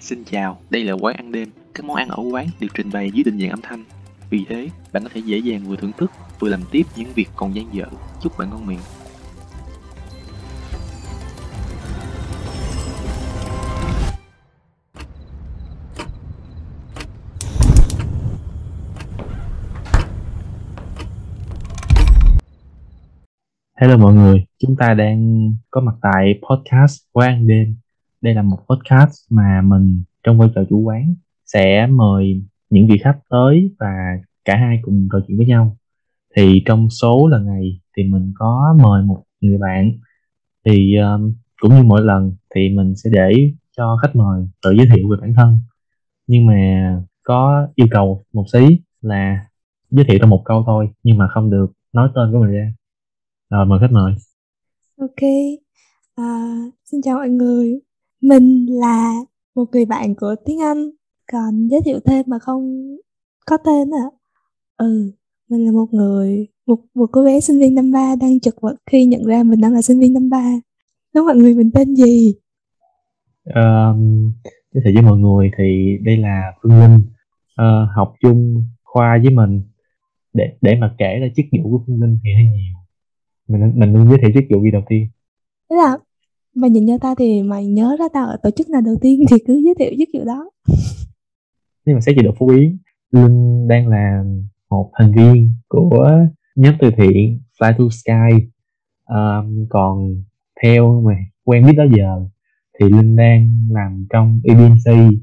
Xin 0.00 0.24
chào, 0.24 0.58
đây 0.70 0.84
là 0.84 0.92
quán 0.92 1.16
ăn 1.16 1.32
đêm. 1.32 1.48
Các 1.74 1.84
món 1.84 1.96
ăn 1.96 2.08
ở 2.08 2.22
quán 2.32 2.46
được 2.60 2.68
trình 2.74 2.90
bày 2.92 3.10
dưới 3.10 3.24
định 3.24 3.38
dạng 3.40 3.50
âm 3.50 3.60
thanh. 3.62 3.84
Vì 4.30 4.44
thế, 4.48 4.68
bạn 4.92 5.02
có 5.02 5.08
thể 5.14 5.20
dễ 5.20 5.38
dàng 5.38 5.64
vừa 5.64 5.76
thưởng 5.76 5.92
thức, 5.98 6.10
vừa 6.38 6.48
làm 6.48 6.60
tiếp 6.70 6.82
những 6.96 7.08
việc 7.14 7.28
còn 7.36 7.54
dang 7.54 7.68
dở. 7.72 7.84
Chúc 8.22 8.38
bạn 8.38 8.50
ngon 8.50 8.66
miệng. 8.66 8.78
Hello 23.74 23.96
mọi 23.96 24.14
người, 24.14 24.44
chúng 24.58 24.76
ta 24.76 24.94
đang 24.94 25.50
có 25.70 25.80
mặt 25.80 25.94
tại 26.02 26.40
podcast 26.50 27.02
Quán 27.12 27.28
ăn 27.28 27.46
đêm. 27.46 27.76
Đây 28.20 28.34
là 28.34 28.42
một 28.42 28.58
podcast 28.68 29.12
mà 29.30 29.60
mình 29.64 30.02
trong 30.22 30.38
vai 30.38 30.48
trò 30.54 30.62
chủ 30.70 30.80
quán 30.80 31.14
sẽ 31.46 31.86
mời 31.86 32.42
những 32.70 32.86
vị 32.88 32.98
khách 32.98 33.18
tới 33.28 33.74
và 33.78 33.86
cả 34.44 34.56
hai 34.56 34.78
cùng 34.82 35.08
trò 35.12 35.20
chuyện 35.28 35.36
với 35.36 35.46
nhau. 35.46 35.76
Thì 36.36 36.62
trong 36.66 36.90
số 36.90 37.28
lần 37.28 37.46
này 37.46 37.80
thì 37.96 38.02
mình 38.04 38.32
có 38.38 38.76
mời 38.82 39.02
một 39.02 39.24
người 39.40 39.58
bạn. 39.58 39.92
Thì 40.66 40.96
um, 40.96 41.34
cũng 41.60 41.74
như 41.74 41.82
mỗi 41.82 42.02
lần 42.02 42.32
thì 42.54 42.68
mình 42.68 42.94
sẽ 42.96 43.10
để 43.12 43.52
cho 43.76 43.96
khách 44.02 44.16
mời 44.16 44.46
tự 44.62 44.70
giới 44.70 44.86
thiệu 44.94 45.08
về 45.10 45.16
bản 45.20 45.34
thân. 45.36 45.58
Nhưng 46.26 46.46
mà 46.46 47.02
có 47.22 47.68
yêu 47.74 47.86
cầu 47.90 48.24
một 48.32 48.44
xí 48.52 48.80
là 49.00 49.46
giới 49.90 50.04
thiệu 50.04 50.18
trong 50.20 50.30
một 50.30 50.42
câu 50.44 50.62
thôi 50.66 50.88
nhưng 51.02 51.18
mà 51.18 51.28
không 51.28 51.50
được 51.50 51.72
nói 51.92 52.08
tên 52.14 52.32
của 52.32 52.38
mình 52.38 52.50
ra. 52.50 52.72
Rồi 53.50 53.66
mời 53.66 53.78
khách 53.80 53.92
mời. 53.92 54.14
Ok, 54.98 55.22
à, 56.14 56.54
xin 56.84 57.02
chào 57.02 57.16
mọi 57.16 57.28
người. 57.28 57.80
Mình 58.20 58.66
là 58.68 59.14
một 59.54 59.64
người 59.72 59.84
bạn 59.84 60.14
của 60.14 60.34
tiếng 60.44 60.60
Anh, 60.60 60.90
còn 61.32 61.68
giới 61.68 61.80
thiệu 61.84 62.00
thêm 62.04 62.26
mà 62.28 62.38
không 62.38 62.96
có 63.46 63.56
tên 63.56 63.90
à. 63.90 64.06
Ừ, 64.76 65.12
mình 65.48 65.64
là 65.66 65.72
một 65.72 65.86
người, 65.92 66.46
một 66.66 66.78
một 66.94 67.06
cô 67.12 67.24
bé 67.24 67.40
sinh 67.40 67.58
viên 67.58 67.74
năm 67.74 67.92
ba 67.92 68.16
đang 68.20 68.40
chật 68.40 68.54
vật 68.60 68.76
khi 68.86 69.04
nhận 69.04 69.24
ra 69.24 69.42
mình 69.42 69.60
đang 69.60 69.72
là 69.72 69.82
sinh 69.82 70.00
viên 70.00 70.12
năm 70.12 70.30
ba. 70.30 70.52
Đó 71.14 71.24
mọi 71.24 71.36
người 71.36 71.54
mình 71.54 71.70
tên 71.74 71.96
gì? 71.96 72.34
um, 73.44 74.32
giới 74.72 74.82
thiệu 74.84 74.92
với 74.94 75.02
mọi 75.02 75.18
người 75.18 75.50
thì 75.58 75.98
đây 76.04 76.16
là 76.16 76.52
Phương 76.62 76.80
Linh 76.80 77.00
Ờ, 77.60 77.88
học 77.96 78.14
chung 78.20 78.64
khoa 78.82 79.18
với 79.22 79.34
mình 79.34 79.62
để 80.32 80.52
để 80.60 80.76
mà 80.80 80.94
kể 80.98 81.18
ra 81.20 81.26
chức 81.36 81.46
vụ 81.52 81.70
của 81.70 81.84
Phương 81.86 82.00
Linh 82.00 82.18
thì 82.24 82.30
hơi 82.34 82.44
nhiều 82.44 82.74
mình 83.48 83.72
mình 83.74 83.92
nên 83.92 84.08
giới 84.08 84.18
thiệu 84.18 84.30
chức 84.34 84.44
vụ 84.50 84.62
gì 84.62 84.70
đầu 84.70 84.82
tiên 84.88 85.08
Thế 85.70 85.76
là 85.76 85.96
mày 86.54 86.70
nhìn 86.70 86.84
như 86.84 86.98
tao 86.98 87.14
thì 87.14 87.42
mày 87.42 87.66
nhớ 87.66 87.96
ra 87.98 88.04
tao 88.12 88.26
ở 88.26 88.36
tổ 88.42 88.50
chức 88.50 88.68
nào 88.68 88.80
đầu 88.80 88.94
tiên 89.00 89.20
thì 89.30 89.36
cứ 89.46 89.62
giới 89.64 89.74
thiệu 89.78 89.92
chức 89.98 90.08
vụ 90.14 90.24
đó. 90.24 90.50
nhưng 91.86 91.94
mà 91.94 92.00
xét 92.00 92.16
về 92.16 92.22
độ 92.22 92.32
phổ 92.38 92.46
biến 92.46 92.78
Linh 93.12 93.68
đang 93.68 93.88
là 93.88 94.24
một 94.70 94.90
thành 94.98 95.12
viên 95.12 95.54
của 95.68 96.10
nhóm 96.56 96.74
từ 96.80 96.90
thiện 96.96 97.40
Fly 97.60 97.72
to 97.78 97.84
Sky 97.90 98.46
um, 99.08 99.66
còn 99.68 100.22
theo 100.62 101.00
mà 101.00 101.12
quen 101.44 101.66
biết 101.66 101.72
đó 101.76 101.84
giờ 101.96 102.26
thì 102.80 102.88
Linh 102.88 103.16
đang 103.16 103.68
làm 103.70 104.06
trong 104.10 104.40
ebnc 104.44 105.14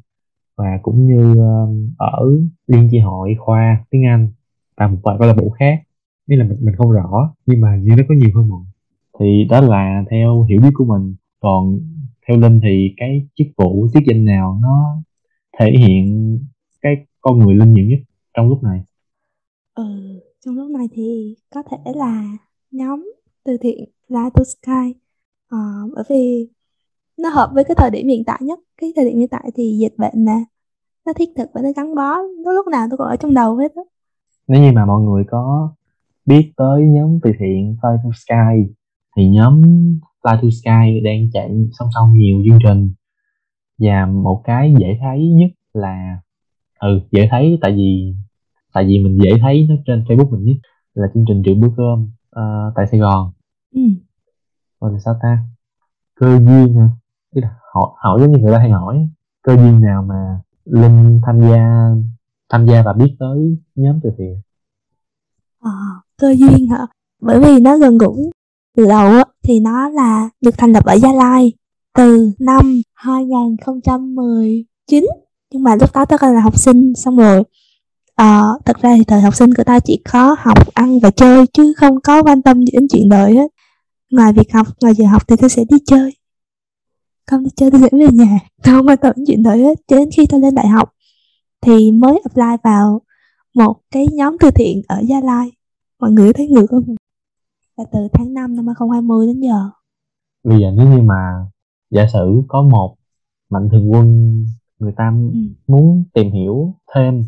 và 0.55 0.79
cũng 0.81 1.07
như 1.07 1.35
um, 1.35 1.93
ở 1.97 2.29
liên 2.67 2.87
chi 2.91 2.99
hội 2.99 3.35
khoa 3.39 3.85
tiếng 3.89 4.05
Anh 4.05 4.29
và 4.77 4.87
một 4.87 4.97
vài 5.03 5.15
câu 5.19 5.27
lạc 5.27 5.35
bộ 5.41 5.49
khác 5.49 5.81
nên 6.27 6.39
là 6.39 6.45
mình 6.45 6.57
mình 6.61 6.75
không 6.75 6.91
rõ 6.91 7.35
nhưng 7.45 7.61
mà 7.61 7.75
như 7.75 7.95
nó 7.97 8.03
có 8.09 8.15
nhiều 8.15 8.29
hơn 8.35 8.47
một 8.47 8.61
thì 9.19 9.45
đó 9.49 9.61
là 9.61 10.03
theo 10.11 10.43
hiểu 10.43 10.61
biết 10.61 10.71
của 10.73 10.85
mình. 10.85 11.15
Còn 11.39 11.79
theo 12.27 12.37
Linh 12.37 12.59
thì 12.63 12.93
cái 12.97 13.27
chức 13.35 13.47
vụ 13.57 13.87
chức 13.93 14.03
danh 14.07 14.25
nào 14.25 14.59
nó 14.61 15.03
thể 15.59 15.71
hiện 15.79 16.39
cái 16.81 16.93
con 17.21 17.39
người 17.39 17.55
Linh 17.55 17.73
nhiều 17.73 17.85
nhất 17.85 17.99
trong 18.33 18.49
lúc 18.49 18.63
này? 18.63 18.81
Ừ, 19.75 19.83
trong 20.45 20.55
lúc 20.55 20.71
này 20.71 20.87
thì 20.91 21.35
có 21.49 21.63
thể 21.63 21.77
là 21.95 22.37
nhóm 22.71 23.11
từ 23.43 23.57
thiện 23.61 23.89
Fly 24.09 24.29
to 24.29 24.43
Sky. 24.43 24.99
Ờ, 25.49 25.57
bởi 25.95 26.03
vì 26.09 26.49
nó 27.17 27.29
hợp 27.29 27.49
với 27.53 27.63
cái 27.63 27.75
thời 27.75 27.91
điểm 27.91 28.07
hiện 28.07 28.23
tại 28.25 28.39
nhất. 28.41 28.59
Cái 28.81 28.93
thời 28.95 29.05
điểm 29.05 29.17
hiện 29.17 29.27
tại 29.27 29.51
thì 29.55 29.77
dịch 29.81 29.93
bệnh 29.97 30.25
nè 30.25 30.43
nó 31.05 31.13
thiết 31.13 31.29
thực 31.35 31.49
và 31.53 31.61
nó 31.61 31.69
gắn 31.75 31.95
bó. 31.95 32.17
Nó 32.45 32.51
lúc 32.51 32.67
nào 32.67 32.87
tôi 32.89 32.97
còn 32.97 33.07
ở 33.07 33.15
trong 33.15 33.33
đầu 33.33 33.55
hết 33.55 33.75
á. 33.75 33.81
Nếu 34.47 34.61
như 34.61 34.71
mà 34.71 34.85
mọi 34.85 35.01
người 35.01 35.23
có 35.27 35.69
biết 36.25 36.51
tới 36.57 36.85
nhóm 36.85 37.19
từ 37.23 37.31
thiện 37.39 37.75
Fly 37.81 37.97
to 38.03 38.09
Sky 38.15 38.73
thì 39.17 39.29
nhóm 39.29 39.61
Fly 40.23 40.35
to 40.41 40.49
Sky 40.61 40.99
đang 41.03 41.31
chạy 41.33 41.49
song 41.79 41.89
song 41.95 42.13
nhiều 42.13 42.41
chương 42.45 42.59
trình 42.63 42.91
và 43.79 44.05
một 44.05 44.41
cái 44.43 44.73
dễ 44.79 44.97
thấy 45.01 45.29
nhất 45.29 45.51
là 45.73 46.19
ừ 46.79 46.99
dễ 47.11 47.27
thấy 47.31 47.57
tại 47.61 47.71
vì 47.71 48.13
tại 48.73 48.85
vì 48.85 48.99
mình 48.99 49.17
dễ 49.23 49.31
thấy 49.41 49.67
nó 49.69 49.75
trên 49.85 50.03
Facebook 50.03 50.29
mình 50.29 50.43
nhất 50.43 50.57
là 50.93 51.07
chương 51.13 51.25
trình 51.27 51.41
triệu 51.45 51.55
bữa 51.55 51.67
cơm 51.77 52.09
ờ, 52.29 52.71
tại 52.75 52.87
Sài 52.87 52.99
Gòn. 52.99 53.31
Ừ. 53.75 53.81
rồi 54.81 54.93
là 54.93 54.99
sao 54.99 55.15
ta? 55.21 55.37
Cơ 56.15 56.39
duyên 56.39 56.75
hả? 56.77 56.89
Ý 57.35 57.41
là 57.41 57.55
hỏi 57.73 57.89
hỏi 57.97 58.19
giống 58.21 58.31
như 58.31 58.37
người 58.37 58.53
ta 58.53 58.59
hay 58.59 58.69
hỏi 58.69 59.09
cơ 59.41 59.55
duyên 59.55 59.81
nào 59.81 60.03
mà 60.03 60.39
Linh 60.65 61.21
tham 61.25 61.41
gia 61.41 61.89
tham 62.49 62.65
gia 62.67 62.83
và 62.83 62.93
biết 62.93 63.15
tới 63.19 63.57
nhóm 63.75 63.99
từ 64.03 64.09
thiện? 64.17 64.41
Ờ, 65.59 65.71
cơ 66.17 66.35
duyên 66.35 66.67
hả? 66.67 66.87
Bởi 67.21 67.39
vì 67.39 67.59
nó 67.59 67.77
gần 67.77 67.97
gũi 67.97 68.31
từ 68.77 68.85
đầu 68.85 69.23
thì 69.43 69.59
nó 69.59 69.89
là 69.89 70.29
được 70.41 70.57
thành 70.57 70.71
lập 70.71 70.85
ở 70.85 70.93
Gia 70.93 71.13
Lai 71.13 71.53
từ 71.95 72.31
năm 72.39 72.81
2019 72.93 75.05
nhưng 75.51 75.63
mà 75.63 75.75
lúc 75.75 75.93
đó 75.93 76.05
tao 76.05 76.17
còn 76.17 76.33
là 76.33 76.41
học 76.41 76.59
sinh 76.59 76.93
xong 76.95 77.17
rồi 77.17 77.39
uh, 78.21 78.65
thật 78.65 78.81
ra 78.81 78.95
thì 78.97 79.03
thời 79.03 79.21
học 79.21 79.35
sinh 79.35 79.53
của 79.53 79.63
tao 79.63 79.79
chỉ 79.79 80.01
có 80.11 80.35
học 80.39 80.73
ăn 80.73 80.99
và 80.99 81.11
chơi 81.11 81.45
chứ 81.53 81.73
không 81.77 82.01
có 82.01 82.23
quan 82.23 82.41
tâm 82.41 82.65
đến 82.65 82.87
chuyện 82.91 83.09
đời 83.09 83.33
hết. 83.33 83.47
Ngoài 84.11 84.33
việc 84.33 84.53
học 84.53 84.67
ngoài 84.81 84.93
giờ 84.95 85.07
học 85.07 85.27
thì 85.27 85.35
tao 85.35 85.49
sẽ 85.49 85.63
đi 85.69 85.77
chơi. 85.85 86.15
Không 87.27 87.43
đi 87.43 87.49
chơi 87.55 87.71
tao 87.71 87.81
sẽ 87.81 87.89
về 87.91 88.07
nhà. 88.13 88.39
Tao 88.63 88.77
không 88.77 88.87
quan 88.87 88.97
tâm 88.97 89.13
đến 89.15 89.25
chuyện 89.27 89.43
đời 89.43 89.59
hết. 89.59 89.77
Cho 89.87 89.97
đến 89.97 90.09
khi 90.17 90.25
tao 90.25 90.39
lên 90.39 90.55
đại 90.55 90.67
học 90.67 90.93
thì 91.61 91.91
mới 91.91 92.19
apply 92.23 92.57
vào 92.63 93.01
một 93.53 93.75
cái 93.91 94.07
nhóm 94.13 94.37
từ 94.39 94.51
thiện 94.51 94.81
ở 94.87 95.01
Gia 95.09 95.21
Lai. 95.21 95.51
Mọi 95.99 96.11
người 96.11 96.33
thấy 96.33 96.47
ngược 96.47 96.67
không? 96.69 96.95
Là 97.77 97.83
từ 97.91 97.99
tháng 98.13 98.33
5 98.33 98.55
năm 98.55 98.67
2020 98.67 99.27
đến 99.27 99.39
giờ 99.41 99.69
bây 100.43 100.61
giờ 100.61 100.71
nếu 100.71 100.89
như 100.89 101.01
mà 101.01 101.45
giả 101.89 102.07
sử 102.13 102.41
có 102.47 102.61
một 102.61 102.95
mạnh 103.49 103.69
thường 103.71 103.91
quân 103.91 104.35
người 104.79 104.93
ta 104.97 105.13
ừ. 105.33 105.39
muốn 105.67 106.03
tìm 106.13 106.31
hiểu 106.31 106.73
thêm 106.95 107.23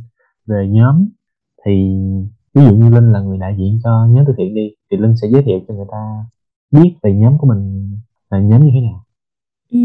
về 0.45 0.67
nhóm 0.69 1.09
thì 1.65 1.71
ví 2.53 2.65
dụ 2.65 2.75
như 2.75 2.89
Linh 2.89 3.11
là 3.11 3.21
người 3.21 3.37
đại 3.37 3.55
diện 3.57 3.79
cho 3.83 4.07
nhóm 4.09 4.25
từ 4.27 4.33
thiện 4.37 4.55
đi 4.55 4.69
thì 4.91 4.97
Linh 4.97 5.15
sẽ 5.21 5.27
giới 5.31 5.43
thiệu 5.43 5.59
cho 5.67 5.73
người 5.73 5.87
ta 5.91 6.25
biết 6.71 6.93
về 7.03 7.13
nhóm 7.13 7.37
của 7.37 7.47
mình 7.47 7.91
là 8.29 8.39
nhóm 8.39 8.65
như 8.65 8.71
thế 8.73 8.81
nào 8.81 9.05
Ừ. 9.71 9.79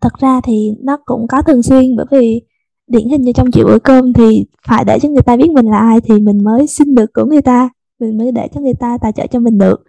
Thật 0.00 0.12
ra 0.20 0.40
thì 0.44 0.70
nó 0.80 0.96
cũng 1.04 1.26
có 1.28 1.42
thường 1.42 1.62
xuyên 1.62 1.96
bởi 1.96 2.06
vì 2.10 2.42
điển 2.86 3.08
hình 3.08 3.22
như 3.22 3.32
trong 3.32 3.50
chuyện 3.50 3.66
bữa 3.66 3.78
cơm 3.78 4.12
thì 4.12 4.44
phải 4.66 4.84
để 4.84 4.98
cho 5.02 5.08
người 5.08 5.22
ta 5.22 5.36
biết 5.36 5.50
mình 5.50 5.66
là 5.66 5.78
ai 5.78 6.00
thì 6.00 6.20
mình 6.20 6.44
mới 6.44 6.66
xin 6.66 6.94
được 6.94 7.12
của 7.14 7.24
người 7.24 7.42
ta 7.42 7.68
mình 8.00 8.18
mới 8.18 8.32
để 8.32 8.48
cho 8.54 8.60
người 8.60 8.74
ta 8.74 8.98
tài 9.02 9.12
trợ 9.12 9.26
cho 9.26 9.40
mình 9.40 9.58
được. 9.58 9.84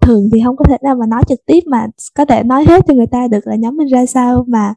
Thường 0.00 0.28
thì 0.34 0.40
không 0.44 0.56
có 0.56 0.64
thể 0.68 0.76
nào 0.82 0.94
mà 0.94 1.06
nói 1.06 1.22
trực 1.28 1.46
tiếp 1.46 1.60
mà 1.66 1.86
có 2.14 2.24
thể 2.24 2.42
nói 2.42 2.64
hết 2.68 2.84
cho 2.88 2.94
người 2.94 3.06
ta 3.06 3.28
được 3.28 3.46
là 3.46 3.56
nhóm 3.56 3.76
mình 3.76 3.88
ra 3.88 4.06
sao 4.06 4.44
mà 4.48 4.74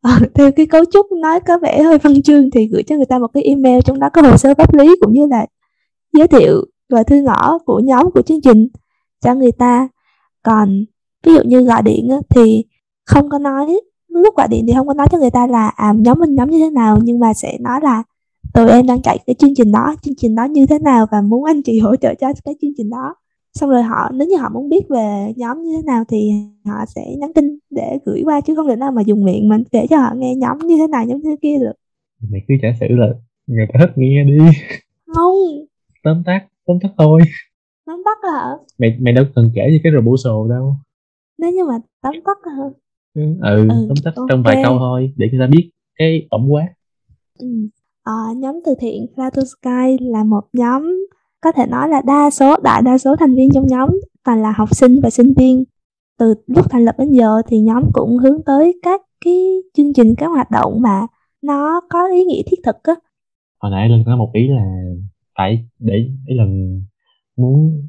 ờ, 0.00 0.10
theo 0.34 0.52
cái 0.52 0.66
cấu 0.66 0.84
trúc 0.84 1.12
nói 1.12 1.40
có 1.40 1.58
vẻ 1.58 1.82
hơi 1.82 1.98
văn 1.98 2.22
chương 2.22 2.50
thì 2.50 2.66
gửi 2.66 2.82
cho 2.82 2.96
người 2.96 3.06
ta 3.06 3.18
một 3.18 3.30
cái 3.34 3.42
email 3.42 3.80
trong 3.84 4.00
đó 4.00 4.08
có 4.12 4.22
hồ 4.22 4.36
sơ 4.36 4.54
pháp 4.54 4.74
lý 4.74 4.96
cũng 5.00 5.12
như 5.12 5.26
là 5.26 5.46
giới 6.12 6.28
thiệu 6.28 6.64
và 6.90 7.02
thư 7.02 7.22
ngõ 7.22 7.58
của 7.58 7.80
nhóm 7.80 8.10
của 8.10 8.22
chương 8.22 8.40
trình 8.40 8.68
cho 9.20 9.34
người 9.34 9.52
ta. 9.52 9.88
Còn 10.42 10.84
ví 11.26 11.34
dụ 11.34 11.42
như 11.42 11.62
gọi 11.62 11.82
điện 11.82 12.10
thì 12.28 12.64
không 13.06 13.28
có 13.28 13.38
nói 13.38 13.80
lúc 14.08 14.36
gọi 14.36 14.48
điện 14.48 14.64
thì 14.66 14.72
không 14.76 14.88
có 14.88 14.94
nói 14.94 15.06
cho 15.12 15.18
người 15.18 15.30
ta 15.30 15.46
là 15.46 15.68
à 15.68 15.92
nhóm 15.96 16.18
mình 16.18 16.34
nhóm 16.34 16.50
như 16.50 16.58
thế 16.58 16.70
nào 16.70 16.98
nhưng 17.02 17.20
mà 17.20 17.34
sẽ 17.34 17.58
nói 17.60 17.80
là 17.82 18.02
tụi 18.54 18.70
em 18.70 18.86
đang 18.86 19.02
chạy 19.02 19.18
cái 19.26 19.34
chương 19.34 19.54
trình 19.56 19.72
đó 19.72 19.94
chương 20.02 20.14
trình 20.16 20.34
đó 20.34 20.44
như 20.44 20.66
thế 20.66 20.78
nào 20.78 21.06
và 21.12 21.20
muốn 21.20 21.44
anh 21.44 21.62
chị 21.62 21.78
hỗ 21.78 21.96
trợ 21.96 22.14
cho 22.14 22.28
cái 22.44 22.54
chương 22.62 22.72
trình 22.76 22.90
đó. 22.90 23.14
Xong 23.54 23.70
rồi 23.70 23.82
họ 23.82 24.10
nếu 24.14 24.28
như 24.28 24.36
họ 24.36 24.48
muốn 24.48 24.68
biết 24.68 24.88
về 24.88 25.32
nhóm 25.36 25.62
như 25.62 25.76
thế 25.76 25.82
nào 25.86 26.04
thì 26.08 26.30
họ 26.64 26.84
sẽ 26.94 27.02
nhắn 27.18 27.32
tin 27.32 27.58
để 27.70 27.98
gửi 28.04 28.22
qua 28.24 28.40
chứ 28.40 28.54
không 28.54 28.68
thể 28.68 28.76
nào 28.76 28.92
mà 28.92 29.02
dùng 29.02 29.24
miệng 29.24 29.48
mình 29.48 29.62
để 29.72 29.86
cho 29.90 29.98
họ 29.98 30.14
nghe 30.16 30.34
nhóm 30.34 30.58
như 30.58 30.76
thế 30.76 30.86
này 30.86 31.06
nhóm 31.06 31.20
như 31.20 31.30
thế 31.30 31.36
kia 31.42 31.58
được. 31.58 31.72
Mày 32.30 32.40
cứ 32.48 32.54
giả 32.62 32.68
sử 32.80 32.86
là 32.88 33.06
người 33.46 33.66
ta 33.72 33.80
thích 33.80 33.92
nghe 33.96 34.24
đi. 34.24 34.38
Không. 35.06 35.36
Tóm 36.04 36.22
tắt 36.26 36.46
tóm 36.66 36.78
tắt 36.82 36.88
thôi. 36.98 37.20
Tóm 37.86 38.02
tắt 38.04 38.18
hả? 38.32 38.50
Mày 38.78 38.96
mày 39.00 39.12
đâu 39.12 39.24
cần 39.34 39.50
kể 39.54 39.68
gì 39.70 39.80
cái 39.82 39.92
proposal 39.92 40.50
đâu. 40.50 40.74
Nếu 41.38 41.50
như 41.50 41.64
mà 41.64 41.74
tóm 42.02 42.14
tắt 42.24 42.38
hả? 42.44 42.64
Ừ, 43.14 43.22
ừ 43.42 43.68
Ừ, 43.68 43.88
tóm 43.88 43.96
tắt 44.04 44.14
trong 44.28 44.42
vài 44.42 44.60
câu 44.62 44.78
thôi 44.78 45.12
để 45.16 45.28
người 45.32 45.40
ta 45.40 45.46
biết 45.46 45.70
cái 45.94 46.26
tổng 46.30 46.52
quát. 46.52 46.68
Ừ 47.38 47.46
uh, 48.10 48.36
nhóm 48.36 48.60
từ 48.64 48.74
thiện 48.80 49.06
Fly 49.16 49.30
to 49.30 49.42
Sky 49.42 50.06
là 50.06 50.24
một 50.24 50.44
nhóm 50.52 50.82
có 51.40 51.52
thể 51.52 51.66
nói 51.66 51.88
là 51.88 52.02
đa 52.06 52.30
số 52.30 52.56
đại 52.62 52.82
đa 52.84 52.98
số 52.98 53.16
thành 53.16 53.34
viên 53.34 53.48
trong 53.54 53.66
nhóm 53.66 53.88
toàn 54.24 54.42
là 54.42 54.52
học 54.56 54.74
sinh 54.74 55.00
và 55.02 55.10
sinh 55.10 55.32
viên. 55.36 55.64
Từ 56.18 56.34
lúc 56.46 56.70
thành 56.70 56.84
lập 56.84 56.94
đến 56.98 57.12
giờ 57.12 57.42
thì 57.46 57.60
nhóm 57.60 57.82
cũng 57.92 58.18
hướng 58.18 58.42
tới 58.42 58.80
các 58.82 59.00
cái 59.24 59.34
chương 59.74 59.92
trình 59.92 60.14
các 60.14 60.26
hoạt 60.26 60.50
động 60.50 60.82
mà 60.82 61.06
nó 61.42 61.80
có 61.90 62.08
ý 62.08 62.24
nghĩa 62.24 62.42
thiết 62.46 62.56
thực 62.64 62.76
á. 62.82 62.94
Hồi 63.60 63.72
nãy 63.72 63.88
linh 63.88 64.02
có 64.06 64.16
một 64.16 64.30
ý 64.32 64.48
là 64.48 64.64
phải 65.38 65.64
để 65.78 65.94
ý 66.26 66.34
là 66.34 66.44
muốn 67.36 67.82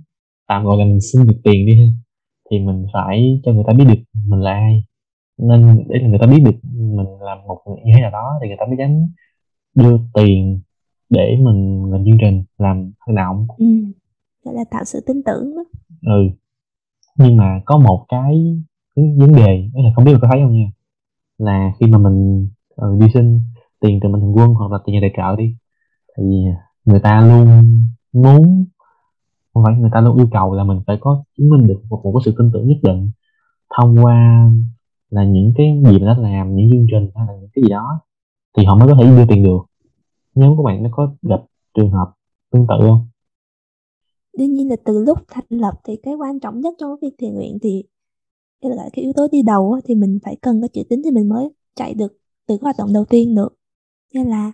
tạm 0.47 0.65
gọi 0.65 0.77
là 0.77 0.85
mình 0.85 1.01
xin 1.01 1.27
được 1.27 1.37
tiền 1.43 1.65
đi 1.65 1.75
ha. 1.75 1.87
Thì 2.51 2.59
mình 2.59 2.85
phải 2.93 3.41
cho 3.43 3.51
người 3.51 3.63
ta 3.67 3.73
biết 3.73 3.85
được 3.87 4.19
mình 4.27 4.39
là 4.39 4.51
ai. 4.51 4.83
Nên 5.37 5.83
để 5.89 5.99
là 6.01 6.07
người 6.07 6.19
ta 6.19 6.27
biết 6.27 6.43
được 6.45 6.57
mình 6.73 7.07
làm 7.21 7.37
một 7.47 7.61
người 7.65 7.77
như 7.85 7.91
thế 7.95 8.01
nào 8.01 8.11
đó 8.11 8.39
thì 8.41 8.47
người 8.47 8.57
ta 8.59 8.65
mới 8.65 8.75
dám 8.79 8.91
đưa 9.75 9.97
tiền 10.13 10.61
để 11.09 11.37
mình 11.41 11.91
làm 11.91 12.05
chương 12.05 12.17
trình 12.21 12.43
làm 12.57 12.91
hoạt 12.99 13.15
động 13.15 13.47
ừ. 13.57 13.65
gọi 14.43 14.55
là 14.55 14.63
tạo 14.71 14.83
sự 14.85 14.99
tin 15.07 15.23
tưởng 15.23 15.55
đó 15.55 15.63
ừ 16.01 16.29
nhưng 17.17 17.37
mà 17.37 17.61
có 17.65 17.77
một 17.77 18.05
cái, 18.09 18.63
cái 18.95 19.05
vấn 19.19 19.31
đề 19.31 19.69
đó 19.73 19.81
là 19.81 19.89
không 19.95 20.05
biết 20.05 20.11
là 20.13 20.19
có 20.21 20.27
thấy 20.31 20.41
không 20.43 20.53
nha 20.53 20.71
là 21.37 21.71
khi 21.79 21.87
mà 21.87 21.97
mình 21.97 22.47
uh, 22.85 22.99
đi 22.99 23.07
xin 23.13 23.39
tiền 23.79 23.99
từ 24.03 24.09
mạnh 24.09 24.21
thường 24.21 24.35
quân 24.35 24.53
hoặc 24.53 24.71
là 24.71 24.77
tiền 24.85 24.93
nhà 24.93 24.99
tài 25.01 25.13
trợ 25.17 25.35
đi 25.35 25.55
thì 26.17 26.23
người 26.85 26.99
ta 26.99 27.21
luôn 27.21 27.87
muốn 28.13 28.65
không 29.53 29.63
phải 29.63 29.73
người 29.75 29.89
ta 29.93 30.01
luôn 30.01 30.17
yêu 30.17 30.27
cầu 30.31 30.53
là 30.53 30.63
mình 30.63 30.79
phải 30.87 30.97
có 31.01 31.23
chứng 31.37 31.49
minh 31.49 31.67
được 31.67 31.81
một, 31.89 32.01
một 32.03 32.11
cái 32.13 32.21
sự 32.25 32.35
tin 32.37 32.51
tưởng 32.53 32.67
nhất 32.67 32.77
định 32.83 33.11
thông 33.77 34.03
qua 34.03 34.49
là 35.09 35.23
những 35.23 35.53
cái 35.57 35.81
gì 35.85 35.99
mà 35.99 36.07
đã 36.07 36.21
làm 36.21 36.55
những 36.55 36.69
chương 36.71 36.87
trình 36.91 37.09
hay 37.15 37.27
là 37.27 37.33
những 37.33 37.49
cái 37.53 37.63
gì 37.63 37.69
đó 37.69 37.99
thì 38.57 38.65
họ 38.65 38.75
mới 38.77 38.87
có 38.87 38.95
thể 38.99 39.03
đưa 39.03 39.25
tiền 39.29 39.43
được. 39.43 39.59
Nhóm 40.35 40.57
của 40.57 40.63
bạn 40.63 40.83
nó 40.83 40.89
có 40.91 41.15
gặp 41.21 41.41
trường 41.73 41.91
hợp 41.91 42.13
tương 42.51 42.65
tự 42.69 42.75
không? 42.79 43.07
Đương 44.37 44.53
nhiên 44.53 44.69
là 44.69 44.75
từ 44.85 45.03
lúc 45.03 45.19
thành 45.27 45.45
lập 45.49 45.73
thì 45.83 45.95
cái 46.03 46.13
quan 46.13 46.39
trọng 46.39 46.59
nhất 46.59 46.73
trong 46.79 46.95
việc 47.01 47.13
thiện 47.17 47.33
nguyện 47.33 47.57
thì 47.61 47.83
cái 48.61 48.71
là 48.71 48.89
cái 48.93 49.03
yếu 49.03 49.13
tố 49.13 49.27
đi 49.31 49.41
đầu 49.41 49.79
thì 49.85 49.95
mình 49.95 50.19
phải 50.23 50.37
cần 50.41 50.61
có 50.61 50.67
chữ 50.67 50.83
tín 50.89 51.01
thì 51.03 51.11
mình 51.11 51.29
mới 51.29 51.49
chạy 51.75 51.93
được 51.93 52.17
từ 52.47 52.57
cái 52.57 52.63
hoạt 52.63 52.75
động 52.77 52.93
đầu 52.93 53.05
tiên 53.05 53.35
được. 53.35 53.55
Nên 54.13 54.29
là 54.29 54.51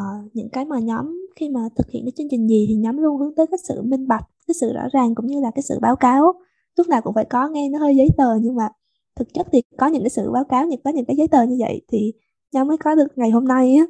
uh, 0.00 0.36
những 0.36 0.48
cái 0.50 0.64
mà 0.64 0.78
nhóm 0.78 1.28
khi 1.36 1.48
mà 1.48 1.60
thực 1.76 1.90
hiện 1.90 2.04
cái 2.04 2.12
chương 2.16 2.28
trình 2.30 2.48
gì 2.48 2.66
thì 2.68 2.74
nhóm 2.74 2.96
luôn 2.96 3.16
hướng 3.16 3.34
tới 3.34 3.46
cái 3.46 3.58
sự 3.68 3.82
minh 3.82 4.08
bạch 4.08 4.24
cái 4.46 4.54
sự 4.60 4.72
rõ 4.72 4.82
ràng 4.92 5.14
cũng 5.14 5.26
như 5.26 5.40
là 5.40 5.50
cái 5.54 5.62
sự 5.62 5.78
báo 5.82 5.96
cáo. 5.96 6.32
Lúc 6.76 6.88
nào 6.88 7.00
cũng 7.02 7.14
phải 7.14 7.24
có 7.24 7.48
nghe 7.48 7.68
nó 7.68 7.78
hơi 7.78 7.96
giấy 7.96 8.08
tờ 8.16 8.36
nhưng 8.36 8.54
mà 8.54 8.68
thực 9.16 9.34
chất 9.34 9.46
thì 9.52 9.62
có 9.78 9.86
những 9.86 10.02
cái 10.02 10.10
sự 10.10 10.30
báo 10.30 10.44
cáo 10.44 10.66
những 10.66 10.80
có 10.84 10.90
những 10.90 11.04
cái 11.04 11.16
giấy 11.16 11.28
tờ 11.28 11.42
như 11.42 11.56
vậy 11.60 11.80
thì 11.88 12.12
cháu 12.52 12.64
mới 12.64 12.76
có 12.78 12.94
được 12.94 13.06
ngày 13.16 13.30
hôm 13.30 13.44
nay 13.44 13.74
á. 13.76 13.84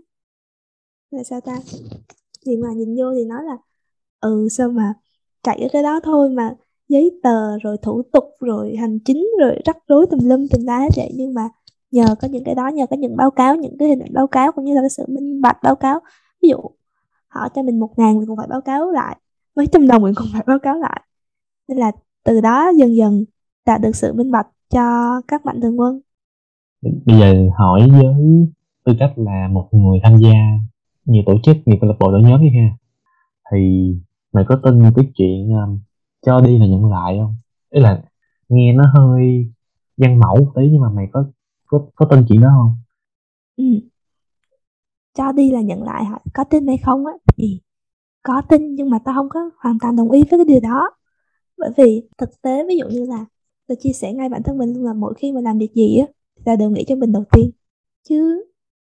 Là 1.11 1.23
sao 1.23 1.41
ta? 1.41 1.59
Thì 2.47 2.57
mà 2.57 2.69
nhìn 2.73 2.97
vô 2.99 3.15
thì 3.15 3.25
nói 3.25 3.45
là 3.45 3.57
ừ 4.21 4.49
sao 4.51 4.69
mà 4.69 4.95
chạy 5.43 5.61
ở 5.63 5.69
cái 5.73 5.83
đó 5.83 6.01
thôi 6.03 6.31
mà 6.31 6.55
giấy 6.89 7.21
tờ 7.23 7.59
rồi 7.59 7.77
thủ 7.83 8.03
tục 8.13 8.25
rồi 8.41 8.77
hành 8.77 8.99
chính 9.05 9.29
rồi 9.41 9.61
rắc 9.65 9.77
rối 9.89 10.07
tùm 10.11 10.21
lum 10.23 10.47
tùm 10.49 10.65
lá 10.65 10.89
vậy 10.97 11.11
nhưng 11.15 11.35
mà 11.35 11.49
nhờ 11.91 12.15
có 12.21 12.29
những 12.29 12.45
cái 12.45 12.55
đó, 12.55 12.69
nhờ 12.69 12.87
có 12.91 12.97
những 12.97 13.17
báo 13.17 13.31
cáo, 13.31 13.57
những 13.57 13.77
cái 13.79 13.89
hình 13.89 14.01
ảnh 14.01 14.13
báo 14.13 14.27
cáo 14.27 14.53
cũng 14.53 14.65
như 14.65 14.75
là 14.75 14.81
cái 14.83 14.91
sự 14.91 15.05
minh 15.09 15.41
bạch 15.41 15.57
báo 15.63 15.77
cáo. 15.77 16.01
Ví 16.43 16.49
dụ, 16.49 16.57
họ 17.29 17.49
cho 17.55 17.63
mình 17.63 17.81
một 17.81 17.99
ngàn 17.99 18.19
mình 18.19 18.27
cũng 18.27 18.37
phải 18.37 18.47
báo 18.47 18.61
cáo 18.61 18.91
lại, 18.91 19.17
mấy 19.57 19.67
trăm 19.67 19.87
đồng 19.87 20.03
mình 20.03 20.15
cũng 20.17 20.27
phải 20.33 20.43
báo 20.47 20.59
cáo 20.59 20.79
lại. 20.79 21.03
Nên 21.69 21.79
là 21.79 21.93
từ 22.25 22.41
đó 22.41 22.73
dần 22.77 22.97
dần 22.97 23.25
đạt 23.67 23.81
được 23.81 23.97
sự 23.97 24.13
minh 24.13 24.31
bạch 24.31 24.47
cho 24.71 25.21
các 25.29 25.47
mạnh 25.47 25.61
thường 25.61 25.81
quân 25.81 26.01
bây 26.83 27.19
giờ 27.21 27.49
hỏi 27.59 27.91
với 27.91 28.15
tư 28.85 28.93
cách 28.99 29.13
là 29.17 29.49
một 29.49 29.69
người 29.73 30.01
tham 30.03 30.19
gia 30.19 30.33
nhiều 31.05 31.23
tổ 31.27 31.35
chức 31.43 31.57
nhiều 31.67 31.77
câu 31.81 31.91
lạc 31.91 31.97
bộ 32.01 32.13
đội 32.13 32.23
nhóm 32.23 32.41
đi 32.41 32.49
ha. 32.59 32.77
Thì 33.53 33.95
mày 34.33 34.45
có 34.49 34.61
tin 34.65 34.83
cái 34.97 35.07
chuyện 35.17 35.51
um, 35.51 35.81
cho 36.27 36.41
đi 36.41 36.59
là 36.59 36.67
nhận 36.67 36.91
lại 36.91 37.19
không? 37.21 37.35
Ý 37.71 37.81
là 37.81 38.03
nghe 38.49 38.73
nó 38.73 38.85
hơi 38.95 39.47
văn 39.97 40.21
mẫu 40.21 40.37
một 40.37 40.53
tí 40.57 40.63
nhưng 40.73 40.81
mà 40.81 40.89
mày 40.91 41.07
có 41.13 41.25
có 41.67 41.87
có 41.95 42.07
tin 42.11 42.25
chuyện 42.29 42.41
đó 42.41 42.49
không? 42.59 42.77
Ừ. 43.57 43.65
cho 45.15 45.33
đi 45.33 45.51
là 45.51 45.61
nhận 45.61 45.83
lại 45.83 46.05
hả? 46.05 46.19
Có 46.35 46.45
tin 46.45 46.67
hay 46.67 46.77
không 46.79 47.07
á? 47.07 47.13
Thì 47.37 47.61
có 48.23 48.43
tin 48.49 48.75
nhưng 48.75 48.91
mà 48.91 48.99
tao 49.05 49.15
không 49.15 49.29
có 49.29 49.51
hoàn 49.59 49.79
toàn 49.83 49.97
đồng 49.97 50.11
ý 50.11 50.23
với 50.31 50.39
cái 50.39 50.45
điều 50.47 50.61
đó. 50.61 50.91
Bởi 51.59 51.71
vì 51.77 52.03
thực 52.19 52.43
tế 52.43 52.65
ví 52.69 52.79
dụ 52.79 52.87
như 52.89 53.07
là 53.07 53.27
tôi 53.69 53.77
chia 53.81 53.93
sẻ 53.93 54.13
ngay 54.13 54.29
bản 54.29 54.43
thân 54.43 54.59
mình 54.59 54.75
luôn 54.75 54.85
là 54.85 54.93
mỗi 54.95 55.15
khi 55.19 55.33
mà 55.33 55.41
làm 55.41 55.59
việc 55.59 55.75
gì 55.75 55.99
á 55.99 56.07
là 56.45 56.53
ta 56.53 56.57
đều 56.57 56.71
nghĩ 56.71 56.85
cho 56.89 56.95
mình 56.97 57.13
đầu 57.13 57.25
tiên. 57.33 57.51
Chứ 58.09 58.45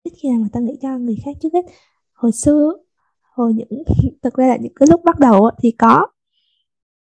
ít 0.03 0.12
khi 0.23 0.29
nào 0.31 0.39
mà 0.41 0.49
ta 0.53 0.61
nghĩ 0.61 0.79
cho 0.83 0.99
người 0.99 1.17
khác 1.25 1.31
trước 1.41 1.49
hết. 1.53 1.65
Hồi 2.12 2.33
xưa 2.33 2.73
hồi 3.35 3.53
những 3.55 3.83
thực 4.23 4.35
ra 4.35 4.47
là 4.47 4.56
những 4.56 4.73
cái 4.75 4.87
lúc 4.91 5.05
bắt 5.05 5.19
đầu 5.19 5.50
thì 5.62 5.71
có. 5.71 6.06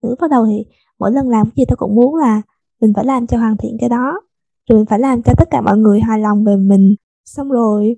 Những 0.02 0.10
lúc 0.10 0.20
bắt 0.20 0.30
đầu 0.30 0.46
thì 0.46 0.66
mỗi 1.00 1.12
lần 1.12 1.30
làm 1.30 1.46
cái 1.46 1.54
gì 1.56 1.66
tôi 1.68 1.78
cũng 1.78 1.96
muốn 1.96 2.16
là 2.16 2.42
mình 2.82 2.94
phải 2.96 3.06
làm 3.06 3.28
cho 3.28 3.38
hoàn 3.38 3.58
thiện 3.58 3.78
cái 3.80 3.90
đó. 3.90 4.22
Rồi 4.70 4.80
mình 4.80 4.86
phải 4.86 5.00
làm 5.00 5.24
cho 5.24 5.34
tất 5.38 5.48
cả 5.52 5.62
mọi 5.62 5.78
người 5.78 6.00
hài 6.02 6.20
lòng 6.20 6.44
về 6.44 6.56
mình. 6.56 6.96
Xong 7.26 7.50
rồi 7.50 7.96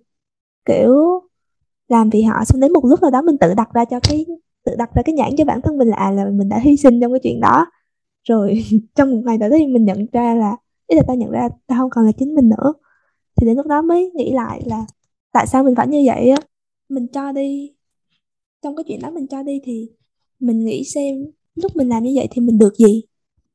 kiểu 0.66 0.96
làm 1.88 2.10
vì 2.10 2.22
họ 2.22 2.46
xong 2.46 2.60
đến 2.62 2.74
một 2.74 2.86
lúc 2.86 3.02
nào 3.02 3.12
đó 3.12 3.22
mình 3.22 3.38
tự 3.38 3.54
đặt 3.54 3.74
ra 3.74 3.86
cho 3.86 4.00
cái 4.10 4.26
tự 4.66 4.76
đặt 4.78 4.90
ra 4.96 5.02
cái 5.06 5.16
nhãn 5.16 5.32
cho 5.38 5.46
bản 5.46 5.62
thân 5.62 5.78
mình 5.78 5.88
là 5.88 5.98
à, 5.98 6.12
là 6.12 6.26
mình 6.26 6.50
đã 6.50 6.60
hy 6.60 6.78
sinh 6.78 7.02
trong 7.02 7.12
cái 7.14 7.20
chuyện 7.24 7.40
đó. 7.42 7.66
Rồi 8.24 8.64
trong 8.96 9.12
một 9.12 9.22
ngày 9.26 9.38
đó 9.38 9.48
thì 9.58 9.68
mình 9.68 9.86
nhận 9.86 10.06
ra 10.12 10.36
là 10.36 10.56
ý 10.88 10.98
là 10.98 11.04
tao 11.08 11.16
nhận 11.16 11.32
ra 11.32 11.50
tao 11.68 11.80
không 11.80 11.90
còn 11.90 12.06
là 12.06 12.12
chính 12.12 12.36
mình 12.36 12.50
nữa. 12.50 12.74
Thì 13.36 13.48
đến 13.48 13.58
lúc 13.58 13.68
đó 13.68 13.82
mới 13.82 14.12
nghĩ 14.16 14.32
lại 14.32 14.62
là 14.66 14.86
tại 15.32 15.48
sao 15.48 15.64
mình 15.64 15.76
phải 15.76 15.88
như 15.88 16.04
vậy 16.06 16.30
á. 16.30 16.38
Mình 16.90 17.08
cho 17.08 17.32
đi. 17.32 17.74
Trong 18.62 18.76
cái 18.76 18.84
chuyện 18.88 19.02
đó 19.02 19.10
mình 19.10 19.28
cho 19.28 19.44
đi 19.44 19.62
thì 19.64 19.90
mình 20.40 20.66
nghĩ 20.66 20.84
xem 20.84 21.26
lúc 21.56 21.76
mình 21.76 21.90
làm 21.90 22.04
như 22.04 22.12
vậy 22.16 22.28
thì 22.32 22.42
mình 22.42 22.58
được 22.58 22.76
gì. 22.78 23.02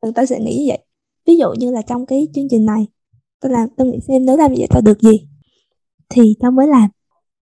Ừ, 0.01 0.07
Người 0.07 0.13
ta 0.13 0.27
sẽ 0.27 0.41
nghĩ 0.41 0.59
như 0.59 0.65
vậy. 0.69 0.79
Ví 1.27 1.37
dụ 1.37 1.53
như 1.59 1.71
là 1.71 1.83
trong 1.83 2.07
cái 2.07 2.29
chương 2.35 2.49
trình 2.51 2.67
này 2.67 2.87
tôi 3.41 3.53
làm 3.53 3.69
tôi 3.77 3.87
nghĩ 3.87 3.99
xem 4.09 4.27
nếu 4.27 4.37
làm 4.37 4.53
như 4.53 4.57
vậy 4.59 4.69
tao 4.71 4.83
được 4.83 5.01
gì. 5.01 5.29
Thì 6.09 6.35
tao 6.41 6.51
mới 6.51 6.67
làm. 6.67 6.91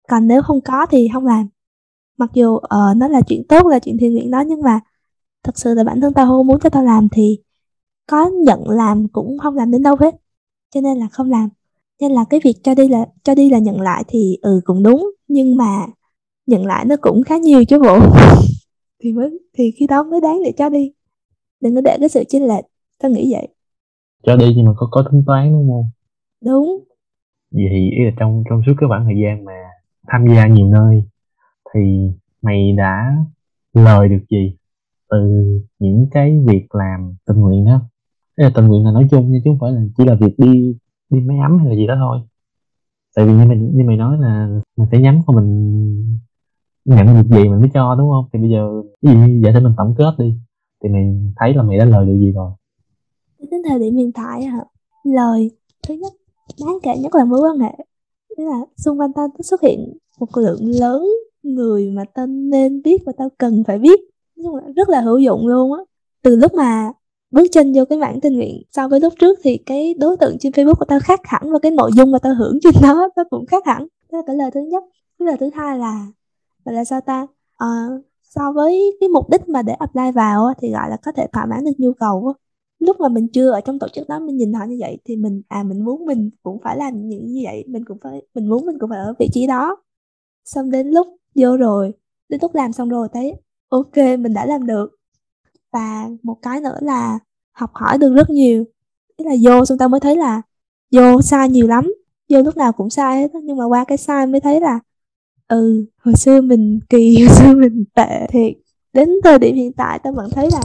Còn 0.08 0.28
nếu 0.28 0.42
không 0.42 0.60
có 0.60 0.86
thì 0.90 1.08
không 1.12 1.26
làm. 1.26 1.48
Mặc 2.18 2.30
dù 2.34 2.54
uh, 2.54 2.96
nó 2.96 3.08
là 3.08 3.20
chuyện 3.28 3.42
tốt 3.48 3.66
là 3.66 3.78
chuyện 3.78 3.96
thiện 3.98 4.12
nguyện 4.12 4.30
đó 4.30 4.40
nhưng 4.40 4.62
mà 4.62 4.80
thật 5.42 5.58
sự 5.58 5.74
là 5.74 5.84
bản 5.84 6.00
thân 6.00 6.14
tao 6.14 6.26
không 6.26 6.46
muốn 6.46 6.60
cho 6.60 6.70
tao 6.70 6.84
làm 6.84 7.08
thì 7.12 7.38
có 8.06 8.30
nhận 8.44 8.68
làm 8.68 9.08
cũng 9.08 9.38
không 9.38 9.54
làm 9.54 9.70
đến 9.70 9.82
đâu 9.82 9.96
hết 10.00 10.14
cho 10.74 10.80
nên 10.80 10.98
là 10.98 11.06
không 11.12 11.30
làm. 11.30 11.48
Nên 12.00 12.12
là 12.12 12.24
cái 12.30 12.40
việc 12.44 12.54
cho 12.62 12.74
đi 12.74 12.88
là 12.88 13.06
cho 13.22 13.34
đi 13.34 13.50
là 13.50 13.58
nhận 13.58 13.80
lại 13.80 14.04
thì 14.08 14.38
ừ 14.42 14.60
cũng 14.64 14.82
đúng 14.82 15.10
nhưng 15.28 15.56
mà 15.56 15.86
nhận 16.46 16.66
lại 16.66 16.84
nó 16.84 16.96
cũng 17.00 17.22
khá 17.22 17.36
nhiều 17.36 17.64
chứ 17.64 17.78
bộ. 17.78 17.98
Thì 19.02 19.12
mới 19.12 19.38
thì 19.58 19.70
khi 19.70 19.86
đó 19.86 20.02
mới 20.02 20.20
đáng 20.20 20.42
để 20.44 20.52
cho 20.52 20.68
đi. 20.68 20.92
Đừng 21.60 21.74
có 21.74 21.80
để 21.80 21.96
cái 22.00 22.08
sự 22.08 22.24
chênh 22.28 22.48
lệch 22.48 22.64
tao 22.98 23.10
nghĩ 23.10 23.32
vậy. 23.32 23.48
Cho 24.22 24.36
đi 24.36 24.54
nhưng 24.56 24.66
mà 24.66 24.72
có 24.76 24.88
có 24.90 25.04
tính 25.10 25.22
toán 25.26 25.52
đúng 25.52 25.68
không? 25.68 25.84
Đúng. 26.44 26.84
Vậy 27.50 27.64
thì 27.70 27.90
ý 27.90 28.04
là 28.04 28.10
trong 28.18 28.44
trong 28.50 28.62
suốt 28.66 28.72
cái 28.80 28.88
khoảng 28.88 29.04
thời 29.04 29.14
gian 29.22 29.44
mà 29.44 29.52
tham 30.08 30.26
gia 30.34 30.46
nhiều 30.46 30.68
nơi 30.68 31.02
thì 31.74 32.10
mày 32.42 32.72
đã 32.72 33.16
lời 33.72 34.08
được 34.08 34.24
gì 34.30 34.56
từ 35.10 35.18
những 35.78 36.06
cái 36.10 36.38
việc 36.46 36.74
làm 36.74 37.14
tình 37.26 37.36
nguyện 37.36 37.64
đó 37.64 37.80
Thế 38.38 38.44
là 38.44 38.50
tình 38.54 38.66
nguyện 38.66 38.84
là 38.84 38.90
nói 38.90 39.06
chung 39.10 39.32
chứ 39.32 39.50
không 39.50 39.58
phải 39.60 39.72
là 39.72 39.80
chỉ 39.96 40.04
là 40.04 40.14
việc 40.14 40.34
đi 40.38 40.76
đi 41.10 41.20
máy 41.20 41.38
ấm 41.38 41.58
hay 41.58 41.68
là 41.68 41.74
gì 41.74 41.86
đó 41.86 41.94
thôi. 41.98 42.18
Tại 43.16 43.26
vì 43.26 43.32
như 43.32 43.44
mày 43.48 43.58
như 43.58 43.84
mày 43.84 43.96
nói 43.96 44.18
là 44.20 44.48
mình 44.76 44.88
phải 44.90 45.00
nhắm 45.00 45.20
vào 45.26 45.36
mình 45.42 46.18
nhận 46.84 47.06
được 47.06 47.36
gì 47.36 47.48
mình 47.48 47.60
mới 47.60 47.70
cho, 47.74 47.94
đúng 47.94 48.10
không? 48.10 48.24
Thì 48.32 48.38
bây 48.38 48.50
giờ, 48.50 48.82
ví 49.02 49.12
dụ 49.12 49.18
như 49.18 49.40
vậy 49.42 49.52
thì 49.54 49.60
mình 49.60 49.72
tổng 49.76 49.94
kết 49.98 50.14
đi, 50.18 50.34
thì 50.82 50.88
mình 50.88 51.32
thấy 51.36 51.54
là 51.54 51.62
mày 51.62 51.78
đã 51.78 51.84
lời 51.84 52.06
được 52.06 52.16
gì 52.18 52.32
rồi? 52.32 52.50
Đến 53.50 53.62
thời 53.68 53.78
điểm 53.78 53.96
hiện 53.96 54.12
tại 54.12 54.44
hả? 54.44 54.64
Lời, 55.04 55.50
thứ 55.88 55.94
nhất, 55.94 56.12
đáng 56.60 56.78
kể 56.82 56.98
nhất 56.98 57.14
là 57.14 57.24
mối 57.24 57.40
quan 57.40 57.58
hệ. 57.58 57.76
Tức 58.28 58.44
là 58.44 58.60
xung 58.76 59.00
quanh 59.00 59.12
tao 59.12 59.28
xuất 59.42 59.62
hiện 59.62 59.96
một 60.20 60.28
lượng 60.36 60.60
lớn 60.80 61.06
người 61.42 61.90
mà 61.90 62.04
tao 62.14 62.26
nên 62.26 62.82
biết 62.82 63.02
và 63.06 63.12
tao 63.16 63.28
cần 63.38 63.64
phải 63.66 63.78
biết. 63.78 64.00
Rất 64.76 64.88
là 64.88 65.00
hữu 65.00 65.18
dụng 65.18 65.46
luôn 65.46 65.72
á. 65.72 65.80
Từ 66.22 66.36
lúc 66.36 66.54
mà 66.54 66.92
bước 67.36 67.46
chân 67.52 67.72
vô 67.76 67.84
cái 67.84 67.98
mảng 67.98 68.20
tình 68.20 68.36
nguyện. 68.36 68.62
So 68.72 68.88
với 68.88 69.00
lúc 69.00 69.14
trước 69.18 69.38
thì 69.42 69.56
cái 69.66 69.94
đối 69.94 70.16
tượng 70.16 70.36
trên 70.40 70.52
Facebook 70.52 70.74
của 70.74 70.84
tao 70.84 71.00
khác 71.00 71.20
hẳn 71.24 71.52
và 71.52 71.58
cái 71.58 71.70
nội 71.70 71.90
dung 71.96 72.12
mà 72.12 72.18
tao 72.18 72.34
hưởng 72.34 72.58
trên 72.62 72.74
đó 72.82 73.08
nó 73.16 73.24
cũng 73.30 73.46
khác 73.46 73.66
hẳn. 73.66 73.86
Đó 74.12 74.18
là 74.18 74.22
cái 74.26 74.36
lời 74.36 74.50
thứ 74.54 74.60
nhất. 74.60 74.84
Cái 75.18 75.26
lời 75.26 75.36
thứ 75.40 75.50
hai 75.54 75.78
là 75.78 76.06
là 76.64 76.84
sao 76.84 77.00
ta? 77.00 77.26
À, 77.56 77.86
so 78.22 78.52
với 78.52 78.96
cái 79.00 79.08
mục 79.08 79.30
đích 79.30 79.48
mà 79.48 79.62
để 79.62 79.72
apply 79.72 80.10
vào 80.14 80.52
thì 80.58 80.70
gọi 80.70 80.90
là 80.90 80.96
có 81.04 81.12
thể 81.12 81.26
thỏa 81.32 81.46
mãn 81.46 81.64
được 81.64 81.72
nhu 81.78 81.92
cầu 81.92 82.34
lúc 82.78 83.00
mà 83.00 83.08
mình 83.08 83.28
chưa 83.28 83.50
ở 83.50 83.60
trong 83.60 83.78
tổ 83.78 83.88
chức 83.88 84.08
đó 84.08 84.18
mình 84.18 84.36
nhìn 84.36 84.52
họ 84.52 84.64
như 84.64 84.76
vậy 84.80 84.98
thì 85.04 85.16
mình 85.16 85.42
à 85.48 85.62
mình 85.62 85.84
muốn 85.84 86.06
mình 86.06 86.30
cũng 86.42 86.58
phải 86.64 86.76
làm 86.76 87.08
những 87.08 87.26
như 87.26 87.42
vậy. 87.44 87.64
Mình 87.68 87.84
cũng 87.84 87.98
phải 88.02 88.22
mình 88.34 88.48
muốn 88.48 88.66
mình 88.66 88.78
cũng 88.80 88.90
phải 88.90 88.98
ở 88.98 89.14
vị 89.18 89.28
trí 89.32 89.46
đó. 89.46 89.76
Xong 90.44 90.70
đến 90.70 90.88
lúc 90.90 91.06
vô 91.34 91.56
rồi 91.56 91.92
đến 92.28 92.40
lúc 92.42 92.54
làm 92.54 92.72
xong 92.72 92.88
rồi 92.88 93.08
thấy 93.12 93.34
ok 93.68 93.96
mình 93.96 94.34
đã 94.34 94.46
làm 94.46 94.66
được. 94.66 94.90
Và 95.72 96.08
một 96.22 96.38
cái 96.42 96.60
nữa 96.60 96.78
là 96.80 97.18
học 97.56 97.70
hỏi 97.74 97.98
được 97.98 98.14
rất 98.14 98.30
nhiều. 98.30 98.64
Thế 99.18 99.24
là 99.24 99.34
vô 99.42 99.64
xong 99.64 99.78
tao 99.78 99.88
mới 99.88 100.00
thấy 100.00 100.16
là 100.16 100.42
vô 100.92 101.22
sai 101.22 101.48
nhiều 101.48 101.66
lắm. 101.66 101.94
Vô 102.28 102.42
lúc 102.42 102.56
nào 102.56 102.72
cũng 102.72 102.90
sai 102.90 103.20
hết 103.20 103.28
nhưng 103.42 103.56
mà 103.56 103.64
qua 103.64 103.84
cái 103.84 103.98
sai 103.98 104.26
mới 104.26 104.40
thấy 104.40 104.60
là 104.60 104.80
ừ 105.48 105.86
hồi 105.98 106.14
xưa 106.14 106.40
mình 106.40 106.80
kỳ 106.88 107.18
hồi 107.26 107.36
xưa 107.36 107.54
mình 107.54 107.84
tệ 107.94 108.26
thiệt. 108.28 108.52
Đến 108.92 109.08
thời 109.24 109.38
điểm 109.38 109.56
hiện 109.56 109.72
tại 109.72 109.98
tao 110.02 110.12
vẫn 110.12 110.30
thấy 110.30 110.48
là 110.52 110.60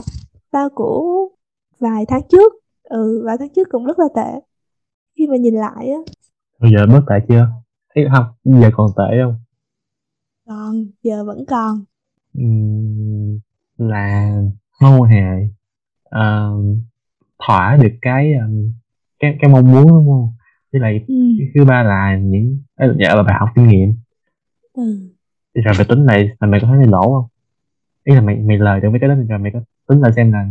tao 0.50 0.68
của 0.70 1.28
vài 1.78 2.06
tháng 2.08 2.22
trước 2.28 2.52
ừ 2.82 3.22
và 3.26 3.36
tháng 3.36 3.48
trước 3.48 3.68
cũng 3.70 3.84
rất 3.84 3.98
là 3.98 4.06
tệ. 4.14 4.40
Khi 5.16 5.26
mà 5.26 5.36
nhìn 5.36 5.54
lại 5.54 5.88
á. 5.88 5.98
Bây 6.60 6.70
giờ 6.72 6.86
bớt 6.86 7.00
tệ 7.08 7.26
chưa? 7.28 7.48
Thấy 7.94 8.04
không? 8.14 8.24
Giờ 8.44 8.70
còn 8.76 8.90
tệ 8.96 9.16
không? 9.22 9.36
Còn 10.46 10.86
giờ 11.02 11.24
vẫn 11.24 11.44
còn. 11.48 11.84
Ừm, 12.34 13.38
là 13.78 14.32
mối 14.80 15.00
quan 15.00 15.48
ờ, 16.12 16.52
thỏa 17.46 17.76
được 17.82 17.92
cái 18.02 18.32
ừm, 18.32 18.72
cái 19.18 19.36
cái 19.40 19.50
mong 19.50 19.72
muốn 19.72 19.88
đúng 19.88 20.06
không? 20.06 20.32
Với 20.72 20.80
lại 20.80 21.04
ừ. 21.08 21.14
thứ 21.54 21.64
ba 21.64 21.82
là 21.82 22.16
những 22.22 22.58
là 22.76 22.94
dạ 23.00 23.14
là 23.14 23.22
bài 23.22 23.36
học 23.40 23.48
kinh 23.54 23.68
nghiệm. 23.68 23.94
Ừ. 24.72 25.10
Rồi 25.54 25.74
mày 25.78 25.86
tính 25.88 26.06
lại 26.06 26.30
là 26.40 26.46
mày 26.46 26.60
có 26.60 26.66
thấy 26.66 26.76
mày 26.76 26.86
lỗ 26.86 27.02
không? 27.02 27.24
Ý 28.04 28.14
là 28.14 28.20
mày 28.20 28.36
mày 28.36 28.58
lời 28.58 28.80
được 28.80 28.90
mấy 28.90 29.00
cái 29.00 29.08
đó 29.08 29.14
rồi 29.28 29.38
mày 29.38 29.52
có 29.54 29.60
tính 29.88 30.00
lại 30.00 30.12
xem 30.16 30.32
là 30.32 30.48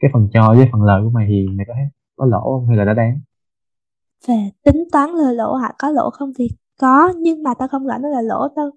cái 0.00 0.10
phần 0.12 0.28
cho 0.32 0.54
với 0.54 0.68
phần 0.72 0.82
lời 0.82 1.02
của 1.04 1.10
mày 1.10 1.26
thì 1.28 1.46
mày 1.48 1.66
có 1.68 1.74
thấy 1.76 1.84
có 2.16 2.26
lỗ 2.26 2.40
không 2.42 2.68
hay 2.68 2.76
là 2.76 2.84
đã 2.84 2.94
đáng? 2.94 3.20
Về 4.28 4.50
tính 4.64 4.84
toán 4.92 5.10
lời 5.10 5.34
lỗ 5.34 5.54
hả? 5.54 5.72
Có 5.78 5.90
lỗ 5.90 6.10
không 6.10 6.32
thì 6.38 6.48
có 6.80 7.12
nhưng 7.16 7.42
mà 7.42 7.54
tao 7.58 7.68
không 7.68 7.86
gọi 7.86 7.98
nó 7.98 8.08
là 8.08 8.20
lỗ 8.20 8.48
đâu 8.56 8.70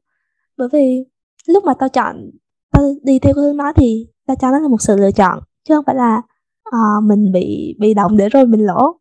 bởi 0.58 0.68
vì 0.74 1.06
lúc 1.48 1.64
mà 1.66 1.74
tao 1.80 1.90
chọn 1.90 2.30
tao 2.72 2.84
đi 3.04 3.20
theo 3.20 3.34
cái 3.34 3.44
hướng 3.44 3.58
đó 3.58 3.74
thì 3.76 4.08
tao 4.26 4.36
cho 4.36 4.52
nó 4.52 4.60
là 4.60 4.68
một 4.68 4.82
sự 4.82 4.96
lựa 4.96 5.12
chọn 5.12 5.40
chứ 5.68 5.76
không 5.76 5.86
phải 5.86 5.96
là 5.96 6.22
uh, 6.70 7.04
mình 7.04 7.32
bị 7.32 7.76
bị 7.80 7.94
động 7.94 8.18
để 8.18 8.30
rồi 8.30 8.46
mình 8.46 8.66
lỗ. 8.66 8.98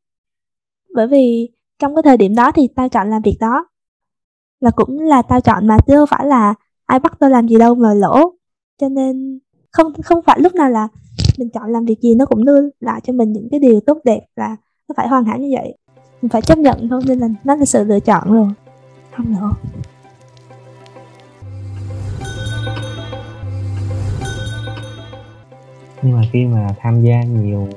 Bởi 0.94 1.06
vì 1.06 1.50
trong 1.78 1.94
cái 1.94 2.02
thời 2.02 2.16
điểm 2.16 2.35
đó 2.35 2.52
thì 2.52 2.68
tao 2.76 2.88
chọn 2.88 3.11
làm 3.11 3.23
việc 3.23 3.37
đó. 3.40 3.66
Là 4.61 4.70
cũng 4.70 5.00
là 5.00 5.23
tao 5.23 5.40
chọn 5.40 5.66
mà 5.66 5.76
chứ 5.87 5.96
không 5.96 6.06
phải 6.06 6.26
là 6.26 6.54
ai 6.87 6.99
bắt 6.99 7.16
tao 7.18 7.30
làm 7.30 7.49
gì 7.49 7.56
đâu 7.56 7.75
mà 7.75 7.94
lỗ. 7.94 8.32
Cho 8.80 8.88
nên 8.88 9.38
không 9.70 9.92
không 10.02 10.23
phải 10.23 10.40
lúc 10.40 10.54
nào 10.54 10.70
là 10.70 10.88
mình 11.38 11.50
chọn 11.50 11.73
làm 11.73 11.85
việc 11.85 12.00
gì 12.00 12.14
nó 12.14 12.26
cũng 12.26 12.44
đưa 12.44 12.61
lại 12.80 13.00
cho 13.04 13.12
mình 13.12 13.32
những 13.32 13.49
cái 13.50 13.61
điều 13.61 13.80
tốt 13.80 13.99
đẹp 14.04 14.20
là 14.37 14.56
nó 14.88 14.92
phải 14.96 15.08
hoàn 15.08 15.25
hảo 15.25 15.38
như 15.38 15.50
vậy. 15.56 15.78
Mình 16.23 16.28
phải 16.28 16.42
chấp 16.42 16.58
nhận 16.58 16.88
thôi 16.88 17.02
nên 17.06 17.18
là 17.18 17.28
nó 17.44 17.54
là 17.54 17.64
sự 17.64 17.85
lựa 17.85 18.00
chọn 18.00 18.32
rồi. 18.32 18.49
Không 19.16 19.32
nữa. 19.32 19.50
Nhưng 26.02 26.16
mà 26.16 26.22
khi 26.32 26.46
mà 26.46 26.66
tham 26.78 27.00
gia 27.00 27.22
nhiều 27.22 27.68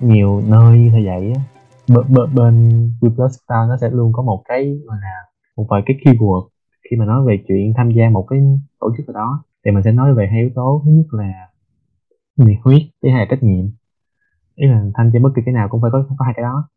nhiều 0.00 0.42
nơi 0.48 0.78
như 0.78 0.90
thế 0.90 1.02
vậy 1.04 1.32
á 1.34 1.42
b- 1.88 2.14
bên, 2.14 2.34
bên 2.34 2.70
We 3.00 3.14
Plus 3.14 3.32
Style 3.32 3.66
nó 3.68 3.76
sẽ 3.80 3.90
luôn 3.90 4.12
có 4.12 4.22
một 4.22 4.42
cái 4.48 4.80
gọi 4.84 4.96
là 5.02 5.14
một 5.56 5.66
vài 5.68 5.82
cái 5.86 5.96
keyword. 6.04 6.48
Khi 6.90 6.96
mà 6.96 7.04
nói 7.04 7.24
về 7.26 7.44
chuyện 7.48 7.72
tham 7.76 7.90
gia 7.90 8.10
một 8.10 8.26
cái 8.28 8.38
tổ 8.80 8.90
chức 8.96 9.08
nào 9.08 9.14
đó 9.14 9.44
thì 9.64 9.70
mình 9.70 9.82
sẽ 9.82 9.92
nói 9.92 10.14
về 10.14 10.28
hai 10.30 10.40
yếu 10.40 10.50
tố. 10.54 10.82
Thứ 10.84 10.90
nhất 10.90 11.06
là 11.10 11.48
nhiệt 12.36 12.58
huyết 12.64 12.82
thứ 13.02 13.08
hai 13.10 13.18
là 13.18 13.26
trách 13.30 13.42
nhiệm. 13.42 13.66
Ý 14.54 14.66
là 14.66 14.84
tham 14.94 15.10
gia 15.10 15.20
bất 15.20 15.28
kỳ 15.36 15.42
cái 15.46 15.54
nào 15.54 15.68
cũng 15.68 15.82
phải 15.82 15.90
có 15.90 16.04
có 16.18 16.24
hai 16.24 16.34
cái 16.36 16.42
đó. 16.42 16.68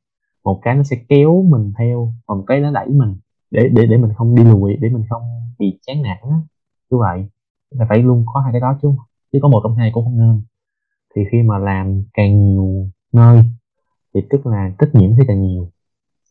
Một 0.43 0.59
cái 0.61 0.75
nó 0.75 0.83
sẽ 0.83 0.97
kéo 1.09 1.43
mình 1.49 1.73
theo 1.77 2.13
còn 2.25 2.37
một 2.37 2.43
cái 2.47 2.59
nó 2.59 2.71
đẩy 2.71 2.87
mình 2.87 3.15
để 3.51 3.69
để 3.73 3.85
để 3.85 3.97
mình 3.97 4.13
không 4.13 4.35
đi 4.35 4.43
lùi 4.43 4.75
để 4.75 4.89
mình 4.89 5.03
không 5.09 5.21
bị 5.59 5.79
chán 5.87 6.01
nản 6.01 6.17
á. 6.21 6.37
Như 6.91 6.97
vậy. 6.97 7.29
Là 7.71 7.85
phải 7.89 7.97
luôn 7.97 8.23
có 8.33 8.39
hai 8.39 8.51
cái 8.51 8.61
đó 8.61 8.77
chứ 8.81 8.89
chứ 9.33 9.39
có 9.41 9.47
một 9.47 9.61
trong 9.63 9.75
hai 9.75 9.91
cũng 9.93 10.03
không 10.03 10.17
nên 10.17 10.41
thì 11.15 11.21
khi 11.31 11.41
mà 11.41 11.57
làm 11.57 12.03
càng 12.13 12.41
nhiều 12.41 12.87
nơi 13.13 13.43
thì 14.13 14.21
tức 14.29 14.45
là 14.45 14.71
trách 14.79 14.89
nhiệm 14.93 15.09
sẽ 15.17 15.23
càng 15.27 15.41
nhiều. 15.41 15.69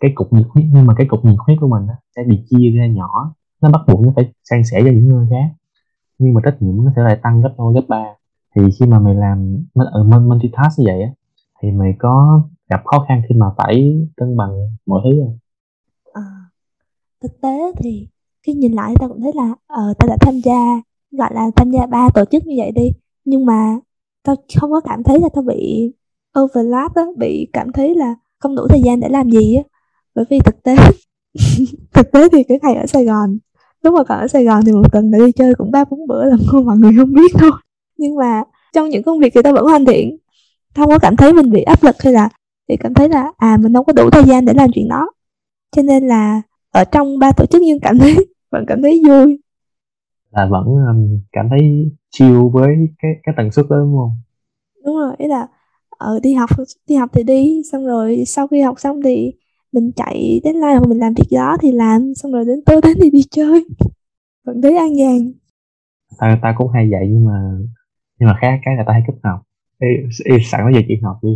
Cái 0.01 0.13
cục 0.15 0.33
nhiệt 0.33 0.47
huyết 0.49 0.67
nhưng 0.73 0.87
mà 0.87 0.95
cái 0.99 1.07
cục 1.11 1.25
nhiệt 1.25 1.39
huyết 1.47 1.59
của 1.61 1.69
mình 1.69 1.87
đó 1.87 1.95
sẽ 2.17 2.23
bị 2.25 2.45
chia 2.51 2.71
ra 2.71 2.87
nhỏ. 2.87 3.35
Nó 3.63 3.71
bắt 3.71 3.81
buộc 3.89 4.01
nó 4.01 4.13
phải 4.17 4.33
san 4.45 4.65
sẻ 4.65 4.81
cho 4.85 4.91
những 4.91 5.09
nơi 5.09 5.27
khác. 5.31 5.55
Nhưng 6.19 6.35
mà 6.35 6.41
trách 6.45 6.63
nhiệm 6.63 6.85
nó 6.85 6.93
sẽ 6.97 7.03
lại 7.03 7.19
tăng 7.23 7.41
gấp 7.41 7.55
đôi 7.59 7.75
gấp 7.75 7.85
ba. 7.89 8.05
Thì 8.57 8.63
khi 8.79 8.87
mà 8.87 8.99
mày 8.99 9.15
làm 9.15 9.65
ở 9.75 9.85
ờ, 9.93 10.21
multitask 10.21 10.79
như 10.79 10.85
vậy 10.87 11.03
á 11.03 11.11
thì 11.63 11.71
mày 11.71 11.95
có 11.99 12.43
gặp 12.71 12.83
khó 12.85 13.05
khăn 13.09 13.23
khi 13.29 13.35
mà 13.35 13.47
phải 13.57 14.07
cân 14.17 14.37
bằng 14.37 14.51
mọi 14.87 15.01
thứ 15.05 15.21
không? 15.21 15.39
À, 16.13 16.23
thực 17.23 17.41
tế 17.41 17.73
thì 17.79 18.09
khi 18.43 18.55
nhìn 18.55 18.73
lại 18.73 18.95
ta 19.01 19.09
cũng 19.09 19.21
thấy 19.23 19.33
là 19.35 19.55
ờ 19.67 19.95
tao 19.99 20.09
đã 20.09 20.17
tham 20.21 20.35
gia 20.45 20.83
gọi 21.11 21.31
là 21.35 21.51
tham 21.57 21.71
gia 21.71 21.87
ba 21.87 22.09
tổ 22.15 22.25
chức 22.25 22.47
như 22.47 22.55
vậy 22.59 22.73
đi. 22.73 22.91
Nhưng 23.25 23.47
mà 23.47 23.79
tao 24.23 24.37
không 24.61 24.71
có 24.71 24.81
cảm 24.81 25.03
thấy 25.03 25.21
là 25.21 25.29
tao 25.35 25.43
bị 25.43 25.93
overlap 26.41 26.95
á 26.95 27.03
bị 27.19 27.49
cảm 27.53 27.73
thấy 27.73 27.95
là 27.95 28.15
không 28.39 28.57
đủ 28.57 28.67
thời 28.69 28.81
gian 28.85 29.01
để 29.01 29.09
làm 29.09 29.31
gì 29.31 29.57
á. 29.57 29.63
Bởi 30.15 30.25
vì 30.31 30.39
thực 30.39 30.63
tế 30.63 30.77
thực 31.93 32.13
tế 32.13 32.29
thì 32.33 32.43
cái 32.43 32.59
ngày 32.63 32.75
ở 32.75 32.87
Sài 32.87 33.05
Gòn 33.05 33.39
lúc 33.83 33.95
mà 33.95 34.05
còn 34.05 34.19
ở 34.19 34.29
Sài 34.29 34.45
Gòn 34.45 34.65
thì 34.67 34.73
một 34.73 34.93
tuần 34.93 35.11
đi 35.11 35.33
chơi 35.33 35.55
cũng 35.55 35.71
ba 35.71 35.85
bốn 35.85 36.07
bữa 36.07 36.25
là 36.25 36.37
mọi 36.65 36.77
người 36.77 36.93
không 36.97 37.13
biết 37.13 37.33
thôi. 37.39 37.51
Nhưng 37.97 38.17
mà 38.17 38.43
trong 38.73 38.89
những 38.89 39.03
công 39.03 39.19
việc 39.19 39.33
thì 39.35 39.43
tao 39.43 39.53
vẫn 39.53 39.65
hoàn 39.65 39.85
thiện. 39.85 40.17
Không 40.77 40.89
có 40.89 40.99
cảm 40.99 41.17
thấy 41.17 41.33
mình 41.33 41.51
bị 41.51 41.63
áp 41.63 41.83
lực 41.83 41.97
hay 42.03 42.13
là 42.13 42.29
thì 42.69 42.77
cảm 42.77 42.95
thấy 42.95 43.09
là 43.09 43.33
à 43.37 43.57
mình 43.61 43.75
không 43.75 43.85
có 43.85 43.93
đủ 43.93 44.11
thời 44.11 44.25
gian 44.25 44.45
để 44.45 44.53
làm 44.53 44.71
chuyện 44.75 44.89
đó. 44.89 45.11
Cho 45.77 45.83
nên 45.83 46.09
là 46.09 46.43
ở 46.71 46.85
trong 46.85 47.19
ba 47.19 47.33
tổ 47.33 47.47
chức 47.47 47.63
nhưng 47.63 47.81
cảm 47.81 47.99
thấy 47.99 48.17
vẫn 48.51 48.65
cảm 48.69 48.83
thấy 48.83 49.03
vui. 49.09 49.41
Là 50.31 50.49
vẫn 50.51 50.65
um, 50.65 51.21
cảm 51.33 51.49
thấy 51.51 51.91
chill 52.11 52.37
với 52.53 52.77
cái 52.99 53.11
cái 53.23 53.35
tần 53.39 53.51
suất 53.53 53.67
đó 53.71 53.77
đúng 53.81 53.97
không? 53.99 54.13
Đúng 54.85 54.97
rồi 54.97 55.15
ý 55.19 55.27
là 55.29 55.47
ở 55.89 56.21
đi 56.23 56.35
học 56.35 56.51
đi 56.87 56.95
học 56.97 57.11
thì 57.13 57.23
đi 57.23 57.63
xong 57.73 57.87
rồi 57.87 58.25
sau 58.27 58.47
khi 58.49 58.61
học 58.61 58.81
xong 58.81 59.03
thì 59.05 59.33
mình 59.73 59.93
chạy 59.97 60.41
đến 60.45 60.55
live 60.55 60.75
hoặc 60.75 60.87
mình 60.89 60.99
làm 60.99 61.15
việc 61.15 61.37
đó 61.37 61.57
thì 61.61 61.73
làm 61.73 62.15
xong 62.15 62.33
rồi 62.33 62.45
đến 62.45 62.61
tối 62.67 62.81
đến 62.83 62.99
thì 63.03 63.11
đi 63.11 63.23
chơi. 63.31 63.65
Vẫn 64.45 64.63
thấy 64.63 64.77
an 64.79 64.93
nhàn. 64.95 65.33
Ta 66.19 66.39
ta 66.43 66.55
cũng 66.57 66.69
hay 66.73 66.89
vậy 66.91 67.09
nhưng 67.11 67.25
mà 67.25 67.59
nhưng 68.19 68.29
mà 68.29 68.39
khác 68.41 68.61
cái 68.65 68.77
là 68.77 68.85
ta 68.87 68.93
hay 68.93 69.03
cúp 69.07 69.17
học 69.25 69.43
Ê, 69.79 69.89
ê, 70.25 70.39
sẵn 70.45 70.61
nói 70.61 70.73
về 70.75 70.85
chuyện 70.89 71.03
học 71.03 71.19
đi. 71.23 71.31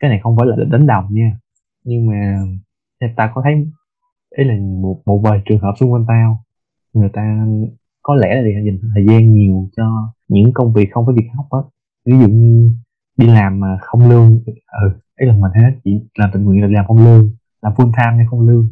Cái 0.00 0.10
này 0.10 0.20
không 0.22 0.36
phải 0.38 0.46
là 0.46 0.56
đánh 0.70 0.86
đồng 0.86 1.06
nha. 1.10 1.38
Nhưng 1.84 2.06
mà 2.06 2.38
ta 3.16 3.32
có 3.34 3.42
thấy 3.44 3.54
ấy 4.30 4.46
là 4.46 4.54
một 4.82 5.02
một 5.06 5.20
vài 5.24 5.42
trường 5.46 5.60
hợp 5.60 5.74
xung 5.80 5.92
quanh 5.92 6.04
tao 6.08 6.44
người 6.94 7.10
ta 7.14 7.46
có 8.02 8.14
lẽ 8.14 8.42
là 8.42 8.60
dành 8.66 8.78
thời 8.94 9.06
gian 9.08 9.32
nhiều 9.32 9.68
cho 9.76 9.84
những 10.28 10.52
công 10.54 10.72
việc 10.72 10.88
không 10.92 11.06
phải 11.06 11.14
việc 11.18 11.28
học 11.36 11.46
á. 11.50 11.58
Ví 12.06 12.12
dụ 12.20 12.28
như 12.28 12.70
đi 13.16 13.26
làm 13.26 13.60
mà 13.60 13.78
không 13.80 14.08
lương 14.08 14.42
ừ 14.82 14.88
ấy 15.16 15.28
là 15.28 15.34
mình 15.34 15.52
hết 15.62 15.70
chỉ 15.84 15.90
làm 16.18 16.30
tình 16.32 16.44
nguyện 16.44 16.62
là 16.62 16.68
làm 16.68 16.84
không 16.86 17.04
lương 17.04 17.30
làm 17.62 17.72
full 17.72 17.92
time 17.92 18.16
hay 18.16 18.26
không 18.30 18.40
lương 18.48 18.68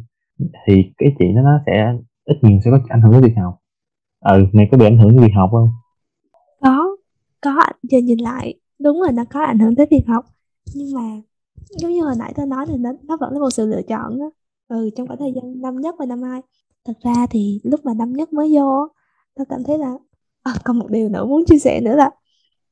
thì 0.67 0.73
cái 0.97 1.15
chuyện 1.19 1.35
đó 1.35 1.41
nó 1.41 1.59
sẽ 1.65 1.93
ít 2.25 2.37
nhiều 2.41 2.59
sẽ 2.65 2.71
có 2.71 2.79
ảnh 2.89 3.01
hưởng 3.01 3.11
đến 3.11 3.21
việc 3.21 3.33
học. 3.37 3.57
Ừ 4.19 4.45
mày 4.53 4.67
có 4.71 4.77
bị 4.77 4.85
ảnh 4.85 4.97
hưởng 4.97 5.09
đến 5.09 5.19
việc 5.19 5.33
học 5.35 5.49
không? 5.51 5.69
Có 6.61 6.95
có 7.41 7.55
giờ 7.83 7.99
nhìn 7.99 8.19
lại 8.19 8.53
đúng 8.79 9.01
là 9.01 9.11
nó 9.11 9.23
có 9.29 9.43
ảnh 9.43 9.59
hưởng 9.59 9.75
tới 9.75 9.87
việc 9.91 10.03
học. 10.07 10.25
Nhưng 10.75 10.93
mà 10.95 11.21
giống 11.69 11.91
như 11.91 12.03
hồi 12.03 12.15
nãy 12.19 12.33
tôi 12.35 12.45
nói 12.45 12.65
thì 12.67 12.77
nó, 12.77 12.91
nó 13.03 13.17
vẫn 13.17 13.33
là 13.33 13.39
một 13.39 13.49
sự 13.49 13.65
lựa 13.65 13.81
chọn 13.81 14.19
đó 14.19 14.31
ừ 14.67 14.89
trong 14.95 15.07
khoảng 15.07 15.19
thời 15.19 15.33
gian 15.35 15.61
năm 15.61 15.81
nhất 15.81 15.95
và 15.99 16.05
năm 16.05 16.21
hai. 16.21 16.41
Thật 16.85 16.93
ra 17.03 17.27
thì 17.29 17.59
lúc 17.63 17.85
mà 17.85 17.93
năm 17.93 18.13
nhất 18.13 18.33
mới 18.33 18.55
vô 18.55 18.87
tôi 19.35 19.45
cảm 19.49 19.63
thấy 19.63 19.77
là 19.77 19.93
à, 20.43 20.53
còn 20.63 20.79
một 20.79 20.89
điều 20.89 21.09
nữa 21.09 21.25
muốn 21.25 21.45
chia 21.45 21.59
sẻ 21.59 21.81
nữa 21.81 21.95
là 21.95 22.11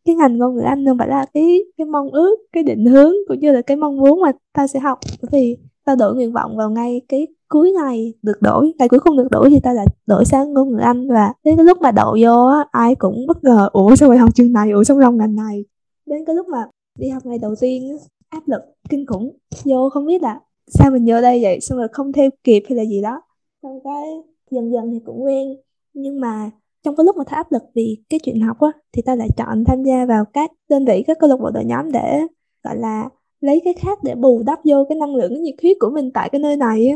cái 0.05 0.15
ngành 0.15 0.37
ngôn 0.37 0.55
ngữ 0.55 0.61
Anh 0.61 0.85
không 0.85 0.97
phải 0.97 1.07
là 1.07 1.25
cái 1.33 1.59
cái 1.77 1.85
mong 1.85 2.09
ước 2.11 2.35
cái 2.51 2.63
định 2.63 2.85
hướng 2.85 3.13
cũng 3.27 3.39
như 3.39 3.51
là 3.51 3.61
cái 3.61 3.77
mong 3.77 3.97
muốn 3.97 4.21
mà 4.21 4.31
ta 4.53 4.67
sẽ 4.67 4.79
học. 4.79 4.99
Bởi 5.21 5.29
vì 5.31 5.57
ta 5.85 5.95
đổi 5.95 6.15
nguyện 6.15 6.33
vọng 6.33 6.57
vào 6.57 6.69
ngay 6.69 7.01
cái 7.07 7.27
cuối 7.47 7.71
ngày 7.71 8.13
được 8.21 8.41
đổi 8.41 8.73
ngày 8.79 8.89
cuối 8.89 8.99
không 8.99 9.17
được 9.17 9.27
đổi 9.31 9.49
thì 9.49 9.59
ta 9.59 9.73
lại 9.73 9.85
đổi 10.07 10.25
sang 10.25 10.53
ngôn 10.53 10.69
ngữ 10.71 10.77
Anh 10.77 11.07
và 11.09 11.33
đến 11.43 11.57
cái 11.57 11.65
lúc 11.65 11.81
mà 11.81 11.91
đậu 11.91 12.17
vô 12.21 12.45
á 12.45 12.65
ai 12.71 12.95
cũng 12.95 13.27
bất 13.27 13.43
ngờ 13.43 13.69
ủa 13.71 13.95
sao 13.95 14.09
mày 14.09 14.17
học 14.17 14.35
trường 14.35 14.53
này? 14.53 14.71
Ủa 14.71 14.83
sao 14.83 14.99
lòng 14.99 15.17
ngành 15.17 15.35
này? 15.35 15.65
Đến 16.05 16.25
cái 16.25 16.35
lúc 16.35 16.47
mà 16.47 16.69
đi 16.99 17.09
học 17.09 17.25
ngày 17.25 17.37
đầu 17.37 17.55
tiên 17.59 17.97
áp 18.29 18.47
lực 18.47 18.61
kinh 18.89 19.05
khủng. 19.05 19.37
Vô 19.65 19.89
không 19.89 20.05
biết 20.05 20.21
là 20.21 20.39
sao 20.67 20.91
mình 20.91 21.05
vô 21.07 21.21
đây 21.21 21.39
vậy 21.43 21.59
xong 21.61 21.77
rồi 21.77 21.87
không 21.91 22.11
theo 22.13 22.29
kịp 22.43 22.63
hay 22.69 22.77
là 22.77 22.83
gì 22.83 23.01
đó. 23.01 23.21
Xong 23.63 23.79
cái 23.83 24.03
dần 24.51 24.71
dần 24.71 24.91
thì 24.91 24.99
cũng 25.05 25.23
quen 25.23 25.47
nhưng 25.93 26.19
mà 26.19 26.49
trong 26.83 26.95
cái 26.95 27.03
lúc 27.05 27.17
mà 27.17 27.23
thấy 27.27 27.37
áp 27.37 27.51
lực 27.51 27.63
vì 27.75 27.97
cái 28.09 28.19
chuyện 28.23 28.41
học 28.41 28.59
á, 28.59 28.69
thì 28.91 29.01
ta 29.01 29.15
lại 29.15 29.29
chọn 29.37 29.63
tham 29.67 29.83
gia 29.83 30.05
vào 30.05 30.25
các 30.25 30.51
đơn 30.69 30.85
vị, 30.85 31.03
các 31.07 31.17
câu 31.19 31.29
lạc 31.29 31.37
bộ 31.39 31.49
đội 31.49 31.65
nhóm 31.65 31.91
để, 31.91 32.21
gọi 32.63 32.77
là, 32.77 33.09
lấy 33.41 33.61
cái 33.65 33.73
khác 33.73 33.99
để 34.03 34.15
bù 34.15 34.43
đắp 34.45 34.59
vô 34.63 34.85
cái 34.89 34.97
năng 34.97 35.15
lượng, 35.15 35.29
cái 35.29 35.39
nhiệt 35.39 35.55
huyết 35.61 35.77
của 35.79 35.89
mình 35.89 36.11
tại 36.13 36.29
cái 36.29 36.41
nơi 36.41 36.57
này 36.57 36.91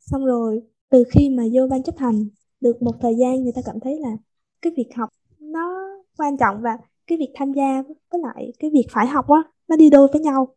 xong 0.00 0.24
rồi, 0.24 0.62
từ 0.90 1.04
khi 1.10 1.30
mà 1.30 1.42
vô 1.52 1.66
ban 1.70 1.82
chấp 1.82 1.98
hành, 1.98 2.28
được 2.60 2.82
một 2.82 2.92
thời 3.00 3.16
gian 3.16 3.42
người 3.42 3.52
ta 3.52 3.62
cảm 3.64 3.80
thấy 3.80 3.98
là 4.00 4.10
cái 4.62 4.72
việc 4.76 4.88
học 4.96 5.08
nó 5.40 5.88
quan 6.18 6.36
trọng 6.36 6.60
và 6.60 6.78
cái 7.06 7.18
việc 7.18 7.30
tham 7.34 7.52
gia 7.52 7.82
với 8.12 8.20
lại 8.20 8.52
cái 8.58 8.70
việc 8.70 8.86
phải 8.90 9.06
học 9.06 9.28
á, 9.28 9.42
nó 9.68 9.76
đi 9.76 9.90
đôi 9.90 10.08
với 10.12 10.22
nhau. 10.22 10.48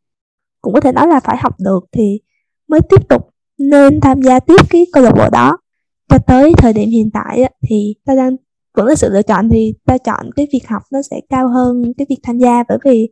Cũng 0.62 0.74
có 0.74 0.80
thể 0.80 0.92
nói 0.92 1.08
là 1.08 1.20
phải 1.20 1.38
học 1.38 1.56
được 1.60 1.86
thì 1.92 2.20
mới 2.68 2.80
tiếp 2.90 3.10
tục 3.10 3.30
nên 3.58 4.00
tham 4.00 4.22
gia 4.22 4.40
tiếp 4.40 4.62
cái 4.70 4.86
câu 4.94 5.04
lạc 5.04 5.14
bộ 5.18 5.30
đó 5.32 5.58
cho 6.12 6.18
tới 6.28 6.54
thời 6.58 6.74
điểm 6.74 6.90
hiện 6.90 7.10
tại 7.14 7.44
thì 7.70 7.96
ta 8.06 8.16
đang 8.16 8.36
vẫn 8.74 8.86
là 8.86 8.96
sự 8.96 9.10
lựa 9.10 9.22
chọn 9.22 9.50
thì 9.50 9.74
ta 9.86 9.98
chọn 9.98 10.30
cái 10.36 10.48
việc 10.54 10.68
học 10.68 10.82
nó 10.92 11.02
sẽ 11.02 11.22
cao 11.30 11.48
hơn 11.48 11.94
cái 11.98 12.08
việc 12.10 12.20
tham 12.24 12.38
gia 12.38 12.64
bởi 12.70 12.78
vì 12.86 13.10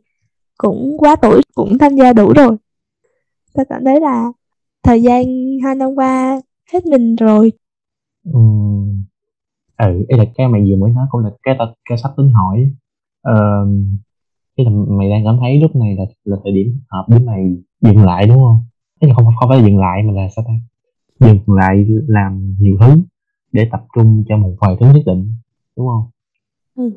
cũng 0.58 0.96
quá 0.98 1.16
tuổi 1.16 1.42
cũng 1.54 1.78
tham 1.78 1.96
gia 1.96 2.12
đủ 2.12 2.32
rồi. 2.36 2.56
Ta 3.54 3.64
cảm 3.68 3.84
thấy 3.84 4.00
là 4.00 4.26
thời 4.82 5.02
gian 5.02 5.24
hai 5.64 5.74
năm 5.74 5.94
qua 5.94 6.40
hết 6.72 6.86
mình 6.86 7.16
rồi. 7.16 7.52
Ừ 8.24 8.40
ừ 9.78 10.04
đây 10.08 10.18
là 10.18 10.24
cái 10.36 10.48
mày 10.48 10.60
vừa 10.60 10.76
mới 10.76 10.90
nói 10.90 11.06
cũng 11.10 11.24
là 11.24 11.30
cái 11.42 11.54
ta 11.58 11.64
cái 11.88 11.98
sắp 11.98 12.10
tính 12.16 12.30
hỏi. 12.30 12.70
Ờ, 13.22 13.66
cái 14.56 14.66
là 14.66 14.72
mày 14.88 15.10
đang 15.10 15.24
cảm 15.24 15.36
thấy 15.40 15.60
lúc 15.60 15.76
này 15.76 15.96
là 15.96 16.04
là 16.24 16.36
thời 16.44 16.52
điểm 16.52 16.80
hợp 16.90 17.06
để 17.08 17.18
mày 17.18 17.56
dừng 17.80 18.04
lại 18.04 18.26
đúng 18.26 18.38
không? 18.38 18.64
Cái 19.00 19.08
là 19.08 19.14
không 19.14 19.24
không 19.40 19.48
phải 19.48 19.62
dừng 19.62 19.78
lại 19.78 20.02
mà 20.02 20.12
là 20.12 20.28
sao 20.36 20.44
ta? 20.48 20.52
Dừng 21.20 21.38
lại 21.46 21.86
làm 22.06 22.54
nhiều 22.58 22.76
thứ 22.80 23.02
để 23.52 23.68
tập 23.72 23.80
trung 23.96 24.24
cho 24.28 24.36
một 24.36 24.54
vài 24.60 24.76
thứ 24.80 24.86
nhất 24.86 25.02
định 25.06 25.32
đúng 25.76 25.86
không? 25.88 26.10
Ừ 26.74 26.90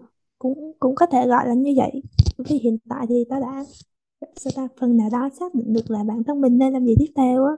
cũng 0.44 0.72
cũng 0.80 0.96
có 0.96 1.06
thể 1.06 1.28
gọi 1.28 1.48
là 1.48 1.54
như 1.54 1.74
vậy. 1.78 2.02
Vì 2.38 2.60
hiện 2.64 2.78
tại 2.90 3.06
thì 3.10 3.26
tao 3.30 3.42
đã 3.42 3.64
sao 4.36 4.52
ta 4.56 4.68
phần 4.80 4.98
nào 4.98 5.10
đó 5.12 5.30
xác 5.40 5.56
định 5.56 5.74
được 5.74 5.92
là 5.92 6.04
bản 6.04 6.24
thân 6.24 6.42
mình 6.42 6.58
nên 6.58 6.74
làm 6.74 6.86
gì 6.86 6.96
tiếp 7.00 7.12
theo 7.16 7.46
á. 7.46 7.54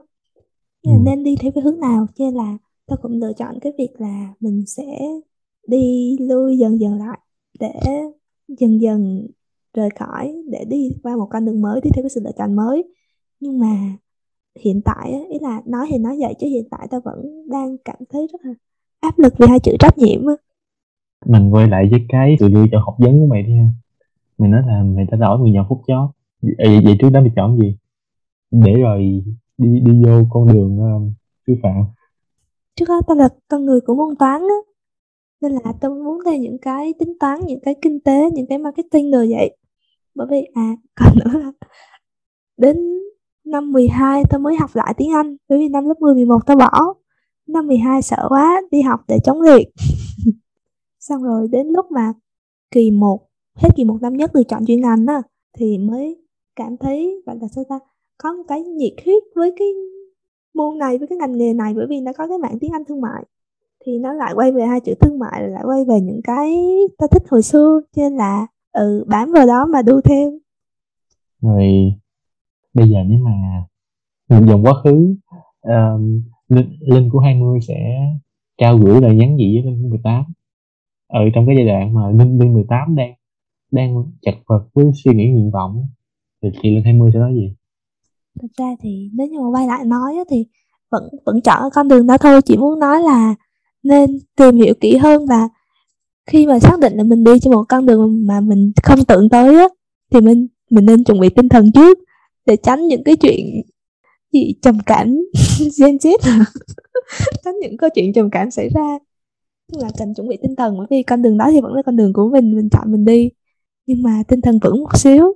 Ừ. 0.82 0.90
nên 1.04 1.24
đi 1.24 1.36
theo 1.40 1.52
cái 1.54 1.64
hướng 1.64 1.80
nào? 1.80 2.06
Cho 2.14 2.24
nên 2.24 2.34
là 2.34 2.58
tao 2.86 2.98
cũng 3.02 3.20
lựa 3.20 3.32
chọn 3.32 3.58
cái 3.60 3.72
việc 3.78 3.88
là 3.98 4.34
mình 4.40 4.64
sẽ 4.66 4.84
đi 5.68 6.16
lui 6.20 6.58
dần 6.58 6.80
dần 6.80 6.94
lại 6.94 7.18
để 7.60 7.72
dần 8.48 8.80
dần 8.80 9.28
rời 9.74 9.90
khỏi 9.98 10.42
để 10.50 10.64
đi 10.64 10.90
qua 11.02 11.16
một 11.16 11.28
con 11.30 11.44
đường 11.46 11.62
mới 11.62 11.80
đi 11.80 11.90
theo 11.94 12.02
cái 12.02 12.10
sự 12.10 12.20
lựa 12.24 12.32
chọn 12.38 12.56
mới. 12.56 12.84
Nhưng 13.40 13.58
mà 13.58 13.96
hiện 14.60 14.80
tại 14.84 15.12
á, 15.12 15.18
ý 15.30 15.38
là 15.40 15.62
nói 15.66 15.86
thì 15.90 15.98
nói 15.98 16.16
vậy 16.20 16.34
chứ 16.40 16.46
hiện 16.46 16.68
tại 16.70 16.86
tao 16.90 17.00
vẫn 17.00 17.48
đang 17.50 17.76
cảm 17.84 17.96
thấy 18.08 18.26
rất 18.32 18.38
là 18.44 18.54
áp 19.00 19.18
lực 19.18 19.34
vì 19.38 19.46
hai 19.48 19.60
chữ 19.60 19.72
trách 19.78 19.98
nhiệm 19.98 20.26
á. 20.26 20.34
Mình 21.26 21.50
quay 21.50 21.68
lại 21.68 21.88
với 21.90 22.00
cái 22.08 22.36
sự 22.40 22.48
lựa 22.48 22.64
chọn 22.72 22.82
học 22.84 22.94
vấn 22.98 23.20
của 23.20 23.26
mày 23.26 23.42
đi 23.42 23.56
ha. 23.56 23.64
Mày 24.38 24.50
nói 24.50 24.62
là 24.66 24.82
mày 24.82 25.04
đã 25.10 25.16
đổi 25.16 25.38
10 25.38 25.50
nhầm 25.50 25.64
phút 25.68 25.82
chót 25.86 26.10
vậy, 26.42 26.80
vậy 26.84 26.96
trước 27.00 27.10
đó 27.10 27.20
mày 27.20 27.30
chọn 27.36 27.58
gì? 27.58 27.76
Để 28.50 28.74
rồi 28.74 29.24
đi 29.58 29.80
đi 29.80 30.04
vô 30.04 30.22
con 30.30 30.52
đường 30.52 30.78
um, 30.78 31.12
sư 31.46 31.54
phạm. 31.62 31.84
Trước 32.74 32.84
đó 32.88 33.00
tao 33.06 33.16
là 33.16 33.28
con 33.48 33.64
người 33.64 33.80
của 33.80 33.94
môn 33.94 34.16
toán 34.16 34.40
á 34.40 34.56
nên 35.40 35.52
là 35.52 35.72
tao 35.80 35.90
muốn 35.90 36.18
theo 36.24 36.36
những 36.36 36.58
cái 36.58 36.94
tính 36.98 37.18
toán 37.20 37.40
những 37.46 37.60
cái 37.60 37.74
kinh 37.82 38.00
tế 38.00 38.30
những 38.30 38.46
cái 38.46 38.58
marketing 38.58 39.10
rồi 39.10 39.28
vậy. 39.30 39.56
Bởi 40.14 40.26
vì 40.30 40.46
à 40.54 40.76
còn 40.94 41.12
nữa 41.18 41.38
là 41.38 41.52
đến 42.56 42.76
năm 43.46 43.72
12 43.72 44.22
tao 44.30 44.40
mới 44.40 44.56
học 44.56 44.70
lại 44.74 44.94
tiếng 44.96 45.12
Anh, 45.12 45.36
bởi 45.48 45.58
vì 45.58 45.68
năm 45.68 45.86
lớp 45.88 45.94
10 46.00 46.14
11 46.14 46.46
tao 46.46 46.56
bỏ. 46.56 46.94
Năm 47.46 47.66
12 47.66 48.02
sợ 48.02 48.26
quá, 48.28 48.62
đi 48.70 48.82
học 48.82 49.00
để 49.08 49.18
chống 49.24 49.40
liệt. 49.40 49.68
Xong 51.00 51.22
rồi 51.22 51.48
đến 51.48 51.66
lúc 51.66 51.90
mà 51.90 52.12
kỳ 52.70 52.90
1 52.90 53.20
hết 53.54 53.68
kỳ 53.76 53.84
một 53.84 53.98
năm 54.00 54.16
nhất 54.16 54.34
được 54.34 54.42
chọn 54.48 54.66
chuyên 54.66 54.80
ngành 54.80 55.06
á, 55.06 55.22
thì 55.58 55.78
mới 55.78 56.16
cảm 56.56 56.76
thấy 56.76 57.22
gọi 57.26 57.36
là 57.40 57.48
sao 57.48 57.64
ta, 57.68 57.78
có 58.18 58.32
một 58.32 58.42
cái 58.48 58.62
nhiệt 58.62 58.92
huyết 59.04 59.22
với 59.34 59.52
cái 59.58 59.68
môn 60.54 60.78
này, 60.78 60.98
với 60.98 61.08
cái 61.08 61.18
ngành 61.18 61.38
nghề 61.38 61.52
này, 61.52 61.74
bởi 61.74 61.86
vì 61.88 62.00
nó 62.00 62.12
có 62.12 62.26
cái 62.26 62.38
mạng 62.38 62.58
tiếng 62.60 62.72
Anh 62.72 62.84
thương 62.84 63.00
mại. 63.00 63.24
Thì 63.84 63.98
nó 63.98 64.12
lại 64.12 64.32
quay 64.34 64.52
về 64.52 64.66
hai 64.66 64.80
chữ 64.80 64.94
thương 65.00 65.18
mại 65.18 65.40
rồi 65.40 65.50
lại 65.50 65.62
quay 65.66 65.84
về 65.84 66.00
những 66.00 66.20
cái 66.24 66.56
ta 66.98 67.06
thích 67.10 67.22
hồi 67.28 67.42
xưa, 67.42 67.80
cho 67.96 68.02
nên 68.02 68.16
là 68.16 68.46
ừ 68.72 69.04
bám 69.06 69.32
vào 69.32 69.46
đó 69.46 69.66
mà 69.66 69.82
đu 69.82 70.00
theo 70.00 70.32
rồi 71.42 71.92
bây 72.76 72.90
giờ 72.90 72.98
nếu 73.06 73.18
mà 73.18 73.32
một 74.28 74.46
dòng 74.48 74.64
quá 74.64 74.72
khứ 74.84 75.16
um, 75.60 76.22
linh, 76.48 76.78
linh 76.80 77.10
của 77.10 77.18
20 77.18 77.60
sẽ 77.60 77.74
trao 78.58 78.78
gửi 78.78 79.00
lời 79.00 79.16
nhắn 79.16 79.36
gì 79.36 79.60
với 79.62 79.72
linh 79.72 79.90
18 79.90 80.24
ở 81.08 81.20
ừ, 81.20 81.30
trong 81.34 81.46
cái 81.46 81.56
giai 81.56 81.66
đoạn 81.66 81.94
mà 81.94 82.10
linh 82.10 82.38
linh 82.38 82.54
18 82.54 82.94
đang 82.96 83.14
đang 83.70 84.04
chật 84.22 84.34
vật 84.46 84.68
với 84.74 84.86
suy 85.04 85.14
nghĩ 85.14 85.26
nguyện 85.26 85.50
vọng 85.50 85.86
thì 86.42 86.48
thì 86.62 86.70
linh 86.70 86.84
20 86.84 87.10
sẽ 87.14 87.18
nói 87.18 87.34
gì? 87.34 87.54
Thật 88.40 88.48
ra 88.58 88.74
thì 88.80 89.10
nếu 89.12 89.26
như 89.26 89.40
mà 89.40 89.50
quay 89.50 89.66
lại 89.66 89.84
nói 89.84 90.14
thì 90.30 90.46
vẫn 90.90 91.02
vẫn 91.26 91.40
chọn 91.40 91.62
con 91.74 91.88
đường 91.88 92.06
đó 92.06 92.18
thôi 92.18 92.42
chỉ 92.42 92.56
muốn 92.56 92.78
nói 92.78 93.02
là 93.02 93.34
nên 93.82 94.18
tìm 94.36 94.56
hiểu 94.56 94.74
kỹ 94.80 94.96
hơn 94.96 95.26
và 95.26 95.48
khi 96.26 96.46
mà 96.46 96.58
xác 96.58 96.80
định 96.80 96.92
là 96.96 97.04
mình 97.04 97.24
đi 97.24 97.38
trên 97.40 97.52
một 97.52 97.64
con 97.68 97.86
đường 97.86 98.26
mà 98.26 98.40
mình 98.40 98.72
không 98.82 99.04
tưởng 99.04 99.28
tới 99.28 99.58
á 99.58 99.68
thì 100.10 100.20
mình 100.20 100.46
mình 100.70 100.86
nên 100.86 101.04
chuẩn 101.04 101.20
bị 101.20 101.28
tinh 101.28 101.48
thần 101.48 101.72
trước 101.72 101.98
để 102.46 102.56
tránh 102.56 102.86
những 102.86 103.04
cái 103.04 103.16
chuyện 103.16 103.62
gì 104.32 104.54
trầm 104.62 104.78
cảm 104.86 105.06
gen 105.78 105.96
z. 105.96 106.16
Tránh 107.44 107.54
những 107.60 107.76
câu 107.76 107.90
chuyện 107.94 108.12
trầm 108.12 108.30
cảm 108.30 108.50
xảy 108.50 108.68
ra. 108.68 108.98
Tức 109.72 109.78
là 109.82 109.88
cần 109.98 110.14
chuẩn 110.14 110.28
bị 110.28 110.36
tinh 110.42 110.56
thần 110.56 110.78
bởi 110.78 110.86
vì 110.90 111.02
con 111.02 111.22
đường 111.22 111.38
đó 111.38 111.48
thì 111.50 111.60
vẫn 111.60 111.72
là 111.74 111.82
con 111.86 111.96
đường 111.96 112.12
của 112.12 112.28
mình 112.32 112.56
mình 112.56 112.68
chọn 112.70 112.92
mình 112.92 113.04
đi. 113.04 113.30
Nhưng 113.86 114.02
mà 114.02 114.22
tinh 114.28 114.40
thần 114.40 114.58
vững 114.62 114.80
một 114.80 114.96
xíu. 114.96 115.34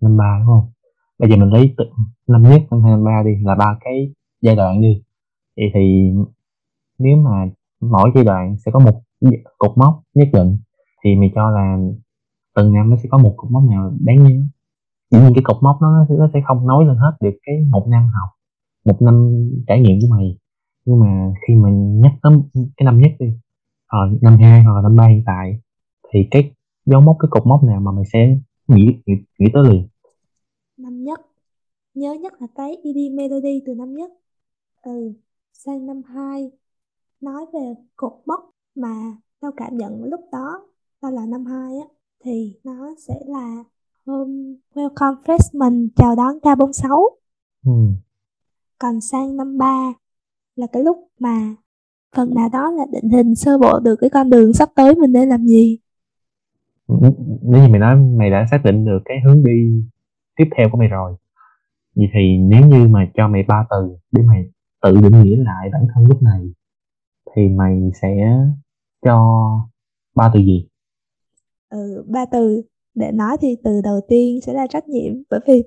Năm 0.00 0.16
ba 0.16 0.38
đúng 0.40 0.46
không? 0.46 0.70
Bây 1.18 1.30
giờ 1.30 1.36
mình 1.36 1.50
lấy 1.52 1.74
tự, 1.76 1.84
năm 2.26 2.42
nhất 2.42 2.62
năm 2.70 2.82
hai 2.82 2.90
năm 2.90 3.04
ba 3.04 3.22
đi 3.24 3.30
là 3.44 3.54
ba 3.54 3.78
cái 3.84 4.12
giai 4.40 4.56
đoạn 4.56 4.80
đi. 4.80 5.02
Thì 5.56 5.62
thì 5.74 6.10
nếu 6.98 7.16
mà 7.16 7.50
mỗi 7.80 8.10
giai 8.14 8.24
đoạn 8.24 8.56
sẽ 8.64 8.70
có 8.72 8.78
một 8.78 9.02
cột 9.58 9.78
mốc 9.78 10.02
nhất 10.14 10.28
định 10.32 10.58
thì 11.04 11.16
mình 11.16 11.32
cho 11.34 11.50
là 11.50 11.76
từng 12.54 12.72
năm 12.72 12.90
nó 12.90 12.96
sẽ 13.02 13.08
có 13.10 13.18
một 13.18 13.34
cột 13.36 13.50
mốc 13.50 13.62
nào 13.70 13.92
đáng 14.00 14.24
nhớ 14.24 14.40
dĩ 15.12 15.18
nhiên 15.18 15.32
cái 15.34 15.42
cột 15.44 15.56
mốc 15.62 15.76
nó 15.82 16.06
nó 16.18 16.28
sẽ 16.32 16.40
không 16.46 16.66
nói 16.66 16.84
lên 16.84 16.96
hết 16.96 17.12
được 17.20 17.38
cái 17.42 17.56
một 17.70 17.86
năm 17.88 18.08
học 18.14 18.28
một 18.84 19.02
năm 19.02 19.48
trải 19.66 19.80
nghiệm 19.80 19.98
của 20.00 20.06
mày. 20.16 20.38
Nhưng 20.84 21.00
mà 21.00 21.34
khi 21.46 21.54
mà 21.54 21.70
nhắc 21.72 22.12
tới 22.22 22.32
cái 22.54 22.84
năm 22.84 22.98
nhất 22.98 23.10
đi 23.18 23.26
hoặc 23.88 24.08
năm 24.22 24.38
hai 24.40 24.62
hoặc 24.62 24.74
là 24.74 24.82
năm 24.82 24.96
ba 24.96 25.06
hiện 25.06 25.22
tại 25.26 25.60
thì 26.12 26.28
cái 26.30 26.52
dấu 26.86 27.00
mốc 27.00 27.16
cái 27.20 27.28
cột 27.30 27.46
mốc 27.46 27.64
nào 27.64 27.80
mà 27.80 27.92
mày 27.92 28.04
sẽ 28.12 28.38
nghĩ 28.68 28.86
nghĩ, 29.06 29.14
nghĩ 29.38 29.46
tới 29.52 29.62
liền? 29.68 29.88
Năm 30.76 31.04
nhất. 31.04 31.20
Nhớ 31.94 32.14
nhất 32.14 32.32
là 32.40 32.46
cái 32.54 32.76
ED 32.84 33.12
Melody 33.14 33.62
từ 33.66 33.74
năm 33.74 33.94
nhất. 33.94 34.10
Ừ 34.82 35.12
sang 35.52 35.86
năm 35.86 36.02
hai. 36.02 36.50
Nói 37.20 37.46
về 37.52 37.74
cột 37.96 38.12
mốc 38.26 38.50
mà 38.74 39.16
tao 39.40 39.52
cảm 39.56 39.76
nhận 39.76 40.04
lúc 40.04 40.20
đó 40.32 40.68
tao 41.00 41.10
là 41.12 41.26
năm 41.26 41.44
hai 41.44 41.78
á 41.78 41.86
thì 42.24 42.54
nó 42.64 42.94
sẽ 42.98 43.14
là 43.26 43.64
hôm 44.06 44.56
welcome 44.74 45.14
freshman 45.24 45.88
chào 45.96 46.16
đón 46.16 46.38
K46 46.42 47.08
ừ. 47.64 47.72
còn 48.78 49.00
sang 49.00 49.36
năm 49.36 49.58
ba 49.58 49.92
là 50.56 50.66
cái 50.72 50.82
lúc 50.82 50.96
mà 51.18 51.54
phần 52.16 52.34
nào 52.34 52.48
đó 52.52 52.70
là 52.70 52.84
định 52.92 53.10
hình 53.10 53.34
sơ 53.34 53.58
bộ 53.58 53.80
được 53.80 53.96
cái 53.96 54.10
con 54.10 54.30
đường 54.30 54.52
sắp 54.52 54.68
tới 54.74 54.94
mình 54.94 55.12
nên 55.12 55.28
làm 55.28 55.46
gì. 55.46 55.78
Nếu 57.42 57.62
như 57.62 57.68
mày 57.68 57.80
nói 57.80 57.96
mày 57.96 58.30
đã 58.30 58.46
xác 58.50 58.64
định 58.64 58.84
được 58.84 58.98
cái 59.04 59.16
hướng 59.26 59.44
đi 59.44 59.84
tiếp 60.36 60.44
theo 60.56 60.68
của 60.72 60.78
mày 60.78 60.88
rồi 60.88 61.16
vậy 61.94 62.08
thì 62.14 62.38
nếu 62.38 62.66
như 62.68 62.88
mà 62.88 63.10
cho 63.14 63.28
mày 63.28 63.42
ba 63.48 63.66
từ 63.70 63.96
để 64.12 64.22
mày 64.22 64.44
tự 64.82 65.00
định 65.00 65.22
nghĩa 65.22 65.36
lại 65.36 65.68
bản 65.72 65.82
thân 65.94 66.06
lúc 66.06 66.22
này 66.22 66.40
thì 67.36 67.48
mày 67.48 67.90
sẽ 68.02 68.38
cho 69.04 69.40
ba 70.14 70.30
từ 70.34 70.40
gì? 70.40 70.68
Ừ 71.68 72.04
ba 72.08 72.24
từ 72.32 72.62
để 72.94 73.10
nói 73.12 73.36
thì 73.40 73.56
từ 73.64 73.80
đầu 73.84 74.00
tiên 74.08 74.40
sẽ 74.46 74.52
là 74.52 74.66
trách 74.66 74.88
nhiệm, 74.88 75.12
bởi 75.30 75.40
vì 75.46 75.62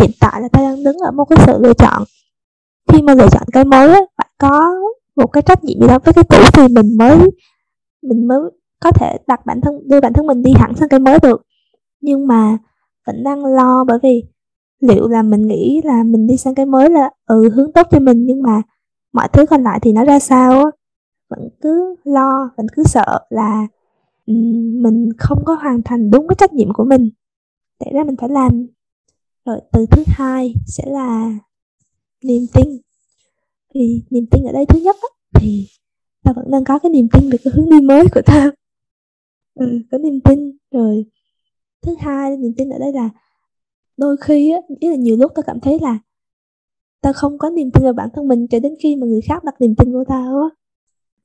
hiện 0.00 0.10
tại 0.20 0.40
là 0.42 0.48
ta 0.48 0.60
đang 0.60 0.84
đứng 0.84 0.96
ở 0.98 1.10
một 1.10 1.24
cái 1.24 1.38
sự 1.46 1.58
lựa 1.62 1.74
chọn. 1.74 2.02
Khi 2.92 3.02
mà 3.02 3.14
lựa 3.14 3.28
chọn 3.32 3.42
cái 3.52 3.64
mới 3.64 3.88
á, 3.88 4.00
phải 4.16 4.28
có 4.38 4.74
một 5.16 5.26
cái 5.26 5.42
trách 5.42 5.64
nhiệm 5.64 5.80
gì 5.80 5.86
đó 5.88 5.98
với 6.04 6.14
cái 6.14 6.24
cũ 6.28 6.36
thì 6.52 6.74
mình 6.74 6.96
mới 6.96 7.18
mình 8.02 8.28
mới 8.28 8.40
có 8.80 8.90
thể 8.92 9.16
đặt 9.26 9.46
bản 9.46 9.60
thân, 9.60 9.88
đưa 9.88 10.00
bản 10.00 10.12
thân 10.12 10.26
mình 10.26 10.42
đi 10.42 10.52
hẳn 10.52 10.74
sang 10.74 10.88
cái 10.88 11.00
mới 11.00 11.18
được. 11.22 11.42
Nhưng 12.00 12.26
mà 12.26 12.58
vẫn 13.06 13.24
đang 13.24 13.44
lo 13.44 13.84
bởi 13.84 13.98
vì 14.02 14.22
liệu 14.80 15.08
là 15.08 15.22
mình 15.22 15.46
nghĩ 15.46 15.80
là 15.84 16.02
mình 16.02 16.26
đi 16.26 16.36
sang 16.36 16.54
cái 16.54 16.66
mới 16.66 16.90
là 16.90 17.10
ừ 17.26 17.48
hướng 17.54 17.72
tốt 17.72 17.86
cho 17.90 17.98
mình, 18.00 18.26
nhưng 18.26 18.42
mà 18.42 18.62
mọi 19.12 19.28
thứ 19.32 19.46
còn 19.46 19.62
lại 19.62 19.78
thì 19.82 19.92
nó 19.92 20.04
ra 20.04 20.18
sao 20.18 20.50
á? 20.50 20.70
Vẫn 21.30 21.48
cứ 21.60 21.96
lo, 22.04 22.50
vẫn 22.56 22.66
cứ 22.76 22.82
sợ 22.84 23.18
là 23.30 23.66
mình 24.26 25.08
không 25.18 25.44
có 25.44 25.54
hoàn 25.54 25.82
thành 25.82 26.10
đúng 26.10 26.28
cái 26.28 26.36
trách 26.38 26.52
nhiệm 26.52 26.72
của 26.72 26.84
mình. 26.84 27.10
Để 27.80 27.90
ra 27.94 28.04
mình 28.04 28.16
phải 28.16 28.28
làm. 28.28 28.66
Rồi 29.44 29.60
từ 29.72 29.86
thứ 29.90 30.02
hai 30.06 30.54
sẽ 30.66 30.84
là 30.86 31.38
niềm 32.24 32.46
tin. 32.54 32.80
Thì 33.74 34.02
niềm 34.10 34.26
tin 34.30 34.44
ở 34.44 34.52
đây 34.52 34.66
thứ 34.66 34.80
nhất 34.80 34.96
á, 35.02 35.08
thì 35.40 35.68
ta 36.22 36.32
vẫn 36.36 36.50
đang 36.50 36.64
có 36.64 36.78
cái 36.78 36.90
niềm 36.90 37.08
tin 37.12 37.30
về 37.30 37.38
cái 37.44 37.52
hướng 37.56 37.70
đi 37.70 37.80
mới 37.80 38.04
của 38.14 38.22
ta. 38.26 38.50
Ừ, 39.54 39.80
có 39.90 39.98
niềm 39.98 40.20
tin. 40.20 40.56
Rồi 40.70 41.04
thứ 41.82 41.94
hai 41.98 42.36
niềm 42.36 42.52
tin 42.56 42.70
ở 42.70 42.78
đây 42.78 42.92
là 42.92 43.10
đôi 43.96 44.16
khi 44.20 44.50
á 44.50 44.58
ý 44.80 44.88
là 44.88 44.96
nhiều 44.96 45.16
lúc 45.16 45.32
ta 45.34 45.42
cảm 45.46 45.60
thấy 45.60 45.78
là 45.82 45.98
ta 47.00 47.12
không 47.12 47.38
có 47.38 47.50
niềm 47.50 47.70
tin 47.70 47.84
vào 47.84 47.92
bản 47.92 48.08
thân 48.14 48.28
mình 48.28 48.46
cho 48.48 48.60
đến 48.60 48.74
khi 48.80 48.96
mà 48.96 49.06
người 49.06 49.20
khác 49.20 49.44
đặt 49.44 49.54
niềm 49.60 49.74
tin 49.78 49.92
vào 49.92 50.04
ta 50.04 50.16
á. 50.16 50.48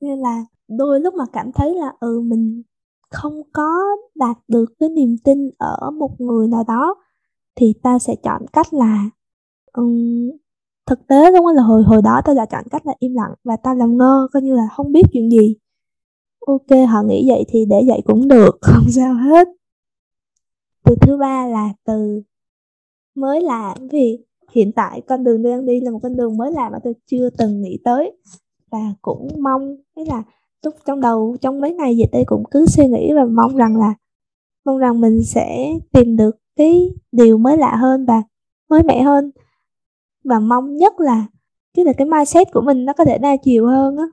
Nên 0.00 0.18
là 0.18 0.44
đôi 0.68 1.00
lúc 1.00 1.14
mà 1.14 1.24
cảm 1.32 1.52
thấy 1.54 1.74
là 1.74 1.92
ừ 2.00 2.20
mình 2.20 2.62
không 3.10 3.42
có 3.52 3.96
đạt 4.14 4.36
được 4.48 4.64
cái 4.78 4.88
niềm 4.88 5.16
tin 5.24 5.50
ở 5.58 5.90
một 5.90 6.20
người 6.20 6.48
nào 6.48 6.64
đó 6.68 6.94
thì 7.56 7.74
ta 7.82 7.98
sẽ 7.98 8.14
chọn 8.22 8.42
cách 8.52 8.74
là 8.74 9.10
um, 9.72 10.30
thực 10.86 11.06
tế 11.06 11.30
luôn 11.30 11.46
là 11.46 11.62
hồi 11.62 11.82
hồi 11.82 12.02
đó 12.02 12.20
ta 12.24 12.34
đã 12.34 12.46
chọn 12.46 12.64
cách 12.70 12.86
là 12.86 12.92
im 12.98 13.14
lặng 13.14 13.34
và 13.44 13.56
ta 13.56 13.74
làm 13.74 13.96
ngơ 13.96 14.28
coi 14.32 14.42
như 14.42 14.54
là 14.54 14.68
không 14.72 14.92
biết 14.92 15.02
chuyện 15.12 15.30
gì. 15.30 15.56
Ok 16.46 16.88
họ 16.88 17.02
nghĩ 17.02 17.28
vậy 17.28 17.44
thì 17.48 17.64
để 17.64 17.82
vậy 17.86 18.00
cũng 18.04 18.28
được 18.28 18.58
không 18.62 18.90
sao 18.90 19.14
hết. 19.14 19.48
Từ 20.84 20.94
thứ 21.00 21.16
ba 21.16 21.46
là 21.46 21.68
từ 21.84 22.22
mới 23.14 23.40
làm 23.40 23.88
vì 23.90 24.18
hiện 24.52 24.72
tại 24.72 25.02
con 25.08 25.24
đường 25.24 25.42
tôi 25.42 25.52
đang 25.52 25.66
đi 25.66 25.80
là 25.80 25.90
một 25.90 25.98
con 26.02 26.16
đường 26.16 26.36
mới 26.36 26.52
làm 26.52 26.72
mà 26.72 26.78
tôi 26.84 26.94
chưa 27.06 27.30
từng 27.30 27.60
nghĩ 27.62 27.78
tới. 27.84 28.12
Và 28.70 28.94
cũng 29.02 29.28
mong 29.40 29.76
thế 29.96 30.04
là 30.08 30.22
lúc 30.64 30.74
trong 30.86 31.00
đầu, 31.00 31.36
trong 31.40 31.60
mấy 31.60 31.74
ngày 31.74 31.96
dịch 31.96 32.08
đây 32.12 32.24
cũng 32.26 32.44
cứ 32.50 32.66
suy 32.66 32.86
nghĩ 32.86 33.12
và 33.12 33.24
mong 33.24 33.56
rằng 33.56 33.76
là, 33.76 33.94
mong 34.64 34.78
rằng 34.78 35.00
mình 35.00 35.24
sẽ 35.24 35.72
tìm 35.92 36.16
được 36.16 36.36
cái 36.56 36.90
điều 37.12 37.38
mới 37.38 37.56
lạ 37.56 37.76
hơn 37.76 38.06
và 38.06 38.22
mới 38.70 38.82
mẻ 38.82 39.02
hơn. 39.02 39.30
Và 40.24 40.40
mong 40.40 40.76
nhất 40.76 41.00
là 41.00 41.26
chứ 41.76 41.84
là 41.84 41.92
cái 41.92 42.06
mindset 42.06 42.52
của 42.52 42.60
mình 42.60 42.84
nó 42.84 42.92
có 42.92 43.04
thể 43.04 43.18
đa 43.18 43.36
chiều 43.36 43.66
hơn 43.66 43.96
á. 43.96 44.04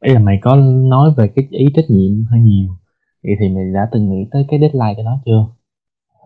Ý 0.00 0.12
là 0.12 0.20
mày 0.20 0.38
có 0.42 0.56
nói 0.90 1.10
về 1.16 1.28
cái 1.36 1.46
ý 1.50 1.66
trách 1.74 1.84
nhiệm 1.88 2.24
hơi 2.30 2.40
nhiều. 2.40 2.68
Vậy 3.22 3.32
thì 3.40 3.48
mày 3.48 3.64
đã 3.74 3.88
từng 3.92 4.10
nghĩ 4.10 4.26
tới 4.30 4.44
cái 4.48 4.60
deadline 4.60 4.94
cho 4.96 5.02
nó 5.02 5.18
chưa? 5.26 5.46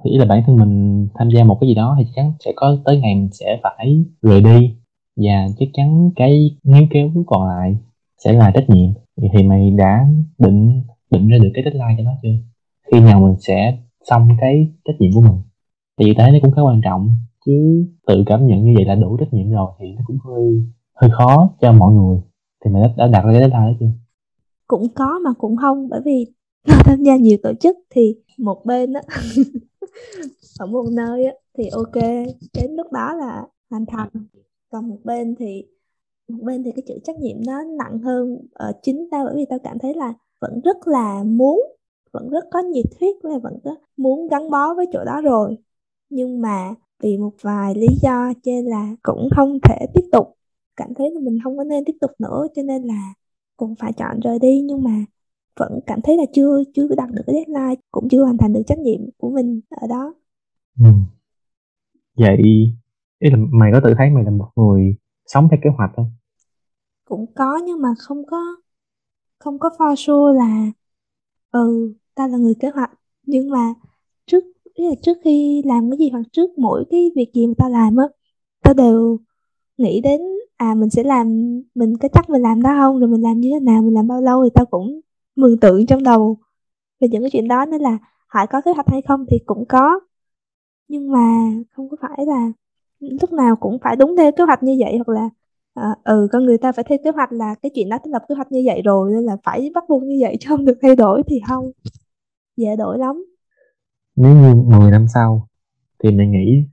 Ý 0.05 0.19
là 0.19 0.25
bản 0.25 0.43
thân 0.47 0.57
mình 0.57 1.09
tham 1.15 1.29
gia 1.31 1.45
một 1.45 1.59
cái 1.61 1.69
gì 1.69 1.75
đó 1.75 1.97
thì 1.99 2.05
chắc 2.05 2.13
chắn 2.17 2.33
sẽ 2.45 2.53
có 2.57 2.77
tới 2.85 3.01
ngày 3.01 3.15
mình 3.15 3.29
sẽ 3.33 3.61
phải 3.63 4.05
rời 4.23 4.41
đi. 4.41 4.77
Và 5.17 5.47
chắc 5.59 5.69
chắn 5.73 6.11
cái 6.17 6.57
níu 6.65 6.83
kéo 6.91 7.11
còn 7.27 7.49
lại 7.49 7.77
sẽ 8.25 8.33
là 8.33 8.51
trách 8.55 8.65
nhiệm 8.69 8.91
vậy 9.17 9.31
thì 9.33 9.43
mày 9.43 9.71
đã 9.71 10.07
định 10.39 10.83
định 11.11 11.29
ra 11.29 11.39
được 11.39 11.51
cái 11.55 11.65
deadline 11.65 11.95
cho 11.99 12.05
nó 12.05 12.11
chưa? 12.23 12.37
Khi 12.93 13.01
nào 13.01 13.21
mình 13.21 13.37
sẽ 13.41 13.79
xong 14.05 14.29
cái 14.41 14.73
trách 14.85 14.97
nhiệm 14.99 15.13
của 15.15 15.21
mình? 15.21 15.43
Thì 15.99 16.15
thế 16.19 16.31
nó 16.33 16.39
cũng 16.43 16.53
khá 16.53 16.63
quan 16.63 16.81
trọng 16.85 17.17
chứ 17.47 17.85
tự 18.07 18.25
cảm 18.27 18.47
nhận 18.47 18.65
như 18.65 18.73
vậy 18.77 18.85
là 18.85 18.95
đủ 18.95 19.17
trách 19.17 19.33
nhiệm 19.35 19.51
rồi 19.51 19.71
thì 19.79 19.87
nó 19.93 20.03
cũng 20.07 20.19
hơi 20.25 20.63
hơi 20.95 21.11
khó 21.11 21.51
cho 21.61 21.73
mọi 21.73 21.93
người. 21.93 22.21
Thì 22.65 22.71
mày 22.71 22.83
đã, 22.83 22.89
đã 22.97 23.07
đặt 23.07 23.25
ra 23.25 23.33
cái 23.33 23.41
deadline 23.41 23.67
đó 23.67 23.73
chưa? 23.81 23.91
Cũng 24.67 24.89
có 24.95 25.19
mà 25.25 25.31
cũng 25.39 25.57
không 25.57 25.89
bởi 25.89 26.01
vì 26.05 26.27
tham 26.85 27.03
gia 27.03 27.17
nhiều 27.17 27.37
tổ 27.43 27.53
chức 27.61 27.77
thì 27.91 28.15
một 28.39 28.65
bên 28.65 28.93
á 28.93 29.01
ở 30.59 30.67
một 30.67 30.85
nơi 30.93 31.25
á 31.25 31.33
thì 31.59 31.65
ok 31.69 32.05
đến 32.55 32.71
lúc 32.77 32.93
đó 32.93 33.15
là 33.15 33.43
hoàn 33.71 33.87
thành. 33.87 34.09
Còn 34.71 34.89
một 34.89 34.99
bên 35.05 35.35
thì 35.39 35.65
một 36.29 36.39
bên 36.43 36.63
thì 36.63 36.73
cái 36.73 36.83
chữ 36.87 36.95
trách 37.05 37.19
nhiệm 37.19 37.37
nó 37.47 37.63
nặng 37.65 37.99
hơn 37.99 38.39
ở 38.53 38.73
chính 38.83 39.09
tao, 39.11 39.25
bởi 39.25 39.35
vì 39.37 39.45
tao 39.49 39.59
cảm 39.59 39.79
thấy 39.79 39.95
là 39.95 40.15
vẫn 40.41 40.61
rất 40.65 40.89
là 40.89 41.23
muốn, 41.25 41.61
vẫn 42.13 42.29
rất 42.31 42.45
có 42.51 42.59
nhiệt 42.61 42.87
huyết 43.01 43.17
và 43.23 43.39
vẫn 43.43 43.59
rất 43.65 43.79
muốn 43.97 44.29
gắn 44.29 44.51
bó 44.51 44.75
với 44.75 44.87
chỗ 44.93 45.05
đó 45.05 45.21
rồi. 45.21 45.59
Nhưng 46.11 46.41
mà 46.41 46.75
vì 47.03 47.19
một 47.19 47.33
vài 47.41 47.75
lý 47.75 47.87
do 48.03 48.33
cho 48.43 48.53
nên 48.53 48.65
là 48.65 48.97
cũng 49.03 49.29
không 49.37 49.59
thể 49.69 49.87
tiếp 49.95 50.05
tục, 50.13 50.37
cảm 50.77 50.95
thấy 50.95 51.11
là 51.11 51.21
mình 51.21 51.39
không 51.45 51.57
có 51.57 51.65
nên 51.65 51.85
tiếp 51.85 51.97
tục 52.01 52.11
nữa, 52.19 52.47
cho 52.55 52.63
nên 52.63 52.83
là 52.83 53.15
cũng 53.57 53.75
phải 53.75 53.93
chọn 53.93 54.21
rời 54.21 54.39
đi. 54.39 54.61
Nhưng 54.61 54.83
mà 54.83 55.05
vẫn 55.61 55.81
cảm 55.87 56.01
thấy 56.01 56.17
là 56.17 56.25
chưa 56.35 56.63
chưa 56.75 56.89
đạt 56.97 57.11
được 57.11 57.23
cái 57.27 57.35
deadline, 57.35 57.75
cũng 57.91 58.09
chưa 58.09 58.23
hoàn 58.23 58.37
thành 58.37 58.53
được 58.53 58.63
trách 58.67 58.79
nhiệm 58.79 59.01
của 59.19 59.31
mình 59.31 59.61
ở 59.71 59.87
đó. 59.87 60.15
Ừ. 60.81 60.87
vậy 62.17 62.37
ý 63.19 63.31
là 63.31 63.37
mày 63.37 63.73
có 63.73 63.81
tự 63.85 63.95
thấy 63.99 64.11
mày 64.11 64.25
là 64.25 64.31
một 64.31 64.49
người 64.57 64.97
sống 65.27 65.49
theo 65.51 65.61
kế 65.65 65.71
hoạch 65.77 65.91
không 65.97 66.11
cũng 67.05 67.27
có 67.35 67.61
nhưng 67.65 67.83
mà 67.83 67.89
không 67.99 68.27
có 68.27 68.57
không 69.39 69.59
có 69.59 69.71
for 69.79 69.95
sure 69.95 70.39
là 70.39 70.73
ừ 71.51 71.95
ta 72.15 72.27
là 72.29 72.39
người 72.39 72.55
kế 72.61 72.71
hoạch. 72.71 72.91
Nhưng 73.27 73.51
mà 73.51 73.75
trước, 74.27 74.45
ý 74.75 74.89
là 74.89 74.95
trước 75.03 75.19
khi 75.25 75.63
làm 75.67 75.91
cái 75.91 75.99
gì 75.99 76.11
hoặc 76.11 76.23
trước 76.33 76.59
mỗi 76.59 76.85
cái 76.91 77.11
việc 77.17 77.31
gì 77.35 77.47
mà 77.47 77.55
ta 77.59 77.69
làm 77.69 77.97
á, 77.97 78.05
ta 78.63 78.73
đều 78.73 79.19
nghĩ 79.79 80.01
đến 80.01 80.21
à 80.57 80.75
mình 80.75 80.91
sẽ 80.91 81.03
làm, 81.03 81.29
mình 81.75 81.99
có 81.99 82.09
chắc 82.15 82.31
mình 82.31 82.43
làm 82.43 82.63
đó 82.63 82.71
không? 82.81 83.01
Rồi 83.01 83.09
mình 83.11 83.23
làm 83.23 83.41
như 83.41 83.51
thế 83.55 83.61
nào? 83.61 83.83
Mình 83.83 83.95
làm 83.95 84.09
bao 84.09 84.23
lâu 84.23 84.45
thì 84.45 84.51
tao 84.55 84.67
cũng 84.67 85.01
mường 85.37 85.61
tượng 85.61 85.87
trong 85.87 86.03
đầu 86.03 86.39
về 87.01 87.09
những 87.09 87.23
cái 87.23 87.31
chuyện 87.31 87.49
đó. 87.49 87.67
Nên 87.67 87.81
là 87.81 87.99
hỏi 88.29 88.47
có 88.47 88.61
kế 88.61 88.73
hoạch 88.73 88.89
hay 88.89 89.03
không 89.03 89.27
thì 89.31 89.39
cũng 89.47 89.65
có. 89.69 90.01
Nhưng 90.89 91.13
mà 91.13 91.51
không 91.73 91.89
có 91.91 91.97
phải 92.01 92.27
là 92.27 92.53
lúc 93.01 93.33
nào 93.33 93.57
cũng 93.57 93.79
phải 93.83 93.97
đúng 93.97 94.17
theo 94.17 94.33
kế 94.33 94.45
hoạch 94.45 94.63
như 94.63 94.77
vậy 94.81 94.99
hoặc 95.07 95.09
là 95.09 95.29
à, 95.75 95.97
ừ 96.05 96.29
con 96.33 96.45
người 96.45 96.59
ta 96.59 96.73
phải 96.73 96.85
theo 96.89 96.99
kế 97.05 97.11
hoạch 97.11 97.33
là 97.33 97.55
cái 97.63 97.71
chuyện 97.75 97.89
đó 97.89 97.99
lập 98.05 98.23
kế 98.29 98.35
hoạch 98.35 98.53
như 98.53 98.63
vậy 98.67 98.83
rồi 98.85 99.13
nên 99.13 99.25
là 99.25 99.37
phải 99.45 99.71
bắt 99.75 99.85
buộc 99.89 100.03
như 100.03 100.19
vậy 100.21 100.37
chứ 100.41 100.49
không 100.49 100.65
được 100.65 100.79
thay 100.83 100.97
đổi 100.97 101.23
thì 101.27 101.41
không. 101.49 101.71
Dễ 102.57 102.77
đổi 102.77 102.99
lắm. 102.99 103.25
Nếu 104.17 104.37
như 104.37 104.55
10 104.79 104.91
năm 104.91 105.07
sau 105.15 105.49
thì 106.05 106.11
mày 106.11 106.27
nghĩ 106.27 106.65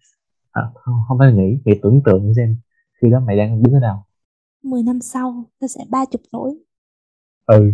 à, 0.52 0.62
không, 0.76 0.96
không 1.08 1.18
phải 1.20 1.34
nghĩ 1.34 1.58
mày 1.66 1.80
tưởng 1.84 2.02
tượng 2.06 2.34
xem 2.36 2.58
khi 3.02 3.10
đó 3.12 3.20
mày 3.20 3.38
đang 3.38 3.64
đứng 3.64 3.74
ở 3.74 3.80
đâu. 3.80 3.96
10 4.64 4.84
năm 4.84 5.00
sau 5.02 5.44
ta 5.60 5.68
sẽ 5.68 5.84
ba 5.90 6.06
chục 6.06 6.22
tuổi. 6.32 6.64
Ừ 7.46 7.72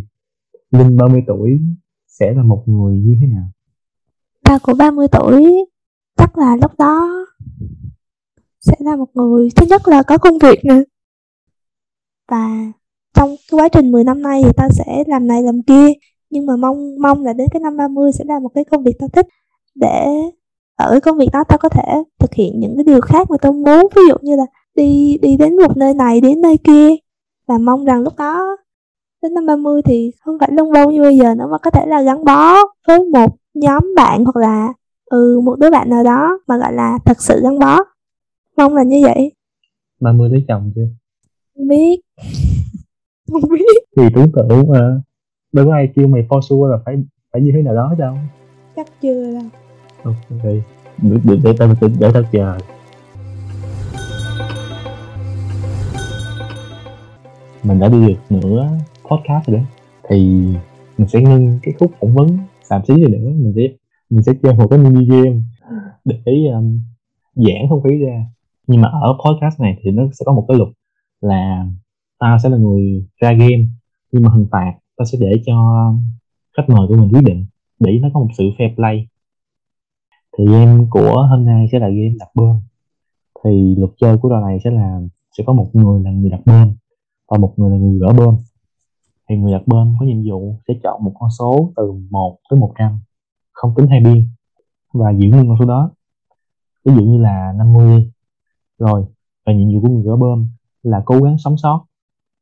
Linh 0.72 0.98
30 0.98 1.24
tuổi 1.28 1.60
sẽ 2.08 2.34
là 2.34 2.44
một 2.44 2.64
người 2.66 3.00
như 3.00 3.18
thế 3.22 3.28
nào? 3.28 3.50
Ta 4.44 4.60
của 4.64 4.74
30 4.74 5.08
tuổi 5.12 5.66
chắc 6.18 6.38
là 6.38 6.56
lúc 6.56 6.72
đó 6.78 7.26
sẽ 8.69 8.75
là 8.79 8.95
một 8.95 9.10
người 9.13 9.49
thứ 9.55 9.65
nhất 9.65 9.88
là 9.88 10.03
có 10.03 10.17
công 10.17 10.38
việc 10.38 10.60
nè. 10.63 10.82
Và 12.32 12.47
trong 13.13 13.29
cái 13.29 13.60
quá 13.60 13.67
trình 13.67 13.91
10 13.91 14.03
năm 14.03 14.21
nay 14.21 14.41
thì 14.45 14.51
ta 14.58 14.69
sẽ 14.69 15.03
làm 15.08 15.27
này 15.27 15.43
làm 15.43 15.62
kia, 15.62 15.88
nhưng 16.29 16.45
mà 16.45 16.55
mong 16.55 17.01
mong 17.01 17.25
là 17.25 17.34
đến 17.34 17.47
cái 17.51 17.60
năm 17.60 17.77
30 17.77 18.12
sẽ 18.12 18.23
là 18.27 18.39
một 18.39 18.49
cái 18.55 18.63
công 18.63 18.84
việc 18.84 18.93
tao 18.99 19.10
thích. 19.10 19.27
Để 19.75 20.05
ở 20.75 20.91
cái 20.91 21.01
công 21.01 21.17
việc 21.17 21.29
đó 21.34 21.43
tao 21.43 21.58
có 21.58 21.69
thể 21.69 22.03
thực 22.19 22.34
hiện 22.34 22.60
những 22.60 22.75
cái 22.75 22.84
điều 22.84 23.01
khác 23.01 23.32
mà 23.32 23.38
tao 23.38 23.53
muốn, 23.53 23.88
ví 23.95 24.01
dụ 24.10 24.15
như 24.21 24.36
là 24.36 24.45
đi 24.75 25.17
đi 25.21 25.38
đến 25.38 25.55
một 25.58 25.77
nơi 25.77 25.93
này, 25.93 26.21
đến 26.21 26.41
nơi 26.41 26.58
kia. 26.58 26.89
Và 27.47 27.58
mong 27.58 27.86
rằng 27.86 28.01
lúc 28.01 28.13
đó, 28.17 28.58
đến 29.21 29.34
năm 29.34 29.45
30 29.45 29.82
thì 29.86 30.12
không 30.21 30.39
phải 30.39 30.49
lông 30.51 30.71
bông 30.71 30.93
như 30.93 31.01
bây 31.01 31.17
giờ 31.17 31.36
nữa 31.36 31.47
mà 31.51 31.58
có 31.58 31.71
thể 31.71 31.86
là 31.86 32.01
gắn 32.01 32.25
bó 32.25 32.55
với 32.88 33.05
một 33.05 33.36
nhóm 33.53 33.95
bạn 33.95 34.23
hoặc 34.25 34.36
là 34.36 34.73
ừ 35.05 35.41
một 35.43 35.60
đứa 35.60 35.69
bạn 35.69 35.89
nào 35.89 36.03
đó 36.03 36.39
mà 36.47 36.58
gọi 36.58 36.73
là 36.73 36.99
thật 37.05 37.21
sự 37.21 37.41
gắn 37.43 37.60
bó 37.60 37.79
mong 38.60 38.76
là 38.76 38.84
như 38.84 39.02
vậy. 39.04 39.32
30 40.00 40.30
lấy 40.30 40.45
chồng 40.48 40.72
chưa? 40.76 40.88
Không 41.56 41.67
biết. 41.67 42.00
Không 43.32 43.50
biết. 43.50 43.84
Thì 43.98 44.04
tưởng 44.15 44.32
tượng 44.32 44.69
mà. 44.69 45.02
Đâu 45.52 45.65
có 45.65 45.74
ai 45.74 45.89
kêu 45.95 46.08
mày 46.08 46.22
for 46.30 46.41
sure 46.41 46.72
là 46.72 46.78
phải 46.86 46.95
phải 47.34 47.41
như 47.41 47.52
thế 47.54 47.62
nào 47.62 47.76
đó 47.76 47.95
đâu. 47.98 48.15
Chắc 48.76 48.88
chưa 49.02 49.34
đâu. 49.34 49.43
Ok. 50.04 50.43
Để 50.43 51.17
để, 51.24 51.36
để 51.43 51.54
tao 51.58 51.76
để, 51.82 51.88
để 52.00 52.10
tao 52.13 52.24
chờ. 52.32 52.58
Mình 57.63 57.80
đã 57.80 57.88
đi 57.88 58.08
được 58.08 58.19
nửa 58.30 58.67
podcast 59.10 59.48
rồi 59.48 59.58
đấy 59.58 59.65
thì 60.10 60.17
mình 60.98 61.08
sẽ 61.08 61.22
ngưng 61.22 61.60
cái 61.63 61.74
khúc 61.80 61.91
phỏng 62.02 62.13
vấn 62.15 62.38
tạm 62.69 62.82
xí 62.88 62.93
rồi 62.93 63.10
nữa. 63.10 63.30
Mình 63.30 63.54
sẽ 63.56 63.62
mình 64.10 64.24
sẽ 64.24 64.32
chơi 64.43 64.54
một 64.54 64.67
cái 64.69 64.80
mini 64.80 65.06
game 65.06 65.41
để 66.06 66.17
um, 66.26 66.80
giãn 67.36 67.69
không 67.69 67.84
khí 67.84 67.98
ra 67.98 68.26
nhưng 68.69 68.82
mà 68.82 68.89
ở 69.01 69.17
podcast 69.25 69.60
này 69.60 69.77
thì 69.82 69.91
nó 69.91 70.03
sẽ 70.19 70.23
có 70.25 70.34
một 70.34 70.45
cái 70.47 70.58
luật 70.58 70.69
là 71.21 71.65
tao 72.19 72.39
sẽ 72.39 72.49
là 72.49 72.58
người 72.58 73.08
ra 73.21 73.32
game, 73.32 73.63
nhưng 74.12 74.23
mà 74.23 74.32
hình 74.34 74.47
phạt 74.51 74.73
tao 74.97 75.05
sẽ 75.05 75.17
để 75.21 75.41
cho 75.45 75.55
khách 76.58 76.69
mời 76.69 76.88
của 76.88 76.95
mình 76.95 77.10
quyết 77.13 77.23
định 77.25 77.45
để 77.79 77.99
nó 78.01 78.10
có 78.13 78.19
một 78.19 78.27
sự 78.38 78.43
fair 78.58 78.75
play. 78.75 79.08
Thì 80.38 80.45
game 80.45 80.86
của 80.89 81.27
hôm 81.29 81.45
nay 81.45 81.67
sẽ 81.71 81.79
là 81.79 81.88
game 81.88 82.15
đặt 82.19 82.29
bơm. 82.36 82.55
Thì 83.43 83.75
luật 83.77 83.91
chơi 84.01 84.17
của 84.17 84.29
trò 84.29 84.39
này 84.39 84.60
sẽ 84.63 84.71
là, 84.71 85.01
sẽ 85.38 85.43
có 85.47 85.53
một 85.53 85.69
người 85.73 86.03
là 86.03 86.12
người 86.12 86.29
đặt 86.29 86.41
bơm 86.45 86.75
và 87.32 87.38
một 87.38 87.53
người 87.58 87.69
là 87.69 87.77
người 87.77 87.99
gỡ 87.99 88.13
bơm. 88.17 88.36
Thì 89.29 89.36
người 89.36 89.51
đặt 89.51 89.67
bơm 89.67 89.95
có 89.99 90.05
nhiệm 90.05 90.32
vụ 90.32 90.55
sẽ 90.67 90.73
chọn 90.84 91.03
một 91.03 91.12
con 91.19 91.29
số 91.39 91.71
từ 91.75 91.93
1 92.10 92.38
tới 92.49 92.60
100 92.60 92.99
không 93.51 93.73
tính 93.77 93.88
hai 93.88 93.99
biên, 93.99 94.27
và 94.93 95.12
giữ 95.12 95.29
nguyên 95.29 95.47
con 95.47 95.58
số 95.60 95.65
đó. 95.65 95.91
Ví 96.86 96.95
dụ 96.95 97.01
như 97.01 97.17
là 97.17 97.53
50 97.58 98.12
rồi 98.80 99.06
và 99.46 99.54
nhiệm 99.54 99.74
vụ 99.74 99.82
của 99.82 99.94
người 99.94 100.04
gỡ 100.04 100.15
bơm 100.15 100.48
là 100.84 101.02
cố 101.06 101.15
gắng 101.22 101.38
sống 101.38 101.58
sót. 101.58 101.86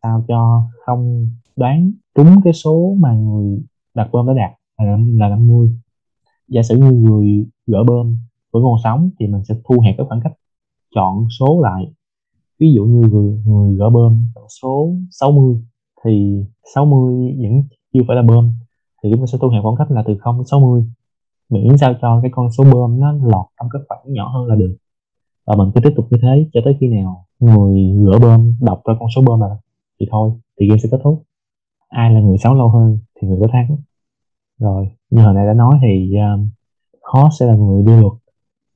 Sao 0.04 0.24
cho 0.28 0.64
không 0.86 1.30
đoán 1.56 1.92
trúng 2.16 2.42
cái 2.44 2.54
số 2.54 2.96
mà 3.00 3.14
người 3.14 3.60
đặt 3.94 4.10
bơm 4.12 4.28
đã 4.28 4.34
đạt 4.34 4.52
là, 4.78 4.98
là 5.14 5.30
50 5.30 5.70
giả 6.48 6.64
sử 6.64 6.78
như 6.78 6.92
người 6.92 7.46
gỡ 7.68 7.84
bơm 7.88 8.18
vẫn 8.52 8.64
còn 8.64 8.76
sống 8.84 9.10
thì 9.20 9.28
mình 9.28 9.44
sẽ 9.46 9.56
thu 9.64 9.80
hẹp 9.80 9.96
cái 9.98 10.06
khoảng 10.08 10.22
cách 10.24 10.34
chọn 10.96 11.28
số 11.40 11.62
lại. 11.64 11.94
Ví 12.60 12.74
dụ 12.74 12.86
như 12.86 13.10
người, 13.10 13.42
người 13.46 13.76
gỡ 13.76 13.90
bơm 13.90 14.26
số 14.62 14.96
60 15.12 15.62
thì 16.04 16.44
60 16.76 17.36
vẫn 17.42 17.64
chưa 17.94 18.00
phải 18.08 18.16
là 18.16 18.22
bơm 18.22 18.50
thì 19.04 19.10
chúng 19.12 19.20
ta 19.22 19.26
sẽ 19.26 19.38
thu 19.42 19.50
hẹp 19.50 19.64
khoảng 19.64 19.76
cách 19.76 19.92
là 19.92 20.04
từ 20.08 20.18
0 20.18 20.38
đến 20.38 20.46
60 20.46 20.84
miễn 21.50 21.78
sao 21.78 21.94
cho 22.02 22.20
cái 22.22 22.32
con 22.34 22.52
số 22.52 22.64
bơm 22.64 23.00
nó 23.00 23.12
lọt 23.12 23.46
trong 23.60 23.70
cái 23.74 23.82
khoảng 23.88 24.14
nhỏ 24.14 24.30
hơn 24.30 24.46
là 24.46 24.56
được 24.56 24.76
và 25.48 25.56
mình 25.56 25.72
cứ 25.76 25.82
tiếp 25.84 25.94
tục 25.96 26.08
như 26.12 26.18
thế 26.22 26.50
cho 26.54 26.62
tới 26.66 26.78
khi 26.80 26.88
nào 26.88 27.26
người 27.40 27.96
gỡ 28.06 28.20
bơm 28.20 28.56
đọc 28.62 28.82
ra 28.86 28.94
con 29.00 29.10
số 29.16 29.22
bơm 29.22 29.40
là 29.42 29.58
thì 30.00 30.06
thôi 30.12 30.32
thì 30.60 30.68
game 30.68 30.80
sẽ 30.84 30.90
kết 30.92 30.98
thúc. 31.04 31.24
Ai 31.88 32.14
là 32.14 32.20
người 32.20 32.38
sống 32.38 32.58
lâu 32.58 32.70
hơn 32.70 33.00
thì 33.16 33.28
người 33.28 33.40
đó 33.40 33.48
thắng. 33.52 33.78
Rồi 34.60 34.90
như 35.10 35.22
hồi 35.22 35.34
nãy 35.34 35.46
đã 35.48 35.54
nói 35.54 35.80
thì 35.82 36.16
um, 36.16 36.50
khó 37.02 37.30
sẽ 37.40 37.46
là 37.46 37.56
người 37.56 37.84
đưa 37.84 38.02
luật 38.02 38.14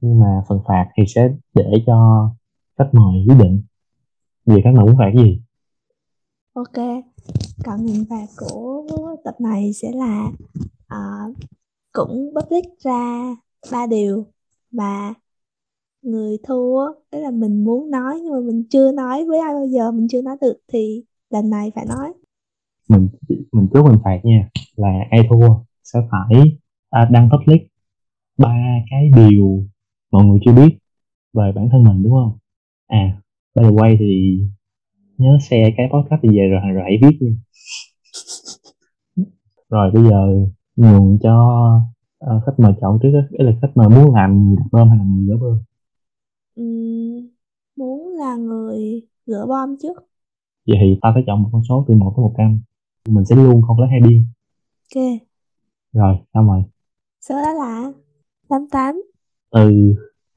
nhưng 0.02 0.20
mà 0.20 0.42
phần 0.48 0.60
phạt 0.68 0.90
thì 0.98 1.04
sẽ 1.08 1.30
để 1.54 1.72
cho 1.86 2.30
khách 2.78 2.90
mời 2.92 3.26
quyết 3.28 3.36
định 3.40 3.64
vì 4.46 4.62
các 4.64 4.72
bạn 4.72 4.86
muốn 4.86 4.98
phạt 4.98 5.12
gì. 5.24 5.42
Ok 6.54 7.04
còn 7.66 7.80
hình 7.80 8.06
phạt 8.10 8.26
của 8.38 9.16
tập 9.24 9.36
này 9.40 9.72
sẽ 9.74 9.92
là 9.92 10.32
uh, 10.94 11.36
cũng 11.92 12.34
public 12.36 12.66
ra 12.84 13.36
ba 13.72 13.88
điều. 13.88 14.26
Mà 14.72 15.14
người 16.02 16.38
thua 16.48 16.86
đó 17.12 17.20
là 17.20 17.32
mình 17.32 17.64
muốn 17.64 17.92
nói 17.92 18.20
nhưng 18.24 18.32
mà 18.32 18.40
mình 18.40 18.64
chưa 18.70 18.92
nói 18.92 19.26
với 19.26 19.40
ai 19.40 19.54
bao 19.54 19.68
giờ 19.68 19.92
mình 19.92 20.08
chưa 20.10 20.22
nói 20.22 20.38
được 20.42 20.58
thì 20.74 21.04
lần 21.30 21.50
này 21.50 21.72
phải 21.76 21.86
nói. 21.86 22.14
Mình 22.90 23.08
mình 23.52 23.68
trước 23.74 23.82
mình 23.84 24.00
phạt 24.04 24.20
nha 24.24 24.50
là 24.76 25.00
ai 25.12 25.28
thua 25.30 25.48
sẽ 25.84 26.00
phải 26.12 26.58
à, 26.90 27.10
đăng 27.12 27.30
public 27.30 27.62
ba 28.38 28.56
cái 28.92 29.12
điều 29.16 29.66
mọi 30.12 30.26
người 30.26 30.40
chưa 30.46 30.54
biết 30.54 30.78
về 31.34 31.52
bản 31.56 31.70
thân 31.72 31.84
mình 31.84 32.04
đúng 32.04 32.14
không? 32.14 32.38
À 32.88 33.22
by 33.56 33.64
the 33.64 33.70
way 33.70 33.96
thì 34.00 34.40
nhớ 35.18 35.38
share 35.42 35.74
cái 35.78 35.90
podcast 35.94 36.22
thì 36.24 36.30
về 36.30 36.48
rồi 36.48 36.62
rồi 36.74 36.84
hãy 36.84 36.98
viết 37.02 37.18
nha. 37.22 37.32
Rồi 39.70 39.92
bây 39.94 40.04
giờ 40.04 40.48
nhường 40.76 41.18
cho 41.24 41.36
uh, 42.26 42.44
khách 42.46 42.60
mời 42.60 42.74
chọn 42.82 43.00
trước 43.04 43.12
đó 43.12 43.20
là 43.32 43.52
khách 43.62 43.72
mời 43.76 43.90
muốn 43.90 44.16
làm 44.16 44.46
người 44.46 44.56
đặt 44.58 44.66
bơm 44.72 44.90
hay 44.90 44.98
là 44.98 45.04
người 45.04 45.26
gỡ 45.28 45.38
bơm? 45.42 45.58
Ừm, 46.56 47.30
muốn 47.76 48.16
là 48.16 48.36
người 48.36 49.08
gỡ 49.26 49.46
bom 49.48 49.78
trước. 49.82 49.94
Vậy 50.68 50.78
thì 50.82 51.00
ta 51.02 51.12
sẽ 51.16 51.22
chọn 51.28 51.44
một 51.44 51.50
con 51.52 51.62
số 51.70 51.86
từ 51.88 51.94
1 51.94 52.14
tới 52.18 52.24
100 52.24 52.62
mình 53.08 53.26
sẽ 53.26 53.36
luôn 53.36 53.62
không 53.68 53.80
lấy 53.80 53.90
hai 53.90 54.00
biên 54.08 54.26
ok. 54.96 55.04
Rồi 55.94 56.16
xong 56.34 56.48
rồi 56.48 56.64
số 57.22 57.36
đó 57.36 57.54
là 57.54 57.92
88 58.50 59.02
từ 59.52 59.72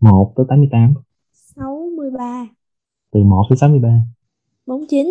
1 0.01 0.33
tới 0.37 0.47
88 0.49 0.95
63 1.33 2.47
từ 3.11 3.23
1 3.23 3.47
tới 3.49 3.57
63 3.57 3.89
49 4.67 5.07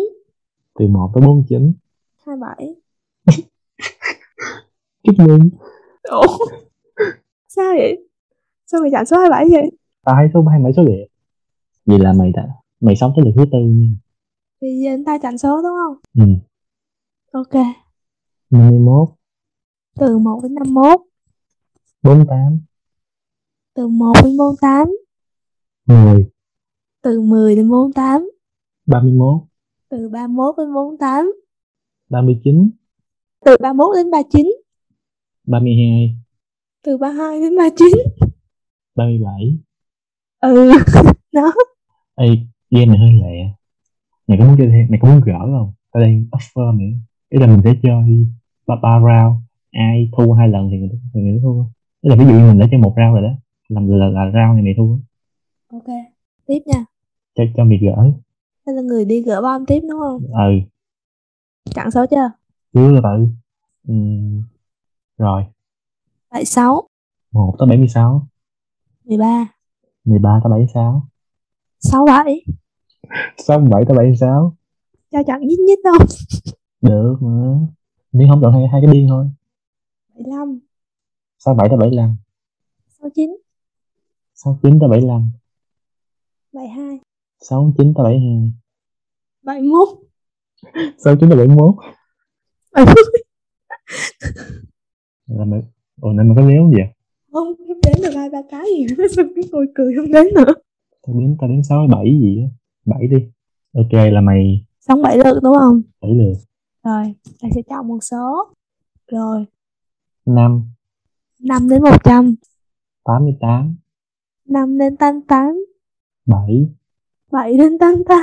từ 0.78 0.86
1 0.86 1.10
tới 1.14 1.22
49 1.26 1.72
27 2.26 2.74
chúc 5.02 5.14
mừng. 5.18 5.50
Ủa? 6.02 6.46
Sao 7.48 7.72
vậy? 7.76 8.08
Sao 8.66 8.80
mày 8.80 8.90
chọn 8.92 9.06
số 9.06 9.16
27 9.18 9.48
vậy? 9.50 9.70
Tao 10.04 10.14
thấy 10.18 10.28
số 10.34 10.42
27 10.42 10.72
số 10.76 10.84
đẹp 10.84 11.06
vậy 11.86 11.98
là 11.98 12.12
mày 12.12 12.32
đã 12.32 12.48
mày 12.80 12.96
sống 12.96 13.12
tới 13.16 13.24
lượt 13.24 13.32
thứ 13.36 13.44
tư 13.52 13.58
nha. 13.58 13.88
Vì 14.60 14.80
giờ 14.84 14.90
anh 14.90 15.04
ta 15.04 15.18
chọn 15.22 15.38
số 15.38 15.62
đúng 15.62 15.76
không? 15.84 15.96
ừ. 16.14 16.34
Ok. 17.32 17.64
51 18.50 19.08
Từ 19.98 20.18
1 20.18 20.40
đến 20.42 20.54
51 20.54 21.00
48 22.02 22.60
Từ 23.74 23.88
1 23.88 24.12
đến 24.24 24.36
48 24.36 24.88
10 25.86 26.30
Từ 27.02 27.20
10 27.20 27.56
đến 27.56 27.70
48 27.70 28.30
31 28.86 29.42
Từ 29.88 30.08
31 30.08 30.54
đến 30.58 30.74
48 30.74 31.32
39 32.10 32.70
Từ 33.44 33.56
31 33.60 33.96
đến 33.96 34.10
39 34.10 34.46
32 35.46 36.16
Từ 36.82 36.96
32 36.96 37.40
đến 37.40 37.56
39 37.56 37.88
37 38.94 39.58
Ừ. 40.44 40.70
Đó. 41.32 41.52
Ê, 42.14 42.26
game 42.70 42.86
này 42.86 42.98
hơi 42.98 43.12
lẹ. 43.12 43.50
Mày 44.26 44.38
có 44.38 44.44
muốn 44.44 44.56
chơi 44.58 44.68
thêm, 44.68 44.86
mày 44.90 44.98
có 45.02 45.08
muốn 45.08 45.20
gỡ 45.20 45.38
không? 45.38 45.72
Tao 45.92 46.02
đang 46.02 46.26
offer 46.32 46.72
mày. 46.78 47.00
Ý 47.28 47.38
là 47.38 47.46
mình 47.46 47.60
sẽ 47.64 47.74
chơi 47.82 48.26
ba, 48.66 48.74
ba 48.82 48.98
round. 48.98 49.42
Ai 49.70 50.10
thua 50.16 50.32
hai 50.32 50.48
lần 50.48 50.68
thì 50.70 50.76
người, 50.78 50.90
thì 51.14 51.20
người 51.20 51.32
đó 51.32 51.38
thua. 51.42 51.64
Ý 52.02 52.10
là 52.10 52.16
ví 52.16 52.24
dụ 52.24 52.30
như 52.30 52.38
mình 52.48 52.58
đã 52.58 52.66
chơi 52.70 52.80
một 52.80 52.94
round 52.96 53.12
rồi 53.14 53.22
đó. 53.22 53.34
Làm 53.68 53.88
là, 53.88 53.96
là, 54.06 54.24
là 54.24 54.24
round 54.24 54.54
này 54.54 54.62
mày 54.64 54.74
thua. 54.76 54.96
Ok. 55.72 55.94
Tiếp 56.46 56.58
nha. 56.66 56.84
Cho, 57.34 57.44
cho 57.56 57.64
mày 57.64 57.78
gỡ. 57.78 58.10
Đây 58.66 58.76
là 58.76 58.82
người 58.82 59.04
đi 59.04 59.22
gỡ 59.22 59.42
bom 59.42 59.66
tiếp 59.66 59.80
đúng 59.90 60.00
không? 60.00 60.22
Ừ, 60.32 60.60
Chọn 61.74 61.90
số 61.90 62.06
chưa? 62.10 62.30
cứ 62.72 62.92
từ 62.94 63.00
từ 63.02 63.26
Ừm, 63.88 64.42
Rồi, 65.18 65.44
76 66.30 66.88
1 67.32 67.56
tới 67.58 67.68
76 67.68 68.26
13 69.04 69.46
13 70.04 70.40
tới 70.44 70.50
76 70.50 71.08
67 71.78 72.44
67 73.36 73.84
tới 73.88 73.96
76 73.96 74.56
Cho 75.10 75.22
chọn 75.26 75.40
nhít 75.40 75.58
nhít 75.58 75.78
không? 75.84 76.06
Được 76.80 77.16
mà. 77.20 77.58
Nhưng 78.12 78.28
không 78.28 78.40
chọn 78.42 78.52
hai, 78.52 78.68
hai 78.72 78.80
cái 78.84 78.92
biên 78.92 79.06
thôi. 79.08 79.26
75 80.14 80.60
67 81.38 81.68
tới 81.68 81.78
75 81.78 82.16
69 83.00 83.36
69 84.34 84.80
tới 84.80 84.88
75 84.88 85.30
72 86.52 87.00
69 87.40 87.94
tới 87.94 88.04
72 88.04 88.52
71 89.42 89.88
69 90.98 91.28
tới 91.28 91.38
71 91.38 91.74
70 92.72 92.94
là 95.26 95.44
mày 95.44 95.60
ồ 96.00 96.12
nên 96.12 96.28
mày 96.28 96.36
có 96.36 96.42
đếm 96.48 96.70
gì 96.70 96.74
vậy? 96.76 96.88
Không 97.32 97.48
đến 97.86 97.96
được 98.02 98.10
hai 98.14 98.30
ba 98.30 98.42
cái 98.50 98.66
gì 98.76 98.86
nữa 98.96 99.06
Sao 99.16 99.24
cái 99.36 99.44
ngồi 99.52 99.66
cười 99.74 99.94
không 99.96 100.12
đến 100.12 100.26
nữa. 100.34 100.54
Tao 101.06 101.16
đếm 101.20 101.36
tao 101.40 101.48
đếm 101.50 101.62
sáu 101.62 101.86
bảy 101.92 102.18
gì 102.20 102.42
á 102.42 102.48
bảy 102.84 103.06
đi. 103.08 103.16
Ok 103.74 104.12
là 104.12 104.20
mày 104.20 104.64
Xong 104.80 105.02
7 105.02 105.18
lượt 105.18 105.40
đúng 105.42 105.54
không? 105.60 105.82
bảy 106.00 106.10
lượt. 106.14 106.34
Rồi 106.84 107.14
Ta 107.40 107.48
sẽ 107.54 107.62
chọn 107.62 107.88
một 107.88 107.98
số. 108.00 108.52
Rồi. 109.10 109.44
Năm. 110.26 110.62
5 111.40 111.68
đến 111.68 111.82
100 111.82 112.34
tám 113.04 113.24
mươi 113.24 113.36
tám. 113.40 113.76
5 114.48 114.78
đến 114.78 114.96
88 114.96 115.64
bảy. 116.26 116.68
7 117.32 117.56
đến 117.58 117.78
88 117.78 118.18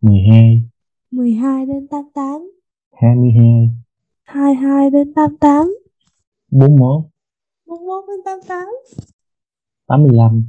mười 0.00 0.20
hai. 0.30 0.62
12 1.10 1.66
đến 1.66 1.86
88 1.86 2.50
hai 2.92 3.16
mươi 3.16 3.30
hai. 3.38 3.68
22 4.24 4.90
đến 4.90 5.14
88 5.14 5.74
bốn 6.50 6.76
mốt 6.76 7.02
41 7.70 8.04
đến 8.08 8.20
88 8.24 8.66
tám. 9.86 10.02
Mươi 10.02 10.10
lăm. 10.14 10.44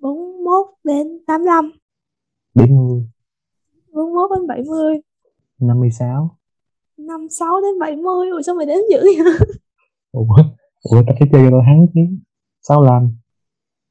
41 0.00 0.66
đến 0.84 1.24
85 1.26 1.72
bảy 2.54 2.68
mươi. 2.68 3.08
41 3.92 4.30
đến 4.38 4.46
70 4.46 5.00
năm 5.58 5.80
mươi 5.80 5.90
sáu. 5.90 6.38
56 6.96 7.60
đến 7.60 7.78
70 7.80 8.30
Ủa 8.30 8.42
sao 8.42 8.54
mày 8.54 8.66
đếm 8.66 8.78
dữ 8.90 8.98
vậy? 9.02 9.34
Ủa 10.12 10.24
ủa 10.82 11.02
tao 11.06 11.16
phải 11.18 11.28
chơi 11.32 11.42
cho 11.44 11.50
tao 11.50 11.62
thắng 11.66 11.86
chứ. 11.94 12.00
Sáu 12.62 12.82
lăm. 12.82 13.16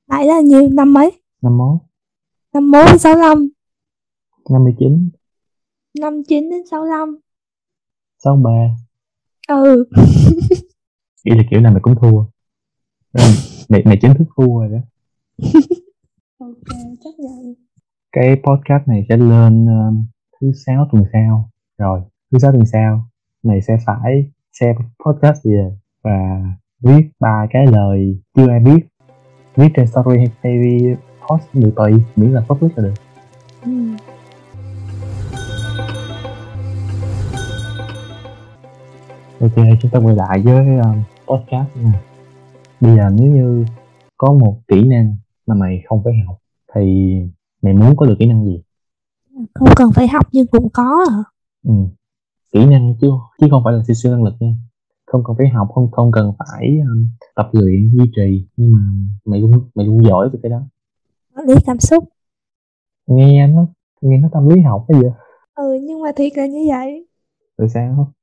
Nãy 0.07 0.25
là 0.25 0.39
nhiều 0.39 0.69
năm 0.71 0.93
mấy? 0.93 1.11
Năm 1.41 1.57
mốt. 1.57 1.81
51 2.53 2.85
đến 2.87 2.99
65 2.99 3.47
năm 4.49 4.63
mươi 4.63 4.73
chín. 4.79 5.09
59 5.99 6.49
đến 6.49 6.61
65 6.71 7.19
sáu 8.23 8.35
ba. 8.35 8.77
Ừ. 9.47 9.85
Vậy 11.25 11.37
là 11.37 11.43
kiểu 11.51 11.61
nào 11.61 11.71
mày 11.71 11.81
cũng 11.81 11.95
thua 12.01 12.34
mày 13.69 13.83
mày 13.85 13.97
chính 14.01 14.13
thức 14.13 14.27
thua 14.37 14.59
rồi 14.59 14.69
đó. 14.69 14.79
Ok 16.39 16.77
chấp 17.03 17.09
nhận. 17.17 17.53
Cái 18.11 18.35
podcast 18.43 18.87
này 18.87 19.05
sẽ 19.09 19.17
lên 19.17 19.65
um, 19.65 20.05
thứ 20.41 20.51
sáu 20.65 20.87
tuần 20.91 21.03
sau. 21.13 21.49
Rồi 21.77 22.01
thứ 22.31 22.39
sáu 22.39 22.51
tuần 22.51 22.65
sau 22.65 23.09
mày 23.43 23.61
sẽ 23.61 23.77
phải 23.85 24.31
xem 24.59 24.75
podcast 25.05 25.45
về 25.45 25.71
và 26.03 26.43
viết 26.83 27.09
ba 27.19 27.47
cái 27.49 27.67
lời 27.67 28.19
chưa 28.35 28.49
ai 28.49 28.59
biết. 28.59 28.79
Viết 29.55 29.69
trên 29.75 29.87
story 29.87 30.17
hay 30.17 30.29
hay 30.43 30.95
post 31.29 31.43
được 31.53 31.73
tùy 31.75 31.93
miễn 32.15 32.31
là 32.31 32.41
public 32.41 32.77
là 32.77 32.83
được. 32.83 32.93
Ừ. 33.63 33.71
ok 39.39 39.65
chúng 39.81 39.91
ta 39.91 39.99
quay 39.99 40.15
lại 40.15 40.41
với 40.41 40.77
um, 40.77 41.03
podcast 41.27 41.75
nha 41.75 42.14
bây 42.81 42.95
giờ 42.95 43.09
nếu 43.13 43.27
như 43.27 43.65
có 44.17 44.33
một 44.33 44.61
kỹ 44.67 44.83
năng 44.87 45.15
mà 45.45 45.55
mày 45.55 45.81
không 45.85 46.01
phải 46.03 46.13
học 46.27 46.37
thì 46.75 47.13
mày 47.61 47.73
muốn 47.73 47.95
có 47.95 48.05
được 48.05 48.15
kỹ 48.19 48.25
năng 48.25 48.45
gì? 48.45 48.61
Không 49.53 49.69
cần 49.75 49.89
phải 49.95 50.07
học 50.07 50.27
nhưng 50.31 50.47
cũng 50.47 50.69
có 50.69 51.05
hả 51.11 51.23
ừ. 51.63 51.73
kỹ 52.51 52.65
năng 52.65 52.95
chứ 53.01 53.09
chứ 53.41 53.47
không 53.51 53.61
phải 53.63 53.73
là 53.73 53.83
siêu 53.95 54.11
năng 54.11 54.23
lực 54.23 54.33
nha. 54.39 54.55
Không 55.05 55.23
cần 55.23 55.35
phải 55.37 55.47
học 55.49 55.67
không 55.75 55.91
không 55.91 56.11
cần 56.11 56.33
phải 56.39 56.79
um, 56.79 57.07
tập 57.35 57.49
luyện 57.51 57.91
duy 57.93 58.11
trì 58.15 58.47
nhưng 58.57 58.71
mà 58.71 58.79
mày 59.25 59.39
luôn 59.39 59.51
mày 59.75 59.85
luôn 59.85 60.05
giỏi 60.05 60.29
về 60.29 60.39
cái 60.43 60.49
đó. 60.49 60.61
Lý 61.47 61.55
cảm 61.65 61.79
xúc. 61.79 62.03
Nghe 63.07 63.47
nó 63.47 63.67
nghe 64.01 64.17
nó 64.17 64.29
tâm 64.33 64.49
lý 64.49 64.61
học 64.61 64.85
bây 64.87 65.01
giờ 65.01 65.09
Ừ 65.55 65.79
nhưng 65.83 66.01
mà 66.01 66.11
thiệt 66.15 66.37
là 66.37 66.45
như 66.45 66.65
vậy. 66.69 67.07
Rồi 67.57 67.69
sao? 67.69 68.13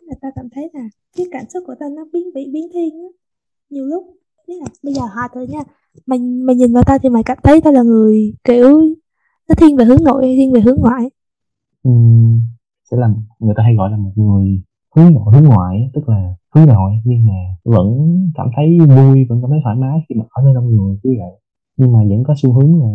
Là 0.00 0.14
ta 0.20 0.28
cảm 0.34 0.48
thấy 0.54 0.70
là 0.74 0.80
cái 1.16 1.26
cảm 1.32 1.44
xúc 1.48 1.64
của 1.66 1.74
ta 1.80 1.86
nó 1.96 2.04
biến 2.12 2.26
bị 2.34 2.50
biến 2.52 2.68
thiên 2.72 2.94
á 2.98 3.08
nhiều 3.70 3.84
lúc 3.84 4.04
tức 4.46 4.54
là 4.60 4.66
bây 4.82 4.94
giờ 4.94 5.02
hỏi 5.02 5.28
thôi 5.34 5.46
nha. 5.46 5.60
Mày 6.06 6.18
mày 6.18 6.56
nhìn 6.56 6.72
vào 6.72 6.82
ta 6.86 6.98
thì 7.02 7.08
mày 7.08 7.22
cảm 7.22 7.38
thấy 7.42 7.60
ta 7.60 7.70
là 7.70 7.82
người 7.82 8.34
kiểu 8.44 8.80
nó 9.48 9.54
thiên 9.54 9.76
về 9.76 9.84
hướng 9.84 10.04
nội 10.04 10.26
hay 10.26 10.36
thiên 10.36 10.52
về 10.52 10.60
hướng 10.60 10.76
ngoại. 10.80 11.10
Ừm, 11.82 12.40
sẽ 12.90 12.96
là 12.96 13.08
người 13.38 13.54
ta 13.56 13.62
hay 13.62 13.74
gọi 13.74 13.90
là 13.90 13.96
một 13.96 14.12
người 14.16 14.62
hướng 14.96 15.12
nội 15.12 15.34
hướng 15.34 15.44
ngoại 15.44 15.90
tức 15.94 16.08
là 16.08 16.34
hướng 16.54 16.66
nội 16.66 16.92
nhưng 17.04 17.26
mà 17.26 17.32
vẫn 17.64 17.88
cảm 18.34 18.50
thấy 18.56 18.78
vui 18.78 19.26
vẫn 19.28 19.42
cảm 19.42 19.50
thấy 19.50 19.60
thoải 19.64 19.76
mái 19.76 19.98
khi 20.08 20.14
mà 20.14 20.24
ở 20.30 20.42
nơi 20.42 20.54
đông 20.54 20.70
người 20.70 20.98
như 21.02 21.10
vậy. 21.18 21.40
Nhưng 21.76 21.92
mà 21.92 21.98
vẫn 22.08 22.24
có 22.26 22.34
xu 22.42 22.52
hướng 22.52 22.80
là 22.82 22.88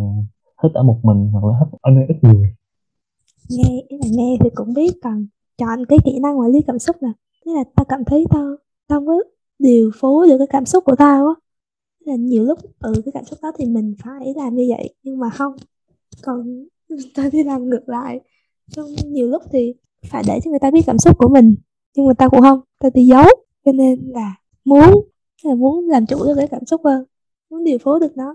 thích 0.62 0.72
ở 0.74 0.82
một 0.82 0.98
mình 1.02 1.28
hoặc 1.32 1.44
là 1.44 1.54
thích 1.60 1.78
ở 1.80 1.90
nơi 1.90 2.04
ít 2.08 2.16
người. 2.22 2.54
Nghe 3.50 3.82
ý 3.88 3.96
là 3.98 4.06
nghe 4.10 4.36
thì 4.40 4.50
cũng 4.54 4.74
biết 4.74 4.92
còn 5.02 5.26
chọn 5.58 5.86
cái 5.88 5.98
kỹ 6.04 6.18
năng 6.22 6.38
quản 6.40 6.50
lý 6.50 6.62
cảm 6.66 6.78
xúc 6.78 6.96
là 7.00 7.12
tức 7.44 7.52
là 7.54 7.64
ta 7.76 7.84
cảm 7.88 8.04
thấy 8.06 8.24
tao 8.30 8.56
tao 8.88 8.98
không 8.98 9.06
có 9.06 9.14
điều 9.58 9.90
phối 9.94 10.28
được 10.28 10.38
cái 10.38 10.46
cảm 10.50 10.66
xúc 10.66 10.84
của 10.84 10.96
tao 10.96 11.26
á. 11.26 11.34
Là 12.00 12.16
nhiều 12.16 12.44
lúc 12.44 12.58
ừ 12.80 12.92
cái 13.04 13.12
cảm 13.12 13.24
xúc 13.24 13.38
đó 13.42 13.52
thì 13.58 13.66
mình 13.66 13.94
phải 13.98 14.34
làm 14.36 14.54
như 14.54 14.66
vậy 14.68 14.94
nhưng 15.02 15.18
mà 15.18 15.30
không. 15.30 15.52
Còn 16.22 16.66
tao 17.14 17.30
đi 17.32 17.42
làm 17.44 17.68
ngược 17.68 17.88
lại. 17.88 18.20
Trong 18.70 18.86
nhiều 19.06 19.28
lúc 19.28 19.42
thì 19.52 19.74
phải 20.06 20.22
để 20.26 20.40
cho 20.44 20.50
người 20.50 20.60
ta 20.60 20.70
biết 20.70 20.82
cảm 20.86 20.98
xúc 20.98 21.18
của 21.18 21.28
mình 21.28 21.54
nhưng 21.96 22.06
mà 22.06 22.14
tao 22.14 22.30
cũng 22.30 22.40
không. 22.40 22.60
Tao 22.80 22.90
đi 22.94 23.06
giấu 23.06 23.24
cho 23.64 23.72
nên 23.72 24.10
là 24.14 24.34
muốn 24.64 25.04
là 25.44 25.54
muốn 25.54 25.88
làm 25.88 26.06
chủ 26.06 26.24
được 26.24 26.34
cái 26.36 26.48
cảm 26.48 26.64
xúc 26.66 26.80
hơn 26.84 27.04
muốn 27.50 27.64
điều 27.64 27.78
phối 27.78 28.00
được 28.00 28.16
nó. 28.16 28.34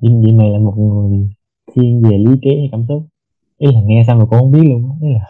Vậy, 0.00 0.12
vậy 0.22 0.32
mày 0.32 0.50
là 0.50 0.58
một 0.58 0.74
người 0.76 1.30
thiên 1.74 2.02
về 2.02 2.18
lý 2.18 2.32
trí 2.42 2.50
hay 2.58 2.68
cảm 2.72 2.84
xúc? 2.88 3.02
Ý 3.58 3.66
là 3.72 3.80
nghe 3.84 4.04
xong 4.06 4.18
rồi 4.18 4.26
cũng 4.30 4.38
không 4.38 4.52
biết 4.52 4.62
luôn 4.68 4.90
á. 4.90 4.96
Ý 5.02 5.08
là 5.14 5.20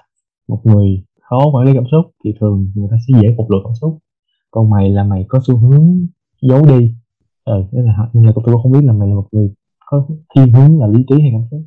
một 0.49 0.61
người 0.65 1.03
khó 1.21 1.39
quản 1.53 1.67
lý 1.67 1.73
cảm 1.75 1.85
xúc 1.91 2.05
thì 2.25 2.33
thường 2.41 2.73
người 2.75 2.89
ta 2.91 2.97
sẽ 3.09 3.21
dễ 3.23 3.29
phục 3.37 3.51
lộ 3.51 3.59
cảm 3.65 3.75
xúc 3.81 3.99
còn 4.51 4.71
mày 4.71 4.91
là 4.91 5.05
mày 5.05 5.25
có 5.29 5.41
xu 5.47 5.57
hướng 5.57 6.07
giấu 6.43 6.67
đi. 6.67 6.95
Ờ 7.45 7.65
nên 7.73 7.85
là 7.85 8.09
nên 8.13 8.27
là 8.27 8.33
tôi 8.35 8.57
không 8.63 8.73
biết 8.73 8.81
là 8.85 8.93
mày 8.93 9.09
là 9.09 9.15
một 9.15 9.29
người 9.33 9.51
có 9.87 10.07
thiên 10.35 10.53
hướng 10.53 10.81
là 10.81 10.87
lý 10.87 11.05
trí 11.09 11.21
hay 11.21 11.31
cảm 11.33 11.43
xúc. 11.51 11.61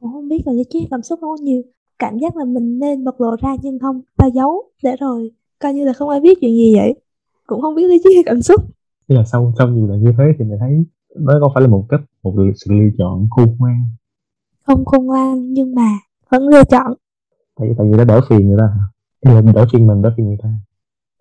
Cũng 0.00 0.12
không 0.12 0.28
biết 0.28 0.42
là 0.46 0.52
lý 0.52 0.62
trí 0.70 0.86
cảm 0.90 1.02
xúc 1.02 1.18
có 1.22 1.36
nhiều 1.42 1.62
cảm 1.98 2.18
giác 2.18 2.36
là 2.36 2.44
mình 2.44 2.78
nên 2.78 3.04
bộc 3.04 3.20
lộ 3.20 3.36
ra 3.42 3.56
nhưng 3.62 3.78
không 3.78 4.00
ta 4.16 4.26
giấu 4.26 4.62
để 4.82 4.96
rồi 5.00 5.30
coi 5.58 5.74
như 5.74 5.84
là 5.84 5.92
không 5.92 6.08
ai 6.08 6.20
biết 6.20 6.38
chuyện 6.40 6.56
gì 6.56 6.74
vậy. 6.76 6.94
Cũng 7.46 7.60
không 7.60 7.74
biết 7.74 7.88
lý 7.88 7.98
trí 8.04 8.14
hay 8.14 8.22
cảm 8.26 8.42
xúc. 8.42 8.60
Tức 9.08 9.14
là 9.14 9.24
sau 9.24 9.52
sau 9.58 9.68
nhiều 9.68 9.86
lần 9.86 10.02
như 10.02 10.12
thế 10.18 10.24
thì 10.38 10.44
mày 10.44 10.58
thấy 10.60 10.84
đó 11.14 11.34
có 11.40 11.50
phải 11.54 11.62
là 11.62 11.68
một 11.68 11.86
cách 11.88 12.00
một 12.22 12.34
sự 12.56 12.72
lựa 12.72 12.90
chọn 12.98 13.26
khôn 13.30 13.56
ngoan? 13.58 13.84
Không 14.62 14.84
khôn 14.84 15.06
ngoan 15.06 15.52
nhưng 15.52 15.74
mà 15.74 15.88
vẫn 16.30 16.48
lựa 16.48 16.64
chọn. 16.64 16.92
Tại 17.56 17.68
tại 17.78 17.86
vì 17.90 17.96
nó 17.96 18.04
đỡ 18.04 18.20
phiền 18.28 18.48
người 18.48 18.58
ta 18.58 18.66
hả? 18.66 18.82
Ý 19.20 19.30
là 19.34 19.52
đỡ 19.52 19.66
phiền 19.72 19.86
mình 19.86 20.02
đỡ 20.02 20.12
phiền 20.16 20.26
người 20.26 20.38
ta 20.42 20.48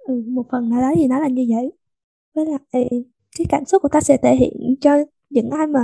ừ, 0.08 0.24
một 0.28 0.46
phần 0.52 0.70
nào 0.70 0.82
đó 0.82 0.92
thì 0.96 1.08
nó 1.08 1.20
là 1.20 1.28
như 1.28 1.46
vậy. 1.50 1.72
Với 2.36 2.46
lại 2.46 2.90
cái 3.38 3.46
cảm 3.50 3.66
xúc 3.66 3.82
của 3.82 3.90
ta 3.90 4.02
sẽ 4.02 4.18
thể 4.18 4.36
hiện 4.36 4.76
cho 4.82 4.92
những 5.30 5.50
ai 5.50 5.68
mà 5.68 5.80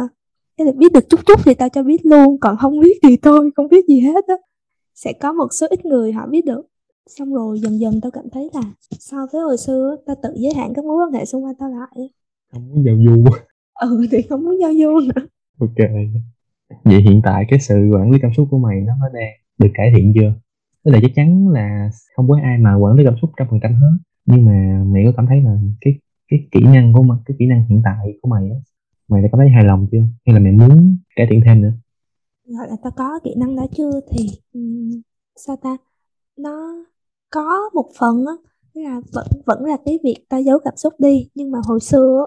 cái 0.57 0.67
là 0.67 0.71
biết 0.77 0.91
được 0.91 1.09
chút 1.09 1.19
chút 1.25 1.39
thì 1.45 1.53
tao 1.53 1.69
cho 1.69 1.83
biết 1.83 2.05
luôn 2.05 2.39
còn 2.39 2.57
không 2.57 2.79
biết 2.79 2.97
thì 3.03 3.17
thôi 3.17 3.51
không 3.55 3.67
biết 3.67 3.85
gì 3.87 3.99
hết 3.99 4.27
á. 4.27 4.35
Sẽ 4.95 5.13
có 5.13 5.33
một 5.33 5.47
số 5.51 5.67
ít 5.69 5.85
người 5.85 6.11
họ 6.11 6.27
biết 6.27 6.45
được. 6.45 6.61
Xong 7.07 7.33
rồi 7.33 7.59
dần 7.59 7.79
dần 7.79 8.01
tao 8.01 8.11
cảm 8.11 8.29
thấy 8.31 8.49
là 8.53 8.61
so 8.89 9.17
với 9.31 9.41
hồi 9.41 9.57
xưa 9.57 9.95
tao 10.05 10.15
tự 10.23 10.29
giới 10.35 10.53
hạn 10.53 10.73
các 10.75 10.85
mối 10.85 11.05
quan 11.05 11.13
hệ 11.13 11.25
xung 11.25 11.45
quanh 11.45 11.55
tao 11.55 11.69
lại 11.69 12.09
không 12.51 12.69
muốn 12.69 12.85
giao 12.85 12.95
du 13.05 13.23
ừ 13.81 14.07
thì 14.11 14.21
không 14.21 14.43
muốn 14.43 14.59
giao 14.61 14.71
du 14.73 14.99
nữa. 14.99 15.21
Ok. 15.59 15.89
Vậy 16.83 17.01
hiện 17.01 17.21
tại 17.23 17.45
cái 17.49 17.59
sự 17.59 17.75
quản 17.93 18.11
lý 18.11 18.19
cảm 18.21 18.31
xúc 18.37 18.47
của 18.51 18.57
mày 18.57 18.81
nó 18.81 18.93
đang 19.13 19.29
được 19.57 19.69
cải 19.73 19.91
thiện 19.95 20.13
chưa? 20.15 20.33
Tức 20.83 20.91
là 20.91 20.99
chắc 21.01 21.11
chắn 21.15 21.47
là 21.49 21.89
không 22.15 22.29
có 22.29 22.39
ai 22.43 22.57
mà 22.57 22.75
quản 22.75 22.95
lý 22.95 23.03
cảm 23.05 23.15
xúc 23.21 23.29
trăm 23.37 23.47
phần 23.49 23.59
trăm 23.63 23.73
hết 23.73 23.97
nhưng 24.25 24.45
mà 24.45 24.83
mày 24.87 25.03
có 25.05 25.11
cảm 25.17 25.25
thấy 25.29 25.41
là 25.41 25.57
cái 25.81 25.93
cái 26.27 26.47
kỹ 26.51 26.59
năng 26.63 26.93
của 26.93 27.03
mày 27.03 27.17
cái 27.25 27.35
kỹ 27.39 27.45
năng 27.45 27.65
hiện 27.69 27.81
tại 27.85 28.17
của 28.21 28.29
mày 28.29 28.49
á 28.49 28.55
mày 29.11 29.21
đã 29.21 29.27
cảm 29.31 29.39
thấy 29.39 29.49
hài 29.49 29.63
lòng 29.63 29.87
chưa? 29.91 30.03
Hay 30.25 30.33
là 30.33 30.39
mày 30.39 30.51
muốn 30.51 30.97
cải 31.15 31.27
thiện 31.29 31.41
thêm 31.45 31.61
nữa? 31.61 31.71
Gọi 32.45 32.67
là 32.69 32.75
tao 32.83 32.91
có 32.91 33.19
kỹ 33.23 33.35
năng 33.37 33.55
đó 33.55 33.65
chưa 33.77 33.99
thì 34.11 34.29
um, 34.53 35.01
sao 35.35 35.55
ta? 35.55 35.77
Nó 36.37 36.85
có 37.29 37.69
một 37.73 37.89
phần 37.99 38.25
á 38.25 38.33
là 38.73 39.01
vẫn 39.13 39.27
vẫn 39.45 39.65
là 39.65 39.77
cái 39.85 39.99
việc 40.03 40.25
tao 40.29 40.41
giấu 40.41 40.59
cảm 40.63 40.73
xúc 40.77 40.93
đi. 40.99 41.29
Nhưng 41.35 41.51
mà 41.51 41.59
hồi 41.63 41.79
xưa 41.79 42.25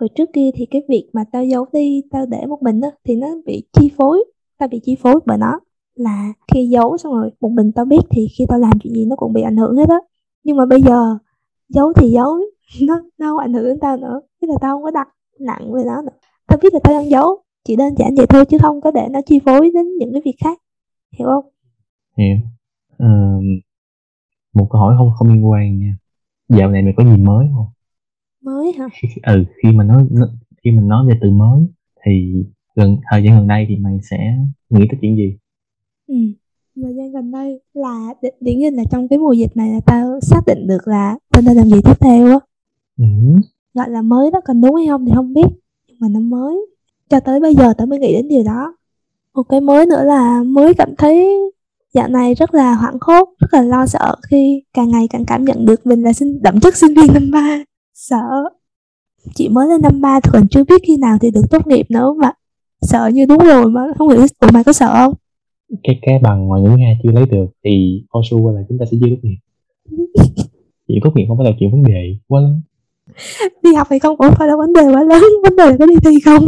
hồi 0.00 0.08
trước 0.14 0.30
kia 0.32 0.50
thì 0.54 0.66
cái 0.66 0.82
việc 0.88 1.10
mà 1.12 1.24
tao 1.32 1.44
giấu 1.44 1.66
đi 1.72 2.02
tao 2.10 2.26
để 2.26 2.46
một 2.46 2.62
mình 2.62 2.80
á 2.80 2.90
thì 3.04 3.16
nó 3.16 3.28
bị 3.46 3.62
chi 3.72 3.90
phối 3.96 4.24
tao 4.58 4.68
bị 4.68 4.80
chi 4.84 4.96
phối 5.02 5.20
bởi 5.26 5.38
nó. 5.38 5.60
Là 5.94 6.32
khi 6.54 6.68
giấu 6.68 6.98
xong 6.98 7.12
rồi 7.12 7.30
một 7.40 7.48
mình 7.48 7.72
tao 7.72 7.84
biết 7.84 8.00
thì 8.10 8.28
khi 8.38 8.44
tao 8.48 8.58
làm 8.58 8.78
chuyện 8.82 8.94
gì 8.94 9.04
nó 9.04 9.16
cũng 9.16 9.32
bị 9.32 9.42
ảnh 9.42 9.56
hưởng 9.56 9.76
hết 9.76 9.88
á. 9.88 9.98
Nhưng 10.44 10.56
mà 10.56 10.66
bây 10.66 10.82
giờ 10.82 11.18
giấu 11.74 11.92
thì 11.92 12.10
giấu 12.10 12.38
nó 12.88 13.02
nó 13.18 13.26
không 13.30 13.38
ảnh 13.38 13.52
hưởng 13.52 13.64
đến 13.64 13.78
tao 13.80 13.96
nữa 13.96 14.20
tức 14.40 14.48
là 14.50 14.54
tao 14.60 14.76
không 14.76 14.82
có 14.82 14.90
đặt 14.90 15.08
nặng 15.40 15.72
về 15.72 15.82
nó 15.86 16.02
nữa. 16.02 16.12
Tao 16.46 16.58
biết 16.62 16.74
là 16.74 16.80
tao 16.82 16.94
đang 16.94 17.10
giấu 17.10 17.42
chỉ 17.64 17.76
đơn 17.76 17.94
giản 17.98 18.14
vậy 18.16 18.26
thôi 18.26 18.44
chứ 18.44 18.58
không 18.62 18.80
có 18.80 18.90
để 18.90 19.08
nó 19.10 19.20
chi 19.26 19.40
phối 19.46 19.70
đến 19.74 19.86
những 19.98 20.12
cái 20.12 20.22
việc 20.24 20.36
khác 20.44 20.58
hiểu 21.18 21.28
không? 21.28 21.44
Hiểu. 22.16 22.36
À, 22.98 23.36
một 24.54 24.66
câu 24.70 24.80
hỏi 24.80 24.94
không 24.98 25.10
không 25.18 25.28
liên 25.34 25.48
quan 25.50 25.78
nha. 25.78 25.96
Dạo 26.48 26.70
này 26.70 26.82
mày 26.82 26.94
có 26.96 27.04
gì 27.04 27.22
mới 27.22 27.46
không? 27.54 27.66
Mới 28.42 28.72
hả? 28.72 28.88
Ừ 29.22 29.44
khi 29.62 29.72
mà 29.72 29.84
nói 29.84 30.06
khi 30.64 30.70
mình 30.70 30.88
nói 30.88 31.06
về 31.08 31.18
từ 31.22 31.30
mới 31.30 31.66
thì 32.06 32.44
gần 32.76 32.96
thời 33.10 33.22
gian 33.22 33.38
gần 33.38 33.48
đây 33.48 33.66
thì 33.68 33.76
mày 33.76 33.98
sẽ 34.10 34.36
nghĩ 34.70 34.86
tới 34.90 34.98
chuyện 35.00 35.16
gì? 35.16 35.36
Ừ 36.06 36.14
thời 36.82 36.94
gian 36.94 37.12
gần 37.12 37.30
đây 37.30 37.60
là 37.74 38.14
điển 38.40 38.60
hình 38.60 38.74
là 38.74 38.84
trong 38.90 39.08
cái 39.08 39.18
mùa 39.18 39.32
dịch 39.32 39.56
này 39.56 39.72
là 39.72 39.80
tao 39.86 40.20
xác 40.20 40.40
định 40.46 40.66
được 40.66 40.88
là 40.88 41.16
tao 41.32 41.42
nên 41.42 41.56
làm 41.56 41.68
gì 41.68 41.80
tiếp 41.84 42.00
theo 42.00 42.26
á. 42.26 42.38
Ừ. 42.98 43.04
gọi 43.74 43.90
là 43.90 44.02
mới 44.02 44.30
đó 44.30 44.40
còn 44.44 44.60
đúng 44.60 44.74
hay 44.74 44.86
không 44.86 45.06
thì 45.06 45.12
không 45.14 45.32
biết 45.32 45.46
nhưng 45.88 45.96
mà 46.00 46.08
nó 46.08 46.20
mới. 46.20 46.66
Cho 47.10 47.20
tới 47.20 47.40
bây 47.40 47.54
giờ 47.54 47.72
tao 47.78 47.86
mới 47.86 47.98
nghĩ 47.98 48.12
đến 48.12 48.28
điều 48.28 48.42
đó. 48.42 48.74
Một 49.34 49.42
cái 49.42 49.60
mới 49.60 49.86
nữa 49.86 50.04
là 50.04 50.42
mới 50.42 50.74
cảm 50.74 50.96
thấy 50.98 51.40
dạo 51.94 52.08
này 52.08 52.34
rất 52.34 52.54
là 52.54 52.74
hoảng 52.74 52.96
hốt 53.00 53.28
rất 53.38 53.54
là 53.54 53.62
lo 53.62 53.86
sợ 53.86 54.16
khi 54.30 54.62
càng 54.74 54.88
ngày 54.90 55.08
càng 55.10 55.24
cảm 55.24 55.44
nhận 55.44 55.66
được 55.66 55.86
mình 55.86 56.02
là 56.02 56.12
sinh 56.12 56.42
đậm 56.42 56.60
chất 56.60 56.76
sinh 56.76 56.94
viên 56.94 57.14
năm 57.14 57.30
ba. 57.30 57.64
Sợ. 57.94 58.48
Chị 59.34 59.48
mới 59.48 59.68
lên 59.68 59.82
năm 59.82 60.00
ba 60.00 60.20
thì 60.20 60.30
còn 60.32 60.48
chưa 60.48 60.64
biết 60.64 60.82
khi 60.86 60.96
nào 60.96 61.18
thì 61.20 61.30
được 61.30 61.44
tốt 61.50 61.66
nghiệp 61.66 61.86
nữa 61.88 62.12
mà. 62.12 62.32
Sợ 62.82 63.06
như 63.06 63.26
đúng 63.26 63.44
rồi 63.44 63.70
mà 63.70 63.80
không 63.98 64.08
hiểu 64.08 64.26
tụi 64.40 64.50
mày 64.52 64.64
có 64.64 64.72
sợ 64.72 64.94
không 64.94 65.14
cái 65.82 65.98
cái 66.02 66.18
bằng 66.18 66.46
ngoài 66.46 66.62
những 66.62 66.76
hai 66.76 66.98
chưa 67.02 67.12
lấy 67.12 67.26
được 67.26 67.46
thì 67.64 68.04
for 68.10 68.22
sure 68.22 68.58
là 68.58 68.66
chúng 68.68 68.78
ta 68.78 68.84
sẽ 68.90 68.96
chưa 69.00 69.08
tốt 69.10 69.16
nghiệp 69.22 69.36
chuyện 70.90 71.00
tốt 71.04 71.12
nghiệp 71.16 71.24
không 71.28 71.38
phải 71.38 71.46
là 71.46 71.56
chuyện 71.58 71.70
vấn 71.70 71.82
đề 71.82 72.16
quá 72.28 72.40
lớn. 72.40 72.60
Đi 73.62 73.74
học 73.74 73.86
hay 73.90 73.98
không 73.98 74.16
cũng 74.16 74.34
phải 74.38 74.48
là 74.48 74.56
vấn 74.56 74.72
đề 74.72 74.82
quá 74.94 75.02
lớn. 75.02 75.22
Vấn 75.42 75.56
đề 75.56 75.64
là 75.66 75.76
có 75.78 75.86
đi 75.86 75.94
thi 76.04 76.20
không? 76.24 76.46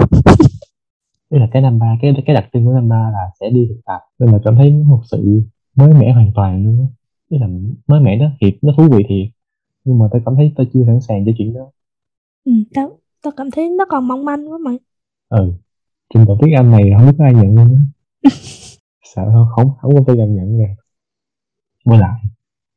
Đây 1.30 1.40
là 1.40 1.48
cái 1.52 1.62
năm 1.62 1.78
ba 1.78 1.96
cái 2.02 2.14
cái 2.26 2.34
đặc 2.34 2.48
trưng 2.52 2.64
của 2.64 2.72
năm 2.72 2.88
ba 2.88 3.10
là 3.12 3.30
sẽ 3.40 3.50
đi 3.50 3.66
thực 3.68 3.80
tập. 3.84 4.00
Nên 4.18 4.30
là 4.30 4.38
cảm 4.44 4.56
thấy 4.56 4.70
một 4.72 5.00
sự 5.10 5.42
mới 5.74 5.94
mẻ 5.94 6.12
hoàn 6.12 6.32
toàn 6.34 6.64
luôn 6.64 6.78
á. 6.80 6.86
Tức 7.30 7.36
là 7.40 7.48
mới 7.86 8.00
mẻ 8.00 8.16
đó 8.18 8.26
thiệt 8.40 8.54
nó 8.62 8.72
thú 8.76 8.88
vị 8.92 9.04
thiệt. 9.08 9.26
Nhưng 9.84 9.98
mà 9.98 10.06
tôi 10.12 10.22
cảm 10.24 10.36
thấy 10.36 10.52
tôi 10.56 10.66
chưa 10.72 10.84
sẵn 10.86 11.00
sàng 11.00 11.24
cho 11.26 11.32
chuyện 11.38 11.54
đó. 11.54 11.70
Ừ 12.44 12.52
tao 12.74 12.98
tao 13.22 13.32
cảm 13.36 13.50
thấy 13.50 13.70
nó 13.70 13.84
còn 13.88 14.08
mong 14.08 14.24
manh 14.24 14.52
quá 14.52 14.58
mày 14.58 14.78
ừ. 15.28 15.52
Trình 16.14 16.24
độ 16.24 16.38
tiếng 16.42 16.54
anh 16.54 16.70
này 16.70 16.82
không 16.96 17.06
biết 17.06 17.16
ai 17.18 17.34
nhận 17.34 17.56
luôn 17.56 17.74
á 17.74 18.30
sợ 19.14 19.22
không 19.32 19.46
không 19.56 19.70
không 19.80 19.94
có 19.94 20.00
tôi 20.06 20.16
cảm 20.18 20.34
nhận 20.34 20.58
rồi 20.58 20.68
với 21.84 21.98
lại 21.98 22.20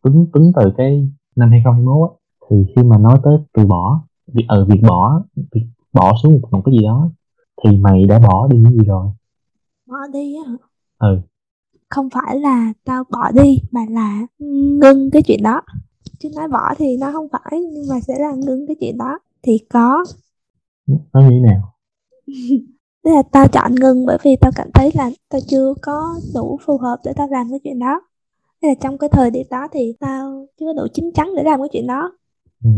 tính 0.03 0.25
tính 0.33 0.51
từ 0.55 0.71
cái 0.77 1.09
năm 1.35 1.49
2021 1.51 2.09
á 2.09 2.15
thì 2.49 2.73
khi 2.75 2.83
mà 2.83 2.97
nói 2.97 3.19
tới 3.23 3.37
từ 3.53 3.65
bỏ 3.65 4.03
việc 4.27 4.45
ở 4.47 4.57
ừ, 4.57 4.65
việc 4.65 4.81
bỏ 4.87 5.23
việc 5.51 5.65
bỏ 5.93 6.17
xuống 6.23 6.33
một, 6.33 6.49
một 6.51 6.61
cái 6.65 6.75
gì 6.75 6.83
đó 6.83 7.09
thì 7.63 7.77
mày 7.77 8.05
đã 8.05 8.19
bỏ 8.19 8.47
đi 8.47 8.57
những 8.57 8.73
gì 8.73 8.85
rồi? 8.85 9.07
Bỏ 9.85 9.97
đi 10.13 10.35
á 10.45 10.51
ừ. 10.97 11.21
Không 11.89 12.09
phải 12.09 12.39
là 12.39 12.73
tao 12.83 13.03
bỏ 13.11 13.31
đi 13.31 13.57
mà 13.71 13.81
là 13.89 14.21
ngưng 14.39 15.11
cái 15.11 15.21
chuyện 15.21 15.43
đó. 15.43 15.61
Chứ 16.19 16.29
nói 16.35 16.47
bỏ 16.47 16.73
thì 16.77 16.97
nó 16.97 17.11
không 17.11 17.27
phải 17.31 17.61
nhưng 17.73 17.83
mà 17.89 17.99
sẽ 17.99 18.13
là 18.19 18.31
ngưng 18.35 18.67
cái 18.67 18.75
chuyện 18.79 18.97
đó. 18.97 19.19
Thì 19.41 19.57
có. 19.69 20.05
Nó 20.87 21.21
như 21.21 21.29
thế 21.29 21.39
nào 21.39 21.73
Tức 23.05 23.11
là 23.11 23.23
tao 23.31 23.47
chọn 23.47 23.75
ngưng 23.75 24.05
bởi 24.05 24.17
vì 24.23 24.35
tao 24.41 24.51
cảm 24.55 24.67
thấy 24.73 24.91
là 24.95 25.09
tao 25.29 25.41
chưa 25.47 25.73
có 25.81 26.15
đủ 26.35 26.59
phù 26.65 26.77
hợp 26.77 26.97
để 27.05 27.13
tao 27.15 27.27
làm 27.31 27.49
cái 27.49 27.59
chuyện 27.63 27.79
đó 27.79 28.01
Nên 28.61 28.69
là 28.69 28.75
trong 28.81 28.97
cái 28.97 29.09
thời 29.13 29.31
điểm 29.31 29.47
đó 29.49 29.67
thì 29.71 29.93
tao 29.99 30.45
chưa 30.59 30.73
đủ 30.73 30.83
chín 30.93 31.11
chắn 31.15 31.29
để 31.37 31.43
làm 31.43 31.59
cái 31.59 31.69
chuyện 31.71 31.87
đó 31.87 32.11
ừ. 32.63 32.69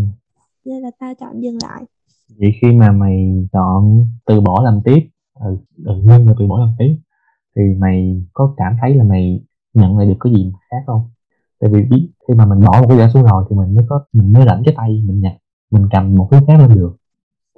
Nên 0.65 0.83
là 0.83 0.91
tao 0.99 1.13
chọn 1.15 1.43
dừng 1.43 1.57
lại 1.63 1.83
Vậy 2.39 2.51
khi 2.61 2.71
mà 2.71 2.91
mày 2.91 3.47
chọn 3.51 4.07
từ 4.25 4.41
bỏ 4.41 4.61
làm 4.63 4.81
tiếp 4.85 5.09
ừ, 5.39 5.57
ừ, 5.85 5.95
ngưng 6.03 6.27
là 6.27 6.33
từ 6.39 6.47
bỏ 6.47 6.59
làm 6.59 6.69
tiếp 6.79 6.95
Thì 7.55 7.61
mày 7.77 8.23
có 8.33 8.53
cảm 8.57 8.75
thấy 8.81 8.95
là 8.95 9.03
mày 9.03 9.43
nhận 9.73 9.97
lại 9.97 10.07
được 10.07 10.17
cái 10.19 10.33
gì 10.33 10.51
khác 10.71 10.83
không? 10.87 11.09
Tại 11.59 11.69
vì 11.73 11.83
biết 11.83 12.09
khi 12.27 12.33
mà 12.33 12.45
mình 12.45 12.65
bỏ 12.65 12.81
một 12.81 12.87
cái 12.89 12.97
gì 12.97 13.03
xuống 13.13 13.23
rồi 13.23 13.45
thì 13.49 13.55
mình 13.55 13.75
mới 13.75 13.85
có 13.89 14.05
mình 14.13 14.33
mới 14.33 14.45
rảnh 14.45 14.63
cái 14.65 14.73
tay 14.77 15.03
mình 15.05 15.21
nhặt 15.21 15.33
mình 15.71 15.87
cầm 15.91 16.15
một 16.15 16.27
cái 16.31 16.41
khác 16.47 16.59
lên 16.59 16.75
được 16.75 16.97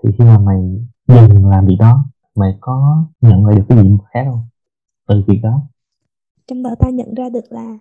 thì 0.03 0.09
khi 0.17 0.23
mà 0.23 0.37
mày 0.37 0.85
dừng 1.07 1.45
làm 1.45 1.65
việc 1.65 1.77
đó 1.79 2.05
mày 2.39 2.57
có 2.61 3.05
nhận 3.21 3.45
lại 3.45 3.55
được 3.55 3.63
cái 3.69 3.83
gì 3.83 3.89
khác 4.13 4.25
không? 4.31 4.43
Từ 5.07 5.23
việc 5.27 5.39
đó. 5.43 5.61
Trong 6.47 6.63
đó 6.63 6.69
ta 6.79 6.89
nhận 6.89 7.13
ra 7.13 7.29
được 7.29 7.51
là, 7.51 7.77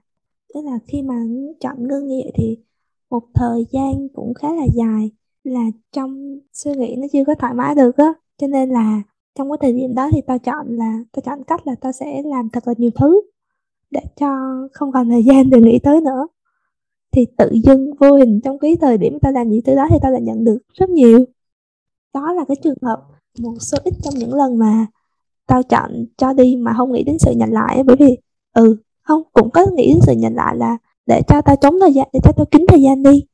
tức 0.54 0.64
là 0.64 0.78
khi 0.86 1.02
mà 1.02 1.14
chọn 1.60 1.88
ngưng 1.88 2.06
như 2.06 2.20
vậy 2.24 2.32
thì 2.34 2.58
một 3.10 3.22
thời 3.34 3.66
gian 3.70 4.08
cũng 4.14 4.34
khá 4.34 4.48
là 4.52 4.66
dài 4.74 5.10
là 5.44 5.62
trong 5.92 6.38
suy 6.52 6.74
nghĩ 6.74 6.96
nó 6.98 7.06
chưa 7.12 7.24
có 7.24 7.34
thoải 7.34 7.54
mái 7.54 7.74
được 7.74 7.96
á. 7.96 8.12
Cho 8.38 8.46
nên 8.46 8.70
là 8.70 9.02
trong 9.34 9.50
cái 9.50 9.58
thời 9.60 9.72
điểm 9.72 9.94
đó 9.94 10.08
thì 10.12 10.20
tao 10.26 10.38
chọn 10.38 10.66
là 10.68 10.98
tao 11.12 11.20
chọn 11.20 11.44
cách 11.44 11.66
là 11.66 11.74
tao 11.80 11.92
sẽ 11.92 12.22
làm 12.22 12.48
thật 12.50 12.68
là 12.68 12.74
nhiều 12.76 12.90
thứ 13.00 13.20
để 13.90 14.00
cho 14.16 14.28
không 14.72 14.92
còn 14.92 15.08
thời 15.08 15.24
gian 15.24 15.50
để 15.50 15.60
nghĩ 15.60 15.78
tới 15.78 16.00
nữa. 16.00 16.26
Thì 17.12 17.26
tự 17.38 17.50
dưng 17.64 17.94
vô 18.00 18.12
hình 18.12 18.40
trong 18.44 18.58
cái 18.58 18.76
thời 18.80 18.98
điểm 18.98 19.18
tao 19.22 19.32
làm 19.32 19.48
những 19.48 19.62
thứ 19.62 19.74
đó 19.74 19.86
thì 19.90 19.96
tao 20.02 20.12
lại 20.12 20.22
nhận 20.22 20.44
được 20.44 20.58
rất 20.74 20.90
nhiều. 20.90 21.24
Đó 22.14 22.32
là 22.32 22.44
cái 22.48 22.56
trường 22.62 22.78
hợp 22.82 23.08
một 23.42 23.54
số 23.60 23.78
ít 23.84 23.94
trong 24.02 24.14
những 24.14 24.34
lần 24.34 24.58
mà 24.58 24.86
tao 25.46 25.62
chọn 25.62 26.04
cho 26.16 26.32
đi 26.32 26.56
mà 26.56 26.74
không 26.76 26.92
nghĩ 26.92 27.04
đến 27.04 27.18
sự 27.18 27.32
nhận 27.36 27.52
lại 27.52 27.82
bởi 27.86 27.96
vì 27.96 28.16
ừ 28.52 28.76
không 29.02 29.22
cũng 29.32 29.50
có 29.50 29.66
nghĩ 29.74 29.92
đến 29.92 29.98
sự 30.06 30.12
nhận 30.12 30.34
lại 30.34 30.56
là 30.56 30.76
để 31.06 31.22
cho 31.28 31.42
tao 31.42 31.56
chống 31.56 31.74
thời 31.80 31.92
gian 31.92 32.08
để 32.12 32.20
cho 32.22 32.32
tao 32.32 32.46
kính 32.46 32.66
thời 32.68 32.82
gian 32.82 33.02
đi. 33.02 33.24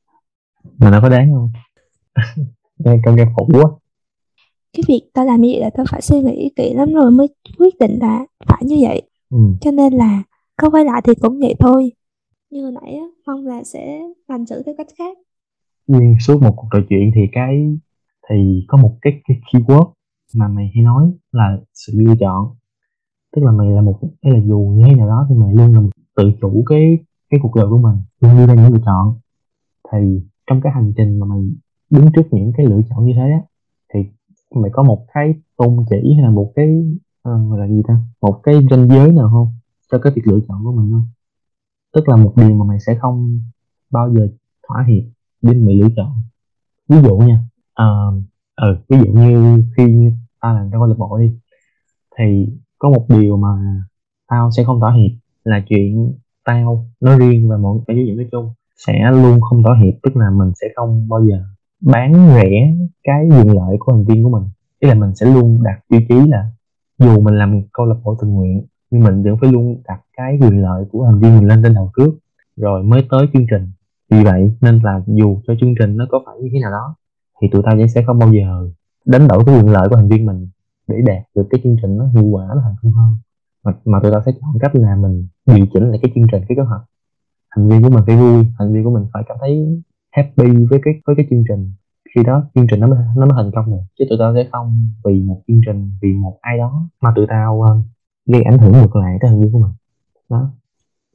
Mà 0.79 0.91
nó 0.91 1.01
có 1.03 1.09
đáng 1.09 1.33
không? 1.35 1.51
Đang 2.79 2.99
công 3.05 3.17
game 3.17 3.31
khổ 3.37 3.49
quá. 3.53 3.71
Cái 4.73 4.83
việc 4.89 5.11
tao 5.15 5.25
làm 5.25 5.41
như 5.41 5.49
vậy 5.53 5.61
là 5.61 5.71
tao 5.71 5.87
phải 5.91 6.03
suy 6.03 6.21
nghĩ 6.21 6.51
kỹ 6.57 6.75
lắm 6.75 6.93
rồi 6.93 7.11
mới 7.11 7.29
quyết 7.59 7.79
định 7.79 7.99
là 8.01 8.27
phải 8.47 8.63
như 8.65 8.77
vậy. 8.81 9.03
Ừ. 9.31 9.39
cho 9.61 9.71
nên 9.71 9.93
là 9.93 10.23
có 10.57 10.71
quay 10.71 10.85
lại 10.85 11.03
thì 11.05 11.15
cũng 11.15 11.41
vậy 11.41 11.55
thôi. 11.59 11.93
Như 12.51 12.63
hồi 12.63 12.73
nãy 12.73 12.95
á 12.95 13.05
mong 13.27 13.47
là 13.47 13.65
sẽ 13.65 14.03
hành 14.29 14.47
xử 14.47 14.63
theo 14.67 14.75
cách 14.79 14.87
khác. 14.99 15.19
Nhưng 15.87 16.15
suốt 16.21 16.43
một 16.43 16.55
cuộc 16.57 16.69
trò 16.73 16.79
chuyện 16.89 17.11
thì 17.15 17.21
cái 17.33 17.79
thì 18.31 18.65
có 18.69 18.79
một 18.79 18.99
cái, 19.03 19.21
cái 19.29 19.41
keyword 19.53 19.93
mà 20.35 20.49
mày 20.49 20.71
hay 20.75 20.85
nói 20.85 21.13
là 21.33 21.59
sự 21.75 21.93
lựa 21.97 22.15
chọn. 22.21 22.57
Tức 23.37 23.43
là 23.45 23.53
mày 23.53 23.71
là 23.71 23.81
một 23.81 24.01
hay 24.23 24.33
là 24.33 24.41
dù 24.47 24.75
như 24.77 24.85
thế 24.87 24.95
nào 24.95 25.09
đó 25.09 25.27
thì 25.29 25.37
mày 25.37 25.55
luôn 25.55 25.75
là 25.75 25.81
tự 26.17 26.33
chủ 26.41 26.65
cái 26.67 26.99
cái 27.31 27.41
cuộc 27.43 27.55
đời 27.55 27.67
của 27.71 27.79
mình 27.79 27.97
luôn 28.21 28.37
đưa 28.37 28.47
ra 28.47 28.55
những 28.55 28.73
lựa 28.73 28.81
chọn. 28.87 29.19
Thì 29.93 30.21
trong 30.47 30.61
cái 30.61 30.73
hành 30.73 30.93
trình 30.97 31.19
mà 31.19 31.27
mày 31.27 31.41
đứng 31.91 32.07
trước 32.15 32.23
những 32.31 32.53
cái 32.57 32.67
lựa 32.67 32.81
chọn 32.91 33.07
như 33.07 33.13
thế 33.17 33.31
á 33.31 33.41
thì 33.95 34.01
mày 34.55 34.71
có 34.75 34.83
một 34.83 35.07
cái 35.15 35.35
tôn 35.57 35.77
chỉ 35.91 36.15
hay 36.15 36.23
là 36.23 36.31
một 36.31 36.53
cái 36.55 36.69
uh, 37.29 37.51
gọi 37.51 37.59
là 37.59 37.69
gì 37.69 37.83
ta? 37.89 38.01
Một 38.21 38.41
cái 38.43 38.55
ranh 38.71 38.89
giới 38.89 39.13
nào 39.13 39.29
không 39.31 39.53
cho 39.93 39.99
cái 39.99 40.13
việc 40.17 40.23
lựa 40.27 40.41
chọn 40.49 40.65
của 40.65 40.73
mình 40.73 40.91
không? 40.93 41.07
Tức 41.95 42.09
là 42.09 42.17
một 42.17 42.33
điều 42.37 42.55
mà 42.55 42.65
mày 42.65 42.81
sẽ 42.81 42.95
không 43.01 43.41
bao 43.91 44.15
giờ 44.15 44.29
thỏa 44.69 44.85
hiệp 44.89 45.05
để 45.43 45.53
mày 45.53 45.75
lựa 45.75 45.89
chọn. 45.97 46.13
Ví 46.89 46.97
dụ 47.03 47.19
nha 47.19 47.41
uh, 47.83 48.23
ừ, 48.57 48.77
ví 48.89 48.99
dụ 48.99 49.13
như 49.13 49.63
khi 49.77 50.11
ta 50.41 50.53
làm 50.53 50.69
trong 50.73 50.81
câu 50.81 50.87
lạc 50.87 50.99
bộ 50.99 51.19
đi 51.19 51.33
thì 52.19 52.49
có 52.79 52.91
một 52.91 53.07
điều 53.09 53.37
mà 53.37 53.49
tao 54.29 54.51
sẽ 54.51 54.65
không 54.65 54.81
thỏa 54.81 54.93
hiệp 54.93 55.11
là 55.45 55.61
chuyện 55.69 56.15
tao 56.45 56.87
nói 57.01 57.19
riêng 57.19 57.49
và 57.49 57.57
mọi 57.57 57.79
cái 57.87 57.97
giáo 58.07 58.17
nói 58.17 58.29
chung 58.33 58.53
sẽ 58.77 59.11
luôn 59.13 59.41
không 59.41 59.63
thỏa 59.63 59.77
hiệp 59.83 59.95
tức 60.03 60.17
là 60.17 60.31
mình 60.31 60.53
sẽ 60.61 60.67
không 60.77 61.09
bao 61.09 61.25
giờ 61.25 61.45
bán 61.81 62.13
rẻ 62.35 62.75
cái 63.05 63.29
quyền 63.31 63.57
lợi 63.57 63.77
của 63.79 63.93
thành 63.93 64.05
viên 64.05 64.23
của 64.23 64.31
mình. 64.31 64.51
Ý 64.81 64.89
là 64.89 64.95
mình 64.95 65.15
sẽ 65.15 65.27
luôn 65.27 65.63
đặt 65.63 65.81
tiêu 65.89 66.01
chí 66.09 66.15
là 66.29 66.51
dù 66.99 67.21
mình 67.21 67.39
làm 67.39 67.63
câu 67.73 67.87
lạc 67.87 67.97
bộ 68.05 68.17
tình 68.21 68.31
nguyện 68.31 68.67
nhưng 68.91 69.05
mình 69.05 69.23
vẫn 69.23 69.37
phải 69.41 69.53
luôn 69.53 69.83
đặt 69.89 70.01
cái 70.17 70.39
quyền 70.41 70.63
lợi 70.63 70.85
của 70.91 71.07
thành 71.07 71.21
viên 71.21 71.37
mình 71.37 71.49
lên 71.49 71.63
trên 71.63 71.75
đầu 71.75 71.91
trước 71.97 72.11
rồi 72.57 72.83
mới 72.83 73.07
tới 73.11 73.27
chương 73.33 73.47
trình. 73.51 73.73
Vì 74.11 74.25
vậy 74.25 74.53
nên 74.61 74.81
là 74.83 75.01
dù 75.07 75.41
cho 75.47 75.55
chương 75.61 75.75
trình 75.79 75.97
nó 75.97 76.07
có 76.11 76.23
phải 76.27 76.37
như 76.43 76.49
thế 76.53 76.61
nào 76.61 76.71
đó 76.71 76.95
thì 77.45 77.51
tụi 77.53 77.63
tao 77.65 77.77
vẫn 77.77 77.89
sẽ 77.89 78.03
không 78.07 78.19
bao 78.19 78.33
giờ 78.33 78.71
đánh 79.05 79.29
đổi 79.29 79.45
cái 79.47 79.55
quyền 79.55 79.69
lợi 79.69 79.89
của 79.89 79.97
thành 79.97 80.09
viên 80.09 80.27
mình 80.27 80.49
để 80.87 80.97
đạt 81.07 81.23
được 81.35 81.47
cái 81.51 81.61
chương 81.65 81.77
trình 81.83 81.97
nó 81.97 82.07
hiệu 82.07 82.25
quả 82.25 82.47
nó 82.49 82.61
thành 82.65 82.75
công 82.83 82.93
hơn. 82.93 83.17
Mà, 83.65 83.73
mà 83.85 84.01
tụi 84.03 84.13
tao 84.13 84.23
sẽ 84.27 84.33
chọn 84.41 84.59
cách 84.61 84.75
là 84.75 84.97
mình 84.97 85.27
điều 85.47 85.67
chỉnh 85.75 85.91
lại 85.91 85.99
cái 86.03 86.13
chương 86.15 86.27
trình 86.33 86.43
cái 86.49 86.57
kế 86.57 86.63
hoạch. 86.63 86.81
Thành 87.57 87.69
viên 87.69 87.83
của 87.83 87.91
mình 87.91 88.03
phải 88.07 88.17
vui 88.17 88.47
thành 88.59 88.73
viên 88.73 88.85
của 88.85 88.91
mình 88.91 89.07
phải 89.13 89.23
cảm 89.29 89.37
thấy 89.41 89.83
happy 90.11 90.65
với 90.71 90.81
cái 90.85 90.95
với 91.07 91.17
cái 91.17 91.27
chương 91.31 91.45
trình. 91.49 91.73
Khi 92.15 92.23
đó 92.23 92.45
chương 92.55 92.67
trình 92.71 92.81
nó 92.81 92.87
mới 92.87 92.99
nó 93.17 93.27
mới 93.27 93.35
thành 93.37 93.51
công 93.55 93.71
rồi 93.71 93.81
chứ 93.99 94.05
tụi 94.09 94.19
tao 94.19 94.35
sẽ 94.35 94.49
không 94.53 94.89
vì 95.05 95.23
một 95.23 95.43
chương 95.49 95.61
trình 95.67 95.91
vì 96.03 96.13
một 96.13 96.39
ai 96.41 96.59
đó 96.59 96.89
mà 97.01 97.13
tụi 97.17 97.27
tao 97.29 97.57
uh, 97.57 97.87
gây 98.27 98.43
ảnh 98.43 98.59
hưởng 98.59 98.73
ngược 98.73 98.97
lại 98.97 99.19
tới 99.21 99.31
thành 99.31 99.41
viên 99.41 99.53
của 99.53 99.59
mình. 99.59 99.73
Đó. 100.31 100.51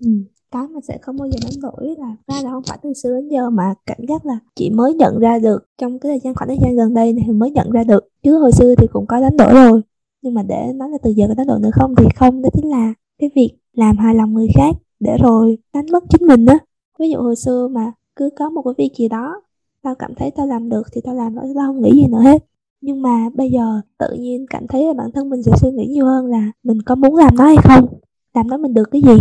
Ừ 0.06 0.10
cái 0.52 0.68
mà 0.68 0.80
sẽ 0.84 0.98
không 1.02 1.18
bao 1.18 1.28
giờ 1.28 1.38
đánh 1.44 1.62
đổi, 1.62 1.96
là 1.98 2.16
ra 2.28 2.42
là 2.44 2.52
không 2.52 2.64
phải 2.68 2.78
từ 2.82 2.94
xưa 2.94 3.16
đến 3.16 3.28
giờ 3.30 3.50
mà 3.50 3.74
cảm 3.86 3.98
giác 4.10 4.26
là 4.26 4.40
chị 4.56 4.70
mới 4.70 4.94
nhận 4.94 5.20
ra 5.20 5.40
được. 5.40 5.66
Trong 5.78 6.00
cái 6.00 6.10
thời 6.10 6.20
gian, 6.20 6.36
khoảng 6.36 6.48
thời 6.48 6.58
gian 6.62 6.76
gần 6.76 6.94
đây 6.94 7.14
này 7.14 7.32
mới 7.32 7.52
nhận 7.52 7.70
ra 7.70 7.84
được. 7.84 8.08
Chứ 8.24 8.40
hồi 8.40 8.52
xưa 8.52 8.76
thì 8.76 8.88
cũng 8.88 9.06
có 9.08 9.22
đánh 9.22 9.38
đổi 9.38 9.54
rồi. 9.54 9.82
Nhưng 10.22 10.34
mà 10.34 10.44
để 10.44 10.74
nói 10.76 10.90
là 10.90 10.98
từ 11.04 11.10
giờ 11.10 11.26
có 11.28 11.34
đánh 11.34 11.48
đổi 11.48 11.60
nữa 11.60 11.70
không 11.74 11.96
thì 11.96 12.06
không, 12.16 12.42
đó 12.42 12.50
chính 12.54 12.70
là 12.70 12.94
cái 13.20 13.30
việc 13.36 13.52
làm 13.74 13.98
hài 13.98 14.16
lòng 14.16 14.34
người 14.34 14.48
khác 14.56 14.76
để 15.00 15.18
rồi 15.18 15.58
đánh 15.74 15.86
mất 15.92 16.04
chính 16.10 16.28
mình 16.28 16.46
á. 16.46 16.58
Ví 17.00 17.10
dụ 17.10 17.20
hồi 17.20 17.36
xưa 17.36 17.68
mà 17.68 17.92
cứ 18.16 18.30
có 18.40 18.50
một 18.50 18.62
cái 18.62 18.74
việc 18.78 18.92
gì 18.98 19.08
đó, 19.08 19.42
tao 19.84 19.96
cảm 19.96 20.16
thấy 20.16 20.32
tao 20.32 20.48
làm 20.48 20.70
được 20.70 20.88
thì 20.94 21.02
tao 21.04 21.16
làm 21.16 21.36
nó 21.36 21.42
tao 21.56 21.68
không 21.68 21.82
nghĩ 21.82 21.92
gì 21.94 22.08
nữa 22.08 22.22
hết. 22.22 22.46
Nhưng 22.82 23.02
mà 23.02 23.30
bây 23.34 23.50
giờ 23.50 23.82
tự 23.98 24.14
nhiên 24.20 24.46
cảm 24.50 24.68
thấy 24.68 24.88
là 24.88 24.94
bản 24.94 25.12
thân 25.12 25.30
mình 25.30 25.44
sẽ 25.44 25.52
suy 25.62 25.72
nghĩ 25.72 25.88
nhiều 25.88 26.06
hơn 26.06 26.26
là 26.26 26.52
mình 26.64 26.82
có 26.82 26.96
muốn 26.96 27.16
làm 27.16 27.36
nó 27.36 27.44
hay 27.44 27.58
không? 27.64 27.88
Làm 28.34 28.48
nó 28.48 28.58
mình 28.58 28.74
được 28.74 28.92
cái 28.92 29.02
gì? 29.02 29.18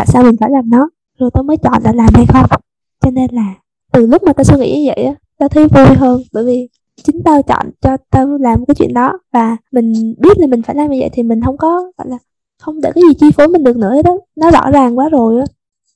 Tại 0.00 0.06
sao 0.06 0.22
mình 0.22 0.36
phải 0.40 0.50
làm 0.50 0.70
nó? 0.70 0.88
Rồi 1.18 1.30
tao 1.34 1.42
mới 1.42 1.56
chọn 1.56 1.82
là 1.84 1.92
làm 1.92 2.08
hay 2.14 2.26
không? 2.26 2.60
Cho 3.00 3.10
nên 3.10 3.30
là 3.32 3.54
từ 3.92 4.06
lúc 4.06 4.22
mà 4.22 4.32
tao 4.32 4.44
suy 4.44 4.56
nghĩ 4.56 4.80
như 4.80 4.92
vậy 4.96 5.04
á, 5.04 5.14
tao 5.38 5.48
thấy 5.48 5.68
vui 5.68 5.96
hơn. 5.96 6.22
Bởi 6.32 6.44
vì 6.44 6.68
chính 7.02 7.22
tao 7.24 7.42
chọn 7.42 7.70
cho 7.80 7.96
tao 8.10 8.26
làm 8.26 8.66
cái 8.66 8.74
chuyện 8.74 8.94
đó 8.94 9.18
và 9.32 9.56
mình 9.72 10.14
biết 10.18 10.38
là 10.38 10.46
mình 10.46 10.62
phải 10.62 10.76
làm 10.76 10.90
như 10.90 10.96
vậy 11.00 11.10
thì 11.12 11.22
mình 11.22 11.40
không 11.44 11.56
có, 11.56 11.92
gọi 11.98 12.08
là, 12.08 12.18
không 12.58 12.80
để 12.80 12.90
cái 12.94 13.02
gì 13.08 13.14
chi 13.14 13.30
phối 13.30 13.48
mình 13.48 13.64
được 13.64 13.76
nữa 13.76 14.02
đó 14.04 14.18
nó 14.36 14.50
rõ 14.50 14.70
ràng 14.70 14.98
quá 14.98 15.08
rồi 15.08 15.40
á. 15.40 15.44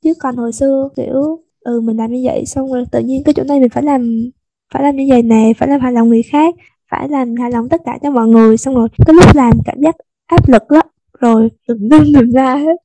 Chứ 0.02 0.14
còn 0.20 0.36
hồi 0.36 0.52
xưa, 0.52 0.88
kiểu 0.96 1.40
ừ 1.61 1.80
mình 1.80 1.96
làm 1.96 2.12
như 2.12 2.20
vậy 2.24 2.46
xong 2.46 2.72
rồi 2.72 2.84
tự 2.92 3.00
nhiên 3.00 3.22
cái 3.24 3.34
chỗ 3.34 3.44
này 3.44 3.61
mình 3.61 3.70
phải 3.70 3.82
làm 3.82 4.30
phải 4.72 4.82
làm 4.82 4.96
như 4.96 5.07
vậy 5.09 5.22
nè, 5.22 5.52
phải 5.59 5.68
làm 5.68 5.80
hài 5.80 5.92
lòng 5.92 6.09
người 6.09 6.22
khác, 6.22 6.55
phải 6.90 7.09
làm 7.09 7.34
hài 7.36 7.50
lòng 7.50 7.68
tất 7.68 7.80
cả 7.84 7.98
cho 8.02 8.11
mọi 8.11 8.28
người. 8.28 8.57
Xong 8.57 8.74
rồi 8.74 8.88
cái 9.07 9.14
lúc 9.14 9.36
làm 9.36 9.52
cảm 9.64 9.80
giác 9.82 9.96
áp 10.26 10.48
lực 10.48 10.72
lắm 10.72 10.86
rồi 11.20 11.50
đừng 11.68 11.88
nên 11.88 12.12
đừng 12.12 12.30
ra 12.30 12.57
hết 12.57 12.76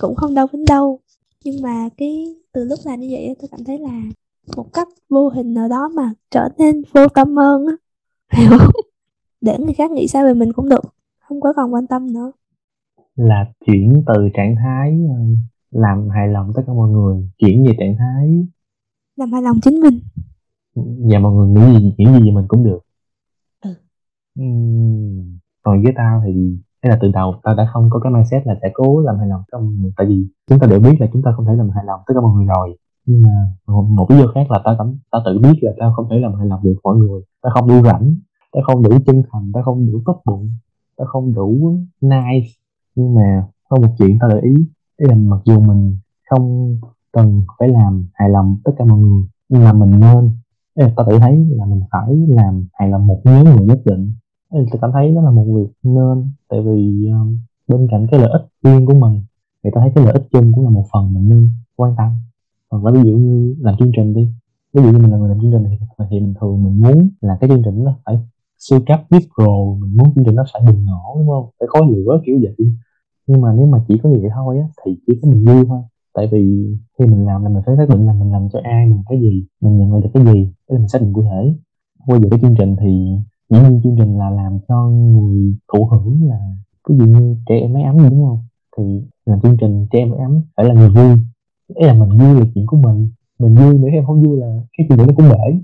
cũng 0.00 0.14
không 0.14 0.34
đâu 0.34 0.46
đến 0.52 0.64
đâu. 0.68 1.00
Nhưng 1.44 1.62
mà 1.62 1.88
cái 1.96 2.34
từ 2.52 2.64
lúc 2.64 2.78
làm 2.84 3.00
như 3.00 3.08
vậy 3.10 3.36
tôi 3.40 3.48
cảm 3.50 3.64
thấy 3.64 3.78
là 3.78 4.02
một 4.56 4.72
cách 4.72 4.88
vô 5.08 5.28
hình 5.28 5.54
nào 5.54 5.68
đó 5.68 5.88
mà 5.88 6.12
trở 6.30 6.48
nên 6.58 6.82
vô 6.92 7.08
tâm 7.08 7.36
hơn 7.36 7.66
á. 7.66 7.74
Hiểu 8.38 8.58
để 9.40 9.58
người 9.58 9.74
khác 9.74 9.90
nghĩ 9.90 10.08
sao 10.08 10.24
về 10.24 10.34
mình 10.34 10.52
cũng 10.52 10.68
được 10.68 10.84
không 11.28 11.40
có 11.40 11.52
còn 11.56 11.74
quan 11.74 11.86
tâm 11.86 12.12
nữa. 12.12 12.32
Là 13.16 13.52
chuyển 13.66 14.02
từ 14.06 14.28
trạng 14.34 14.56
thái 14.56 14.98
ờ, 15.08 15.24
làm 15.70 16.08
hài 16.08 16.28
lòng 16.28 16.52
tất 16.56 16.62
cả 16.66 16.72
mọi 16.72 16.90
người 16.90 17.28
chuyển 17.38 17.64
về 17.66 17.72
trạng 17.78 17.96
thái 17.98 18.46
làm 19.16 19.32
hài 19.32 19.42
lòng 19.42 19.60
chính 19.62 19.80
mình. 19.80 20.00
Và 20.74 21.18
mọi 21.18 21.32
người 21.32 21.48
nghĩ 21.48 21.78
gì 21.78 21.94
nghĩ 21.98 22.06
gì 22.06 22.24
về 22.24 22.30
mình 22.30 22.44
cũng 22.48 22.64
được. 22.64 22.80
Ừ. 23.60 23.70
uhm, 24.40 25.38
còn 25.62 25.82
với 25.82 25.92
tao 25.96 26.22
thì 26.26 26.58
hay 26.82 26.90
là 26.90 26.98
từ 27.00 27.10
đầu 27.12 27.34
ta 27.42 27.54
đã 27.54 27.68
không 27.72 27.88
có 27.90 28.00
cái 28.00 28.12
mindset 28.12 28.46
là 28.46 28.54
sẽ 28.62 28.70
cố 28.74 29.00
làm 29.00 29.18
hài 29.18 29.28
lòng 29.28 29.42
tất 29.46 29.58
cả 29.58 29.64
mọi 29.64 29.72
người. 29.72 29.92
Tại 29.96 30.06
vì 30.06 30.26
chúng 30.48 30.58
ta 30.58 30.66
đều 30.66 30.80
biết 30.80 30.96
là 31.00 31.06
chúng 31.12 31.22
ta 31.22 31.32
không 31.36 31.46
thể 31.46 31.54
làm 31.54 31.70
hài 31.70 31.84
lòng 31.84 32.00
tất 32.06 32.14
cả 32.14 32.20
mọi 32.20 32.32
người 32.36 32.46
rồi. 32.46 32.76
Nhưng 33.06 33.22
mà 33.22 33.34
một 33.88 34.10
lý 34.10 34.18
do 34.18 34.26
khác 34.34 34.50
là 34.50 34.60
ta 34.64 34.74
cảm, 34.78 34.98
ta 35.10 35.18
tự 35.24 35.38
biết 35.38 35.58
là 35.60 35.72
ta 35.80 35.92
không 35.96 36.06
thể 36.10 36.16
làm 36.18 36.34
hài 36.34 36.46
lòng 36.46 36.60
được 36.62 36.74
mọi 36.84 36.96
người. 36.96 37.22
Ta 37.42 37.50
không 37.54 37.68
đủ 37.68 37.82
rảnh, 37.84 38.14
ta 38.52 38.60
không 38.66 38.82
đủ 38.82 38.90
chân 39.06 39.22
thành, 39.32 39.52
ta 39.54 39.60
không 39.64 39.92
đủ 39.92 40.00
tốt 40.06 40.22
bụng, 40.24 40.50
ta 40.96 41.04
không 41.08 41.34
đủ 41.34 41.78
nice. 42.00 42.48
Nhưng 42.94 43.14
mà 43.14 43.46
có 43.68 43.76
một 43.76 43.88
chuyện 43.98 44.18
ta 44.20 44.28
để 44.30 44.40
ý 44.40 44.54
là 44.98 45.14
mặc 45.14 45.40
dù 45.44 45.60
mình 45.60 45.98
không 46.30 46.76
cần 47.12 47.42
phải 47.58 47.68
làm 47.68 48.08
hài 48.14 48.28
lòng 48.28 48.56
tất 48.64 48.72
cả 48.78 48.84
mọi 48.84 48.98
người, 48.98 49.22
nhưng 49.48 49.64
mà 49.64 49.72
mình 49.72 50.00
nên. 50.00 50.30
Ta 50.96 51.04
tự 51.06 51.18
thấy 51.18 51.46
là 51.50 51.64
mình 51.66 51.82
phải 51.90 52.16
làm 52.28 52.66
hài 52.72 52.88
lòng 52.88 53.06
một 53.06 53.20
nhóm 53.24 53.44
người 53.44 53.66
nhất 53.66 53.78
định 53.84 54.12
tôi 54.50 54.78
cảm 54.82 54.90
thấy 54.92 55.14
đó 55.14 55.22
là 55.22 55.30
một 55.30 55.44
việc 55.56 55.72
nên 55.82 56.30
tại 56.48 56.60
vì 56.62 57.08
um, 57.08 57.38
bên 57.68 57.88
cạnh 57.90 58.06
cái 58.10 58.20
lợi 58.20 58.30
ích 58.30 58.42
riêng 58.62 58.86
của 58.86 58.94
mình 58.94 59.22
thì 59.64 59.70
ta 59.74 59.80
thấy 59.80 59.92
cái 59.94 60.04
lợi 60.04 60.12
ích 60.12 60.28
chung 60.32 60.52
cũng 60.52 60.64
là 60.64 60.70
một 60.70 60.84
phần 60.92 61.14
mình 61.14 61.28
nên 61.28 61.50
quan 61.76 61.94
tâm. 61.98 62.08
Ờ, 62.68 62.80
Còn 62.82 62.94
ví 62.94 63.10
dụ 63.10 63.16
như 63.16 63.56
làm 63.60 63.76
chương 63.78 63.92
trình 63.96 64.14
đi 64.14 64.28
ví 64.72 64.82
dụ 64.82 64.90
như 64.90 64.98
mình 64.98 65.10
là 65.10 65.18
người 65.18 65.28
làm 65.28 65.40
chương 65.40 65.52
trình 65.52 65.64
thì, 65.64 65.86
thì 66.10 66.20
mình 66.20 66.34
thường 66.40 66.64
mình 66.64 66.80
muốn 66.80 67.10
là 67.20 67.36
cái 67.40 67.50
chương 67.50 67.62
trình 67.64 67.84
nó 67.84 67.94
phải 68.04 68.18
siêu 68.58 68.80
cấp 68.86 69.00
viral 69.10 69.48
mình 69.80 69.96
muốn 69.96 70.14
chương 70.14 70.24
trình 70.24 70.34
nó 70.34 70.44
phải 70.52 70.62
bùng 70.66 70.84
nổ 70.84 71.14
đúng 71.18 71.28
không? 71.28 71.50
Phải 71.60 71.68
khói 71.68 71.82
lửa 71.90 72.20
kiểu 72.26 72.38
vậy. 72.42 72.54
Nhưng 73.26 73.40
mà 73.40 73.52
nếu 73.52 73.66
mà 73.66 73.78
chỉ 73.88 73.98
có 74.02 74.10
vậy 74.10 74.30
thôi 74.34 74.58
á 74.58 74.66
thì 74.84 74.98
chỉ 75.06 75.18
có 75.22 75.28
mình 75.30 75.44
vui 75.44 75.64
thôi. 75.68 75.80
Tại 76.14 76.28
vì 76.32 76.74
khi 76.98 77.06
mình 77.06 77.26
làm 77.26 77.42
là 77.42 77.48
mình 77.48 77.62
phải 77.66 77.76
xác 77.76 77.88
định 77.88 78.06
là 78.06 78.12
mình 78.12 78.32
làm 78.32 78.48
cho 78.52 78.60
ai 78.64 78.86
mình 78.86 79.02
cái 79.08 79.20
gì 79.20 79.44
mình 79.60 79.78
nhận 79.78 79.92
lại 79.92 80.00
được 80.00 80.10
cái 80.14 80.24
gì 80.24 80.52
để 80.70 80.78
mình 80.78 80.88
xác 80.88 81.02
định 81.02 81.12
cụ 81.12 81.22
thể. 81.22 81.54
Quay 82.06 82.20
về 82.20 82.28
cái 82.30 82.40
chương 82.40 82.54
trình 82.58 82.76
thì 82.80 83.18
dĩ 83.50 83.58
nhiên 83.58 83.80
chương 83.84 83.96
trình 83.98 84.18
là 84.18 84.30
làm 84.30 84.58
cho 84.68 84.88
người 84.88 85.54
thụ 85.72 85.84
hưởng 85.84 86.28
là, 86.28 86.38
ví 86.88 86.96
dụ 86.98 87.04
như 87.04 87.36
trẻ 87.46 87.54
em 87.60 87.72
máy 87.72 87.82
ấm 87.82 87.96
đúng 88.10 88.24
không? 88.24 88.38
Thì 88.76 89.02
làm 89.26 89.40
chương 89.40 89.56
trình 89.60 89.86
trẻ 89.90 89.98
em 89.98 90.10
máy 90.10 90.18
ấm 90.18 90.42
phải 90.56 90.66
là 90.66 90.74
người 90.74 90.88
vui. 90.88 91.16
Ý 91.74 91.86
là 91.86 91.94
mình 91.94 92.18
vui 92.18 92.40
là 92.40 92.46
chuyện 92.54 92.66
của 92.66 92.76
mình. 92.76 93.08
Mình 93.38 93.54
vui 93.54 93.74
nếu 93.74 93.90
em 93.90 94.06
không 94.06 94.22
vui 94.22 94.36
là 94.36 94.60
cái 94.78 94.86
chuyện 94.88 94.98
đó 94.98 95.04
nó 95.06 95.12
cũng 95.16 95.28
bể. 95.28 95.60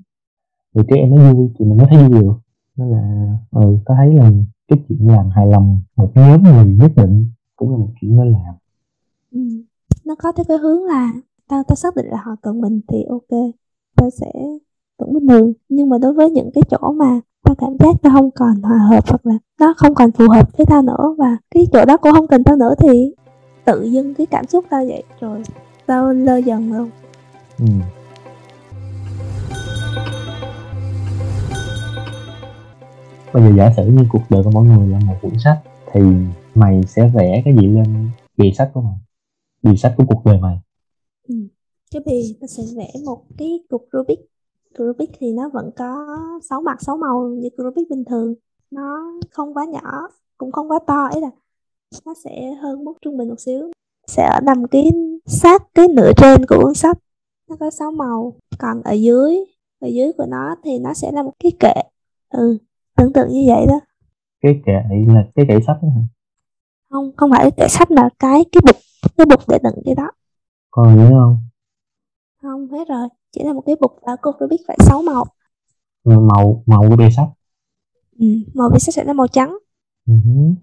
Rồi 0.74 0.84
trẻ 0.88 0.96
em 0.96 1.14
nó 1.14 1.32
vui 1.32 1.50
thì 1.58 1.64
mình 1.64 1.76
mới 1.76 1.86
thấy 1.90 2.08
vui 2.08 2.20
được. 2.20 2.34
Nên 2.76 2.88
là 2.90 3.36
ừ 3.50 3.78
tôi 3.86 3.96
thấy 3.96 4.14
là 4.14 4.30
cái 4.68 4.78
chuyện 4.88 5.08
làm 5.08 5.30
hài 5.30 5.46
lòng 5.46 5.80
một 5.96 6.10
nhóm 6.14 6.42
người 6.42 6.66
nhất 6.66 6.92
định 6.96 7.26
cũng 7.56 7.70
là 7.70 7.76
một 7.76 7.88
chuyện 8.00 8.16
nên 8.16 8.32
làm. 8.32 8.54
Ừ. 9.32 9.40
nó 10.04 10.14
có 10.22 10.32
theo 10.32 10.44
cái 10.48 10.58
hướng 10.58 10.84
là 10.84 11.12
tao 11.48 11.62
tao 11.68 11.76
xác 11.76 11.96
định 11.96 12.06
là 12.06 12.22
họ 12.24 12.36
cần 12.42 12.60
mình 12.60 12.80
thì 12.88 13.04
ok, 13.08 13.52
tao 13.96 14.10
sẽ 14.10 14.32
vẫn 14.98 15.14
bình 15.14 15.26
thường. 15.28 15.52
Nhưng 15.68 15.88
mà 15.88 15.98
đối 15.98 16.12
với 16.12 16.30
những 16.30 16.50
cái 16.54 16.62
chỗ 16.70 16.92
mà 16.92 17.20
tao 17.44 17.54
cảm 17.54 17.70
giác 17.80 17.96
tao 18.02 18.12
không 18.12 18.30
còn 18.30 18.62
hòa 18.62 18.78
hợp 18.78 19.04
hoặc 19.08 19.26
là 19.26 19.34
nó 19.60 19.74
không 19.76 19.94
còn 19.94 20.12
phù 20.12 20.28
hợp 20.28 20.56
với 20.56 20.66
tao 20.66 20.82
nữa 20.82 21.14
và 21.18 21.36
cái 21.50 21.66
chỗ 21.72 21.84
đó 21.84 21.96
cũng 21.96 22.12
không 22.12 22.26
cần 22.26 22.44
tao 22.44 22.56
nữa 22.56 22.74
thì 22.78 23.14
tự 23.64 23.82
dưng 23.82 24.14
cái 24.14 24.26
cảm 24.26 24.46
xúc 24.46 24.64
tao 24.70 24.84
vậy 24.84 25.02
rồi 25.20 25.42
tao 25.86 26.12
lơ 26.12 26.36
dần 26.36 26.72
luôn. 26.72 26.90
Ừ. 27.58 27.66
bây 33.34 33.42
giờ 33.42 33.50
giả 33.56 33.72
sử 33.76 33.86
như 33.86 34.04
cuộc 34.08 34.22
đời 34.30 34.42
của 34.44 34.50
mỗi 34.50 34.66
người 34.66 34.88
là 34.88 34.98
một 35.06 35.14
cuốn 35.22 35.32
sách 35.44 35.58
thì 35.92 36.00
mày 36.54 36.82
sẽ 36.82 37.10
vẽ 37.14 37.42
cái 37.44 37.56
gì 37.60 37.66
lên 37.66 38.10
bìa 38.36 38.50
sách 38.58 38.70
của 38.74 38.80
mày? 38.80 38.94
Bìa 39.62 39.76
sách 39.76 39.94
của 39.96 40.04
cuộc 40.08 40.24
đời 40.24 40.40
mày. 40.40 40.58
Ừ. 41.28 41.34
cái 41.90 42.02
bìa 42.06 42.22
nó 42.40 42.46
sẽ 42.46 42.62
vẽ 42.76 42.90
một 43.04 43.22
cái 43.38 43.60
cục 43.68 43.88
Rubik 43.92 44.18
Rubik 44.78 45.10
thì 45.18 45.32
nó 45.32 45.48
vẫn 45.48 45.70
có 45.76 46.06
sáu 46.50 46.60
mặt 46.60 46.82
sáu 46.82 46.96
màu 46.96 47.28
như 47.28 47.48
Rubik 47.58 47.90
bình 47.90 48.04
thường. 48.04 48.34
Nó 48.70 49.12
không 49.30 49.54
quá 49.54 49.64
nhỏ 49.64 50.08
cũng 50.38 50.52
không 50.52 50.70
quá 50.70 50.78
to 50.86 51.04
ấy 51.12 51.20
là 51.20 51.30
nó 52.06 52.14
sẽ 52.24 52.54
hơn 52.62 52.84
mức 52.84 52.92
trung 53.02 53.16
bình 53.16 53.28
một 53.28 53.40
xíu. 53.40 53.70
Sẽ 54.06 54.40
nằm 54.42 54.68
cái 54.68 54.90
sát 55.26 55.62
cái 55.74 55.88
nửa 55.88 56.12
trên 56.16 56.46
của 56.48 56.56
cuốn 56.62 56.74
sách. 56.74 56.98
Nó 57.48 57.56
có 57.60 57.70
sáu 57.70 57.92
màu. 57.92 58.32
Còn 58.58 58.82
ở 58.82 58.92
dưới 58.92 59.36
ở 59.80 59.88
dưới 59.88 60.12
của 60.12 60.26
nó 60.28 60.56
thì 60.64 60.78
nó 60.78 60.94
sẽ 60.94 61.12
là 61.12 61.22
một 61.22 61.32
cái 61.38 61.52
kệ. 61.60 61.82
Ừ 62.28 62.58
tưởng 62.96 63.12
tượng 63.12 63.28
như 63.28 63.44
vậy 63.46 63.66
đó. 63.66 63.80
Cái 64.40 64.62
kệ 64.66 64.72
là 65.14 65.24
cái 65.34 65.44
kệ 65.48 65.54
sách 65.66 65.76
đó 65.82 65.88
hả? 65.94 66.02
Không 66.90 67.12
không 67.16 67.30
phải 67.30 67.42
cái 67.42 67.50
kệ 67.50 67.68
sách 67.68 67.90
mà 67.90 68.08
cái 68.18 68.44
cái 68.52 68.62
bục 68.66 68.76
cái 69.16 69.26
bục 69.26 69.40
để 69.48 69.58
đựng 69.62 69.82
cái 69.84 69.94
đó. 69.94 70.10
Còn 70.70 70.96
nhớ 70.96 71.10
không? 71.10 71.36
Không 72.42 72.68
hết 72.68 72.88
rồi 72.88 73.08
chỉ 73.34 73.44
là 73.44 73.52
một 73.52 73.62
cái 73.66 73.76
bục 73.80 73.92
và 74.06 74.16
cô 74.22 74.32
biết 74.50 74.60
phải 74.66 74.78
sáu 74.80 75.02
màu. 75.02 75.24
Màu 76.04 76.62
màu 76.66 76.84
của 76.88 76.96
bìa 76.96 77.10
sách 77.16 77.28
ừ, 78.18 78.26
màu 78.54 78.68
bìa 78.68 78.78
sách 78.78 78.94
sẽ 78.94 79.04
là 79.04 79.12
màu 79.12 79.26
trắng. 79.28 79.58
Uh-huh. 80.08 80.54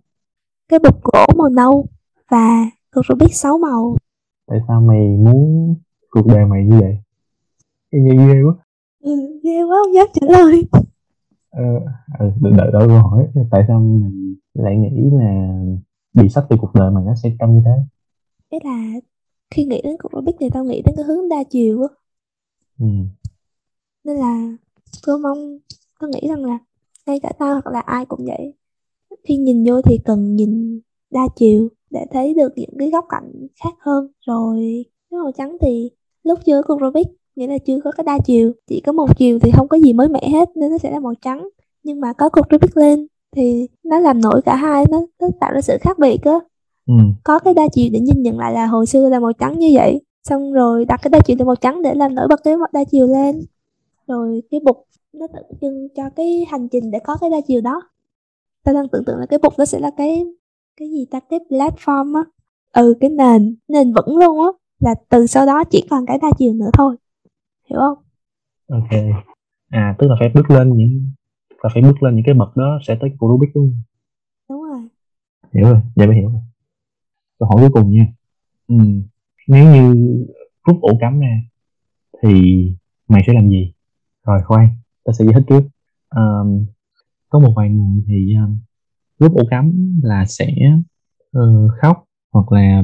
cái 0.70 0.80
bục 0.80 1.04
gỗ 1.04 1.26
màu 1.38 1.50
nâu 1.50 1.86
và 2.30 2.66
phải 2.92 3.16
biết 3.20 3.34
sáu 3.36 3.58
màu. 3.58 3.96
Tại 4.48 4.60
sao 4.68 4.82
mày 4.82 5.08
muốn 5.08 5.76
cuộc 6.10 6.28
đời 6.28 6.46
mày 6.46 6.66
như 6.66 6.80
vậy? 6.80 6.98
Cái 7.92 8.02
nghe 8.02 8.28
ghê 8.28 8.42
quá. 8.44 8.54
Ừ, 9.00 9.40
ghê 9.44 9.64
quá 9.64 9.78
không 9.84 9.94
dám 9.94 10.08
trả 10.14 10.28
lời. 10.28 10.64
Ờ 11.50 11.64
ừ, 12.20 12.32
đợi 12.42 12.70
đợi 12.74 12.88
câu 12.88 12.98
hỏi. 12.98 13.28
Tại 13.52 13.64
sao 13.68 13.80
mày 13.80 14.12
lại 14.54 14.76
nghĩ 14.76 15.10
là 15.12 15.60
bị 16.14 16.30
sách 16.30 16.46
từ 16.50 16.56
cuộc 16.62 16.74
đời 16.74 16.92
mày 16.92 17.04
nó 17.04 17.16
sẽ 17.24 17.30
trông 17.40 17.56
như 17.56 17.62
thế? 17.66 17.72
Ý 18.50 18.60
là 18.64 19.00
khi 19.52 19.66
nghĩ 19.66 19.82
đến 19.84 19.96
cuộc 20.04 20.10
Rubik 20.14 20.36
thì 20.40 20.50
tao 20.54 20.64
nghĩ 20.64 20.82
đến 20.86 20.96
cái 20.96 21.06
hướng 21.06 21.30
đa 21.30 21.44
chiều 21.50 21.82
á 21.82 21.88
ừ. 22.82 22.88
nên 24.04 24.18
là 24.18 24.58
tôi 25.06 25.20
mong 25.20 25.58
tôi 26.00 26.10
nghĩ 26.10 26.28
rằng 26.30 26.46
là 26.46 26.60
ngay 27.06 27.20
cả 27.20 27.32
tao 27.40 27.54
hoặc 27.54 27.72
là 27.74 27.80
ai 27.80 28.06
cũng 28.06 28.26
vậy. 28.26 28.54
Khi 29.24 29.38
nhìn 29.38 29.64
vô 29.68 29.82
thì 29.82 30.00
cần 30.06 30.36
nhìn 30.36 30.82
đa 31.12 31.28
chiều 31.36 31.70
để 31.90 32.06
thấy 32.12 32.34
được 32.34 32.54
những 32.56 32.78
cái 32.80 32.90
góc 32.92 33.06
cạnh 33.10 33.48
khác 33.64 33.74
hơn. 33.80 34.08
Rồi 34.26 34.86
cái 35.12 35.20
màu 35.20 35.32
trắng 35.38 35.58
thì 35.62 35.90
lúc 36.24 36.40
chưa 36.46 36.62
có 36.62 36.78
Rubik 36.82 37.08
nghĩa 37.36 37.48
là 37.48 37.58
chưa 37.58 37.80
có 37.84 37.92
cái 37.92 38.04
đa 38.04 38.18
chiều. 38.26 38.52
Chỉ 38.68 38.82
có 38.82 38.92
một 38.92 39.18
chiều 39.18 39.40
thì 39.40 39.52
không 39.52 39.68
có 39.68 39.78
gì 39.78 39.94
mới 39.94 40.08
mẻ 40.08 40.30
hết 40.30 40.50
nên 40.56 40.72
nó 40.72 40.78
sẽ 40.78 40.92
là 40.92 41.00
màu 41.00 41.14
trắng. 41.22 41.50
Nhưng 41.84 42.00
mà 42.02 42.14
có 42.14 42.30
cục 42.30 42.46
Rubik 42.52 42.78
lên 42.78 43.08
thì 43.36 43.68
nó 43.84 44.00
làm 44.00 44.22
nổi 44.22 44.42
cả 44.46 44.56
hai 44.56 44.86
nó, 44.90 45.02
nó 45.22 45.28
tạo 45.40 45.52
ra 45.54 45.62
sự 45.62 45.78
khác 45.82 46.00
biệt 46.00 46.22
á. 46.24 46.40
Ừ. 46.88 46.94
có 47.24 47.40
cái 47.40 47.54
đa 47.54 47.68
chiều 47.74 47.90
để 47.94 48.00
nhìn 48.00 48.22
nhận 48.22 48.40
lại 48.40 48.54
là 48.54 48.66
hồi 48.66 48.86
xưa 48.86 49.10
là 49.10 49.20
màu 49.20 49.34
trắng 49.34 49.60
như 49.60 49.70
vậy 49.74 50.02
xong 50.24 50.54
rồi 50.54 50.86
đặt 50.86 51.00
cái 51.04 51.10
đa 51.10 51.20
chiều 51.26 51.36
lên 51.40 51.48
màu 51.48 51.56
trắng 51.56 51.82
để 51.82 51.94
làm 51.96 52.16
nổi 52.16 52.28
bật 52.28 52.40
cái 52.44 52.56
đa 52.74 52.84
chiều 52.84 53.08
lên. 53.08 53.46
Rồi 54.08 54.42
cái 54.52 54.60
bục 54.60 54.88
nó 55.14 55.28
tượng 55.28 55.60
trưng 55.62 55.88
cho 55.96 56.10
cái 56.16 56.46
hành 56.50 56.68
trình 56.70 56.92
để 56.92 57.00
có 57.04 57.18
cái 57.22 57.30
đa 57.30 57.38
chiều 57.48 57.62
đó. 57.62 57.82
Ta 58.64 58.74
đang 58.74 58.88
tưởng 58.88 59.06
tượng 59.06 59.18
là 59.18 59.26
cái 59.26 59.40
bục 59.44 59.54
nó 59.58 59.66
sẽ 59.66 59.80
là 59.80 59.92
cái 59.98 60.26
cái 60.78 60.90
gì 60.90 61.06
ta? 61.12 61.20
Cái 61.30 61.40
platform 61.50 62.16
á. 62.16 62.24
Ừ 62.74 62.94
cái 63.00 63.10
nền 63.10 63.56
nền 63.68 63.94
vững 63.94 64.18
luôn 64.18 64.40
á. 64.40 64.48
Là 64.80 64.96
từ 65.10 65.28
sau 65.28 65.46
đó 65.46 65.64
chỉ 65.64 65.88
còn 65.90 66.06
cái 66.06 66.18
đa 66.22 66.28
chiều 66.38 66.54
nữa 66.54 66.70
thôi. 66.74 66.96
Hiểu 67.70 67.80
không? 67.80 67.98
Ok. 68.68 69.02
À 69.70 69.96
tức 70.00 70.08
là 70.08 70.16
phải 70.20 70.30
bước 70.36 70.50
lên 70.50 70.78
những 70.78 71.12
là 71.64 71.70
phải 71.74 71.84
bước 71.84 72.04
lên 72.04 72.16
những 72.16 72.24
cái 72.26 72.36
bậc 72.36 72.58
đó 72.58 72.80
sẽ 72.88 72.98
tới 73.02 73.10
cái 73.10 73.18
Rubik 73.22 73.56
luôn. 73.56 73.74
Đúng 74.50 74.64
rồi. 74.64 74.82
Hiểu 75.54 75.64
rồi. 75.64 75.82
Vậy 75.96 76.08
mới 76.08 76.16
hiểu 76.16 76.30
rồi. 76.30 76.42
Câu 77.40 77.50
hỏi 77.50 77.58
cuối 77.62 77.70
cùng 77.74 77.92
nha. 77.92 78.08
Ừ 78.68 78.76
nếu 79.52 79.66
như 79.74 80.26
rút 80.68 80.82
ổ 80.82 80.98
cắm 81.00 81.20
ra 81.20 81.42
thì 82.24 82.32
mày 83.08 83.24
sẽ 83.28 83.34
làm 83.34 83.50
gì? 83.50 83.74
Rồi 84.26 84.40
khoan 84.46 84.68
ta 85.04 85.14
sẽ 85.20 85.26
giải 85.26 85.34
thích 85.34 85.44
trước. 85.50 85.64
Um, 86.16 86.66
có 87.30 87.40
một 87.40 87.54
vài 87.56 87.70
người 87.70 88.04
thì 88.08 88.36
um, 88.36 88.58
rút 89.20 89.36
ổ 89.36 89.44
cắm 89.50 90.00
là 90.04 90.26
sẽ 90.26 90.54
uh, 91.38 91.72
khóc 91.82 92.06
hoặc 92.32 92.52
là 92.52 92.84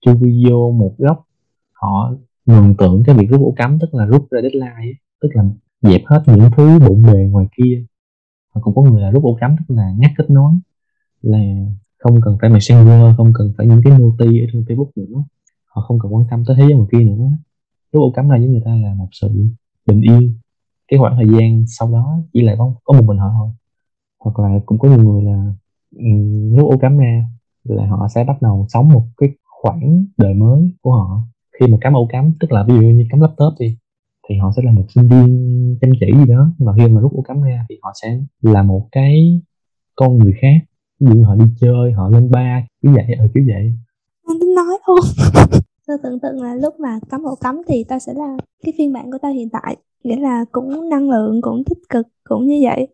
chui 0.00 0.14
video 0.14 0.72
một 0.72 0.94
góc. 0.98 1.26
Họ 1.72 2.12
mường 2.46 2.74
tượng 2.76 3.02
cái 3.06 3.16
việc 3.16 3.26
rút 3.30 3.40
ổ 3.40 3.54
cắm 3.56 3.78
tức 3.80 3.94
là 3.94 4.06
rút 4.06 4.30
ra 4.30 4.40
deadline 4.40 4.92
tức 5.22 5.28
là 5.34 5.44
dẹp 5.80 6.00
hết 6.06 6.22
những 6.26 6.50
thứ 6.56 6.78
bộn 6.78 7.02
bề 7.02 7.28
ngoài 7.30 7.46
kia. 7.56 7.84
Và 8.52 8.60
cũng 8.60 8.74
có 8.74 8.82
người 8.82 9.02
là 9.02 9.10
rút 9.10 9.24
ổ 9.24 9.36
cắm 9.40 9.56
tức 9.58 9.74
là 9.74 9.92
ngắt 9.98 10.10
kết 10.16 10.30
nối 10.30 10.52
là 11.22 11.38
không 11.98 12.20
cần 12.24 12.38
phải 12.40 12.50
messenger 12.50 13.16
không 13.16 13.32
cần 13.34 13.52
phải 13.56 13.66
những 13.66 13.80
cái 13.84 13.98
noti 13.98 14.40
ở 14.40 14.46
trên 14.52 14.62
facebook 14.62 14.90
nữa 14.94 15.22
họ 15.76 15.82
không 15.82 15.98
cần 15.98 16.14
quan 16.14 16.24
tâm 16.30 16.44
tới 16.46 16.56
thế 16.56 16.62
giới 16.62 16.74
ngoài 16.74 16.88
kia 16.92 16.98
nữa. 16.98 17.30
Rút 17.92 18.02
ổ 18.02 18.10
cắm 18.10 18.28
ra 18.28 18.38
với 18.38 18.48
người 18.48 18.62
ta 18.64 18.70
là 18.74 18.94
một 18.94 19.08
sự 19.12 19.28
bình 19.86 20.00
yên. 20.00 20.38
Cái 20.88 20.98
khoảng 20.98 21.16
thời 21.16 21.26
gian 21.28 21.64
sau 21.68 21.92
đó 21.92 22.18
chỉ 22.32 22.42
lại 22.42 22.56
có, 22.58 22.74
có 22.84 22.98
một 22.98 23.04
mình 23.04 23.18
họ 23.18 23.30
thôi. 23.38 23.48
Hoặc 24.20 24.38
là 24.38 24.60
cũng 24.66 24.78
có 24.78 24.88
nhiều 24.88 25.04
người 25.04 25.22
là 25.22 25.52
rút 26.56 26.70
ổ 26.70 26.78
cắm 26.80 26.98
ra 26.98 27.28
là 27.64 27.86
họ 27.86 28.08
sẽ 28.14 28.24
bắt 28.24 28.42
đầu 28.42 28.66
sống 28.68 28.88
một 28.88 29.04
cái 29.16 29.28
khoảng 29.44 30.04
đời 30.16 30.34
mới 30.34 30.72
của 30.82 30.92
họ. 30.92 31.22
Khi 31.60 31.66
mà 31.66 31.78
cắm 31.80 31.92
ổ 31.92 32.06
cắm 32.10 32.32
tức 32.40 32.52
là 32.52 32.64
ví 32.68 32.74
dụ 32.74 32.80
như 32.80 33.06
cắm 33.10 33.20
laptop 33.20 33.54
đi 33.58 33.76
thì 34.28 34.36
họ 34.36 34.52
sẽ 34.56 34.62
là 34.62 34.72
một 34.72 34.84
sinh 34.94 35.08
viên 35.08 35.78
chăm 35.80 35.90
chỉ 36.00 36.06
gì 36.18 36.32
đó. 36.32 36.52
Nhưng 36.58 36.66
mà 36.66 36.72
khi 36.76 36.88
mà 36.88 37.00
rút 37.00 37.12
ổ 37.12 37.22
cắm 37.22 37.42
ra 37.42 37.66
thì 37.68 37.78
họ 37.82 37.92
sẽ 38.02 38.18
là 38.42 38.62
một 38.62 38.88
cái 38.92 39.40
con 39.96 40.18
người 40.18 40.34
khác. 40.40 40.56
Ví 41.00 41.06
dụ 41.14 41.24
họ 41.24 41.34
đi 41.34 41.44
chơi 41.60 41.92
họ 41.92 42.08
lên 42.08 42.30
ba 42.30 42.66
kiểu 42.82 42.92
vậy 42.92 43.14
ở 43.18 43.24
ừ, 43.24 43.30
kiểu 43.34 43.44
vậy. 43.46 43.72
Anh 44.26 44.36
tính 44.40 44.54
nói 44.54 44.78
luôn 44.86 44.98
tôi 45.86 45.98
tưởng 46.02 46.20
tượng 46.20 46.42
là 46.42 46.54
lúc 46.54 46.80
mà 46.80 46.98
cắm 47.10 47.22
ổ 47.22 47.34
cắm 47.34 47.62
thì 47.66 47.84
ta 47.84 47.98
sẽ 47.98 48.14
là 48.14 48.36
cái 48.64 48.74
phiên 48.78 48.92
bản 48.92 49.12
của 49.12 49.18
ta 49.22 49.28
hiện 49.28 49.48
tại. 49.50 49.76
Nghĩa 50.04 50.16
là 50.16 50.44
cũng 50.52 50.88
năng 50.88 51.10
lượng 51.10 51.40
cũng 51.42 51.64
tích 51.64 51.78
cực 51.88 52.06
cũng 52.24 52.46
như 52.46 52.60
vậy. 52.62 52.88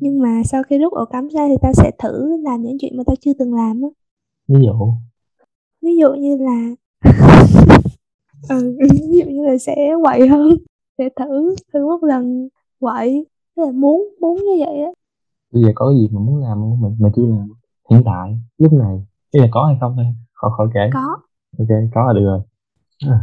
Nhưng 0.00 0.18
mà 0.22 0.42
sau 0.44 0.62
khi 0.62 0.78
rút 0.78 0.92
ổ 0.92 1.04
cắm 1.04 1.28
ra 1.28 1.48
thì 1.48 1.54
ta 1.62 1.72
sẽ 1.72 1.90
thử 1.98 2.36
làm 2.42 2.62
những 2.62 2.76
chuyện 2.80 2.96
mà 2.96 3.02
ta 3.06 3.12
chưa 3.20 3.32
từng 3.38 3.54
làm 3.54 3.82
á. 3.82 3.88
Ví 4.48 4.64
dụ? 4.64 4.72
Ví 5.82 5.96
dụ 5.96 6.14
như 6.14 6.36
là 6.36 6.74
ừ, 8.48 8.76
ví 8.90 9.18
dụ 9.18 9.30
như 9.30 9.46
là 9.46 9.58
sẽ 9.58 9.92
quậy 10.02 10.28
hơn 10.28 10.50
sẽ 10.98 11.08
thử 11.16 11.54
thử 11.72 11.86
một 11.86 12.04
lần 12.04 12.48
quậy. 12.80 13.26
Thế 13.56 13.62
là 13.66 13.72
muốn 13.72 14.08
muốn 14.20 14.36
như 14.36 14.64
vậy 14.64 14.80
á. 14.80 14.90
Bây 15.52 15.62
giờ 15.62 15.68
có 15.74 15.92
gì 15.92 16.08
mà 16.12 16.20
muốn 16.20 16.36
làm 16.42 16.58
không? 16.60 16.80
Mà, 16.80 16.88
mà 16.98 17.08
chưa 17.16 17.26
làm 17.26 17.48
hiện 17.90 18.02
tại 18.04 18.38
lúc 18.58 18.72
này. 18.72 19.06
Cái 19.32 19.42
là 19.42 19.48
có 19.52 19.64
hay 19.64 19.76
không 19.80 19.92
thôi 19.96 20.04
khỏi 20.32 20.50
khỏi 20.56 20.68
kể. 20.74 20.90
Có 20.94 21.16
ok 21.58 21.68
có 21.94 22.06
là 22.06 22.12
được 22.12 22.24
rồi. 22.24 22.40
À, 23.08 23.18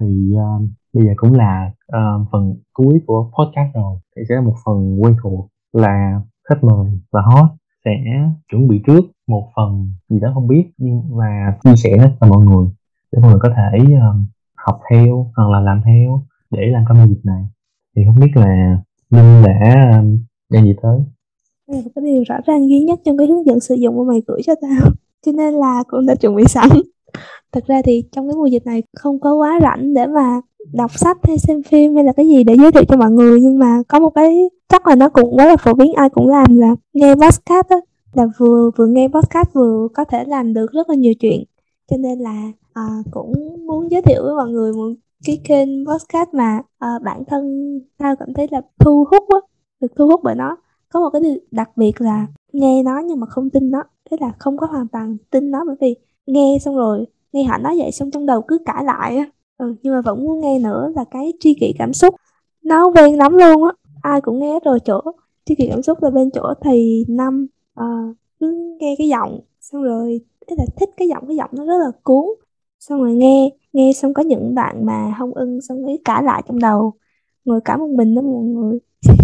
thì 0.00 0.34
uh, 0.34 0.68
bây 0.92 1.04
giờ 1.04 1.10
cũng 1.16 1.32
là 1.32 1.70
uh, 1.96 2.28
phần 2.32 2.54
cuối 2.72 3.00
của 3.06 3.30
podcast 3.38 3.74
rồi. 3.74 3.98
Thì 4.16 4.22
sẽ 4.28 4.34
là 4.34 4.40
một 4.40 4.54
phần 4.64 5.02
quen 5.02 5.16
thuộc 5.22 5.48
là 5.72 6.20
khách 6.48 6.64
mời 6.64 7.00
và 7.12 7.22
host 7.22 7.52
sẽ 7.84 7.90
chuẩn 8.50 8.68
bị 8.68 8.82
trước 8.86 9.00
một 9.26 9.48
phần 9.56 9.92
gì 10.08 10.20
đó 10.20 10.30
không 10.34 10.48
biết 10.48 10.70
nhưng 10.78 11.02
và 11.10 11.58
chia 11.64 11.76
sẻ 11.76 11.90
hết 11.98 12.10
cho 12.20 12.26
mọi 12.26 12.44
người 12.44 12.66
để 13.12 13.18
mọi 13.22 13.30
người 13.30 13.40
có 13.42 13.48
thể 13.56 13.78
uh, 13.94 14.16
học 14.54 14.80
theo 14.90 15.30
hoặc 15.36 15.50
là 15.50 15.60
làm 15.60 15.80
theo 15.84 16.22
để 16.50 16.66
làm 16.66 16.84
cái 16.88 16.98
dịp 16.98 17.14
việc 17.14 17.20
này. 17.24 17.44
Thì 17.96 18.02
không 18.06 18.16
biết 18.20 18.30
là 18.34 18.78
linh 19.10 19.42
đã 19.42 19.90
um, 19.98 20.18
gì 20.62 20.74
tới? 20.82 21.00
Cái 21.68 22.04
điều 22.04 22.22
rõ 22.28 22.36
ràng 22.46 22.68
duy 22.68 22.80
nhất 22.80 23.00
trong 23.04 23.18
cái 23.18 23.26
hướng 23.26 23.46
dẫn 23.46 23.60
sử 23.60 23.74
dụng 23.74 23.96
của 23.96 24.04
mày 24.04 24.22
gửi 24.26 24.40
cho 24.44 24.54
tao 24.62 24.92
cho 25.26 25.32
nên 25.32 25.54
là 25.54 25.82
cũng 25.88 26.06
đã 26.06 26.14
chuẩn 26.14 26.36
bị 26.36 26.44
sẵn. 26.44 26.68
Thật 27.52 27.64
ra 27.66 27.82
thì 27.84 28.04
trong 28.12 28.28
cái 28.28 28.36
mùa 28.36 28.46
dịch 28.46 28.66
này 28.66 28.82
không 28.96 29.20
có 29.20 29.34
quá 29.34 29.58
rảnh 29.62 29.94
để 29.94 30.06
mà 30.06 30.40
đọc 30.72 30.98
sách 30.98 31.18
hay 31.22 31.38
xem 31.38 31.62
phim 31.62 31.94
hay 31.94 32.04
là 32.04 32.12
cái 32.12 32.28
gì 32.28 32.44
để 32.44 32.54
giới 32.60 32.72
thiệu 32.72 32.84
cho 32.88 32.96
mọi 32.96 33.10
người 33.10 33.40
nhưng 33.40 33.58
mà 33.58 33.82
có 33.88 34.00
một 34.00 34.10
cái 34.10 34.50
chắc 34.68 34.86
là 34.86 34.94
nó 34.94 35.08
cũng 35.08 35.36
rất 35.36 35.44
là 35.44 35.56
phổ 35.56 35.74
biến 35.74 35.92
ai 35.92 36.08
cũng 36.08 36.28
làm 36.28 36.56
là 36.56 36.74
nghe 36.92 37.14
podcast 37.14 37.68
á 37.68 37.76
là 38.12 38.26
vừa 38.38 38.70
vừa 38.76 38.86
nghe 38.86 39.08
podcast 39.08 39.52
vừa 39.52 39.88
có 39.94 40.04
thể 40.04 40.24
làm 40.24 40.54
được 40.54 40.72
rất 40.72 40.88
là 40.88 40.94
nhiều 40.94 41.14
chuyện. 41.14 41.44
Cho 41.90 41.96
nên 41.96 42.18
là 42.18 42.52
à, 42.72 42.82
cũng 43.10 43.32
muốn 43.66 43.90
giới 43.90 44.02
thiệu 44.02 44.22
với 44.22 44.34
mọi 44.34 44.48
người 44.48 44.72
một 44.72 44.88
cái 45.26 45.40
kênh 45.44 45.86
podcast 45.86 46.28
mà 46.32 46.62
à, 46.78 46.88
bản 47.04 47.24
thân 47.26 47.44
tao 47.98 48.16
cảm 48.16 48.34
thấy 48.34 48.46
là 48.50 48.60
thu 48.78 49.04
hút 49.10 49.22
á 49.28 49.38
được 49.80 49.92
thu 49.96 50.06
hút 50.06 50.20
bởi 50.24 50.34
nó. 50.34 50.56
Có 50.88 51.00
một 51.00 51.10
cái 51.10 51.22
điều 51.22 51.36
đặc 51.50 51.70
biệt 51.76 52.00
là 52.00 52.26
nghe 52.52 52.82
nó 52.82 52.98
nhưng 52.98 53.20
mà 53.20 53.26
không 53.26 53.50
tin 53.50 53.70
nó. 53.70 53.82
Thế 54.10 54.16
là 54.20 54.32
không 54.38 54.56
có 54.56 54.66
hoàn 54.66 54.88
toàn 54.88 55.16
tin 55.30 55.50
nó 55.50 55.64
bởi 55.66 55.76
vì 55.80 55.94
nghe 56.26 56.58
xong 56.60 56.76
rồi 56.76 57.06
nghe 57.32 57.44
họ 57.44 57.58
nói 57.58 57.78
vậy 57.78 57.92
xong 57.92 58.10
trong 58.10 58.26
đầu 58.26 58.42
cứ 58.42 58.58
cãi 58.66 58.84
lại 58.84 59.16
á. 59.16 59.24
Ừ, 59.58 59.74
nhưng 59.82 59.94
mà 59.94 60.00
vẫn 60.00 60.24
muốn 60.24 60.40
nghe 60.40 60.58
nữa 60.58 60.92
là 60.96 61.04
cái 61.10 61.32
tri 61.40 61.54
kỷ 61.60 61.72
cảm 61.78 61.92
xúc. 61.92 62.14
Nó 62.64 62.90
quen 62.94 63.18
lắm 63.18 63.32
luôn 63.32 63.64
á. 63.64 63.72
Ai 64.02 64.20
cũng 64.20 64.38
nghe 64.38 64.60
rồi 64.64 64.78
chỗ. 64.80 65.00
Tri 65.44 65.54
kỷ 65.54 65.68
cảm 65.70 65.82
xúc 65.82 66.02
là 66.02 66.10
bên 66.10 66.30
chỗ 66.30 66.54
thì 66.64 67.04
năm 67.08 67.46
à, 67.74 67.86
cứ 68.40 68.76
nghe 68.80 68.94
cái 68.98 69.08
giọng. 69.08 69.40
Xong 69.60 69.82
rồi 69.82 70.20
thế 70.48 70.56
là 70.58 70.64
thích 70.76 70.90
cái 70.96 71.08
giọng 71.08 71.24
cái 71.26 71.36
giọng 71.36 71.50
nó 71.52 71.64
rất 71.64 71.78
là 71.78 71.90
cuốn. 72.02 72.24
Xong 72.80 73.00
rồi 73.02 73.14
nghe 73.14 73.50
nghe 73.72 73.92
xong 73.92 74.14
có 74.14 74.22
những 74.22 74.54
bạn 74.54 74.86
mà 74.86 75.14
không 75.18 75.34
ưng 75.34 75.60
xong 75.60 75.82
rồi 75.82 75.98
cãi 76.04 76.22
lại 76.22 76.42
trong 76.48 76.58
đầu. 76.58 76.92
Ngồi 77.44 77.60
cả 77.60 77.76
một 77.76 77.88
mình 77.90 78.14
đó 78.14 78.22
mọi 78.22 78.44
người. 78.44 78.78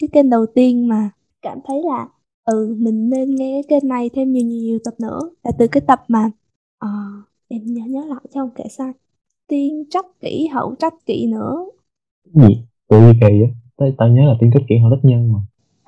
Cái 0.00 0.08
kênh 0.12 0.30
đầu 0.30 0.46
tiên 0.46 0.88
mà 0.88 1.10
cảm 1.42 1.58
thấy 1.64 1.82
là 1.84 2.08
ừ 2.44 2.76
mình 2.78 3.10
nên 3.10 3.34
nghe 3.34 3.62
cái 3.68 3.80
kênh 3.80 3.88
này 3.88 4.10
thêm 4.14 4.32
nhiều 4.32 4.46
nhiều, 4.46 4.62
nhiều 4.62 4.78
tập 4.84 4.94
nữa. 4.98 5.20
Là 5.44 5.50
từ 5.58 5.66
cái 5.66 5.80
tập 5.86 6.04
mà 6.08 6.30
uh, 6.84 7.24
em 7.48 7.60
nhớ 7.64 7.82
nhớ 7.86 8.04
lại 8.08 8.20
cho 8.34 8.40
không 8.40 8.50
kể 8.54 8.64
sai. 8.70 8.92
Tiên 9.48 9.84
trách 9.90 10.06
kỹ 10.20 10.46
hậu 10.46 10.74
trách 10.74 10.94
kỹ 11.06 11.26
nữa. 11.26 11.64
Gì? 12.34 12.64
Tự 12.88 13.00
gì 13.00 13.18
kỳ 13.20 13.42
á 13.42 13.48
tao, 13.76 13.88
tao 13.98 14.08
nhớ 14.08 14.22
là 14.24 14.34
tiên 14.40 14.50
trách 14.54 14.62
kỹ 14.68 14.74
hậu 14.78 14.90
trách 14.90 15.08
nhân 15.08 15.32
mà. 15.32 15.38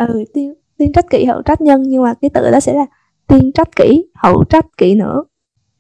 Ừ 0.06 0.24
tiên 0.34 0.54
tiên 0.76 0.92
trách 0.92 1.10
kỹ 1.10 1.24
hậu 1.24 1.42
trách 1.42 1.60
nhân 1.60 1.82
nhưng 1.82 2.02
mà 2.02 2.14
cái 2.14 2.30
tự 2.34 2.50
đó 2.50 2.60
sẽ 2.60 2.74
là 2.74 2.86
tiên 3.26 3.52
trách 3.52 3.76
kỹ 3.76 4.04
hậu 4.14 4.44
trách 4.44 4.66
kỹ 4.78 4.94
nữa. 4.94 5.24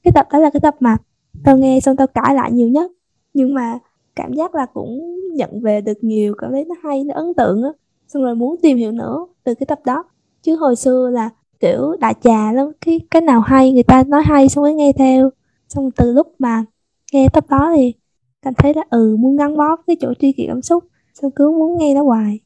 Cái 0.02 0.12
tập 0.14 0.26
đó 0.32 0.38
là 0.38 0.50
cái 0.50 0.60
tập 0.60 0.76
mà 0.80 0.96
tao 1.44 1.58
nghe 1.58 1.80
xong 1.80 1.96
tao 1.96 2.06
cãi 2.06 2.34
lại 2.34 2.52
nhiều 2.52 2.68
nhất. 2.68 2.90
Nhưng 3.34 3.54
mà 3.54 3.78
cảm 4.16 4.32
giác 4.32 4.54
là 4.54 4.66
cũng 4.66 5.20
nhận 5.34 5.60
về 5.60 5.80
được 5.80 6.04
nhiều 6.04 6.34
cảm 6.38 6.52
thấy 6.52 6.64
nó 6.64 6.74
hay 6.82 7.04
nó 7.04 7.14
ấn 7.14 7.34
tượng 7.34 7.62
á. 7.62 7.70
Xong 8.08 8.22
rồi 8.22 8.34
muốn 8.34 8.56
tìm 8.62 8.76
hiểu 8.76 8.92
nữa 8.92 9.26
từ 9.44 9.54
cái 9.54 9.66
tập 9.66 9.80
đó 9.84 10.04
chứ 10.46 10.56
hồi 10.56 10.76
xưa 10.76 11.10
là 11.12 11.30
kiểu 11.60 11.96
đại 12.00 12.14
trà 12.20 12.52
lắm 12.52 12.66
cái 12.86 13.00
cái 13.10 13.22
nào 13.22 13.40
hay 13.40 13.72
người 13.72 13.82
ta 13.82 14.04
nói 14.04 14.22
hay 14.24 14.48
xong 14.48 14.62
mới 14.62 14.74
nghe 14.74 14.92
theo. 14.92 15.30
Xong 15.68 15.90
từ 15.96 16.12
lúc 16.12 16.26
mà 16.38 16.64
nghe 17.12 17.28
tập 17.28 17.44
đó 17.50 17.72
thì 17.76 17.94
cảm 18.42 18.54
thấy 18.54 18.74
là 18.74 18.82
ừ 18.90 19.16
muốn 19.20 19.36
gắn 19.36 19.56
bó 19.56 19.76
cái 19.86 19.96
chỗ 20.00 20.14
tri 20.18 20.32
kỷ 20.32 20.46
cảm 20.46 20.62
xúc 20.62 20.84
xong 21.14 21.30
cứ 21.30 21.50
muốn 21.50 21.78
nghe 21.78 21.94
nó 21.94 22.02
hoài. 22.02 22.40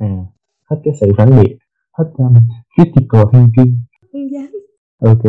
À 0.00 0.24
hết 0.70 0.76
cái 0.84 0.94
sự 1.00 1.12
phản 1.18 1.30
biện 1.30 1.58
hết 1.98 2.04
um, 2.16 2.34
critical 2.76 3.22
thinking. 3.32 3.76
Không 4.12 4.30
dám 4.32 4.50
ok 4.98 5.22